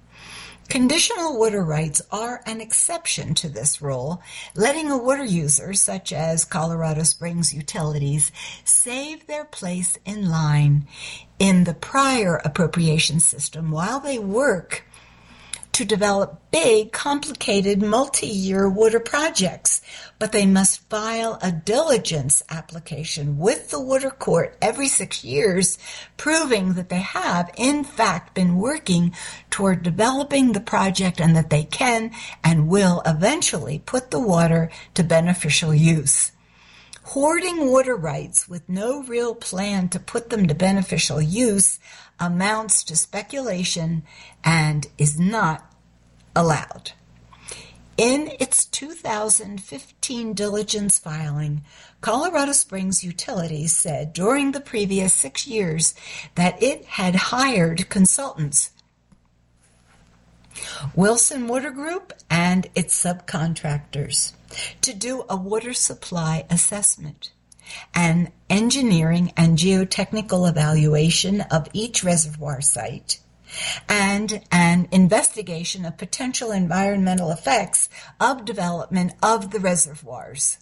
Conditional 0.68 1.38
water 1.38 1.62
rights 1.62 2.02
are 2.10 2.42
an 2.44 2.60
exception 2.60 3.34
to 3.34 3.48
this 3.48 3.80
rule, 3.80 4.20
letting 4.56 4.90
a 4.90 4.98
water 4.98 5.24
user, 5.24 5.72
such 5.74 6.12
as 6.12 6.44
Colorado 6.44 7.04
Springs 7.04 7.54
Utilities, 7.54 8.32
save 8.64 9.28
their 9.28 9.44
place 9.44 9.96
in 10.04 10.28
line 10.28 10.88
in 11.38 11.64
the 11.64 11.74
prior 11.74 12.40
appropriation 12.44 13.20
system 13.20 13.70
while 13.70 14.00
they 14.00 14.18
work 14.18 14.84
to 15.76 15.84
develop 15.84 16.40
big, 16.50 16.90
complicated, 16.90 17.82
multi-year 17.82 18.66
water 18.66 18.98
projects, 18.98 19.82
but 20.18 20.32
they 20.32 20.46
must 20.46 20.88
file 20.88 21.38
a 21.42 21.52
diligence 21.52 22.42
application 22.48 23.36
with 23.36 23.68
the 23.68 23.78
water 23.78 24.08
court 24.08 24.56
every 24.62 24.88
six 24.88 25.22
years, 25.22 25.78
proving 26.16 26.72
that 26.72 26.88
they 26.88 27.02
have, 27.02 27.50
in 27.58 27.84
fact, 27.84 28.34
been 28.34 28.56
working 28.56 29.14
toward 29.50 29.82
developing 29.82 30.52
the 30.52 30.60
project 30.60 31.20
and 31.20 31.36
that 31.36 31.50
they 31.50 31.64
can 31.64 32.10
and 32.42 32.68
will 32.68 33.02
eventually 33.04 33.78
put 33.78 34.10
the 34.10 34.18
water 34.18 34.70
to 34.94 35.04
beneficial 35.04 35.74
use. 35.74 36.32
Hoarding 37.10 37.70
water 37.70 37.94
rights 37.94 38.48
with 38.48 38.66
no 38.66 39.02
real 39.02 39.34
plan 39.34 39.90
to 39.90 40.00
put 40.00 40.30
them 40.30 40.48
to 40.48 40.54
beneficial 40.54 41.20
use 41.20 41.78
amounts 42.18 42.82
to 42.84 42.96
speculation 42.96 44.02
and 44.42 44.86
is 44.98 45.20
not 45.20 45.65
allowed. 46.36 46.92
In 47.96 48.30
its 48.38 48.66
2015 48.66 50.34
diligence 50.34 50.98
filing, 50.98 51.64
Colorado 52.02 52.52
Springs 52.52 53.02
Utilities 53.02 53.72
said 53.72 54.12
during 54.12 54.52
the 54.52 54.60
previous 54.60 55.14
six 55.14 55.46
years 55.46 55.94
that 56.34 56.62
it 56.62 56.84
had 56.84 57.16
hired 57.16 57.88
consultants, 57.88 58.70
Wilson 60.94 61.48
Water 61.48 61.70
Group 61.70 62.12
and 62.28 62.68
its 62.74 63.02
subcontractors, 63.02 64.32
to 64.82 64.92
do 64.92 65.24
a 65.28 65.36
water 65.36 65.72
supply 65.72 66.44
assessment, 66.50 67.32
an 67.94 68.30
engineering 68.50 69.32
and 69.36 69.58
geotechnical 69.58 70.48
evaluation 70.48 71.40
of 71.42 71.68
each 71.72 72.04
reservoir 72.04 72.60
site, 72.60 73.20
and 73.88 74.42
an 74.50 74.88
investigation 74.92 75.84
of 75.84 75.96
potential 75.96 76.50
environmental 76.50 77.30
effects 77.30 77.88
of 78.20 78.44
development 78.44 79.12
of 79.22 79.50
the 79.50 79.60
reservoirs. 79.60 80.58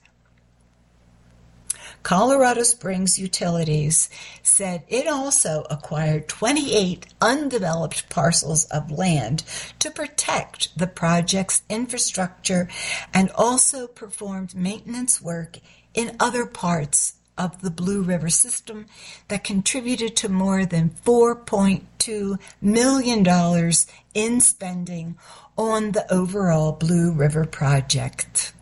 Colorado 2.04 2.62
Springs 2.62 3.18
Utilities 3.18 4.10
said 4.42 4.84
it 4.88 5.06
also 5.06 5.64
acquired 5.70 6.28
28 6.28 7.06
undeveloped 7.22 8.10
parcels 8.10 8.66
of 8.66 8.90
land 8.90 9.42
to 9.78 9.90
protect 9.90 10.76
the 10.78 10.86
project's 10.86 11.62
infrastructure 11.70 12.68
and 13.14 13.30
also 13.30 13.86
performed 13.86 14.54
maintenance 14.54 15.22
work 15.22 15.58
in 15.94 16.14
other 16.20 16.44
parts 16.44 17.14
of 17.36 17.60
the 17.62 17.70
Blue 17.70 18.02
River 18.02 18.28
system 18.28 18.86
that 19.28 19.44
contributed 19.44 20.16
to 20.16 20.28
more 20.28 20.64
than 20.64 20.90
$4.2 21.04 22.38
million 22.60 23.72
in 24.14 24.40
spending 24.40 25.16
on 25.56 25.92
the 25.92 26.12
overall 26.12 26.72
Blue 26.72 27.12
River 27.12 27.44
project. 27.44 28.52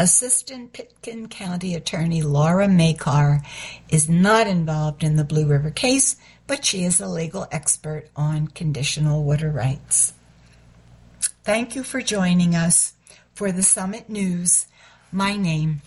Assistant 0.00 0.72
Pitkin 0.72 1.26
County 1.26 1.74
Attorney 1.74 2.22
Laura 2.22 2.68
Makar 2.68 3.42
is 3.88 4.08
not 4.08 4.46
involved 4.46 5.02
in 5.02 5.16
the 5.16 5.24
Blue 5.24 5.44
River 5.44 5.70
case, 5.70 6.14
but 6.46 6.64
she 6.64 6.84
is 6.84 7.00
a 7.00 7.08
legal 7.08 7.48
expert 7.50 8.08
on 8.14 8.46
conditional 8.46 9.24
water 9.24 9.50
rights. 9.50 10.14
Thank 11.42 11.74
you 11.74 11.82
for 11.82 12.00
joining 12.00 12.54
us 12.54 12.92
for 13.34 13.50
the 13.50 13.64
Summit 13.64 14.08
News. 14.08 14.67
My 15.12 15.36
name 15.36 15.82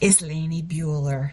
is 0.00 0.20
Lainey 0.22 0.62
Bueller. 0.62 1.32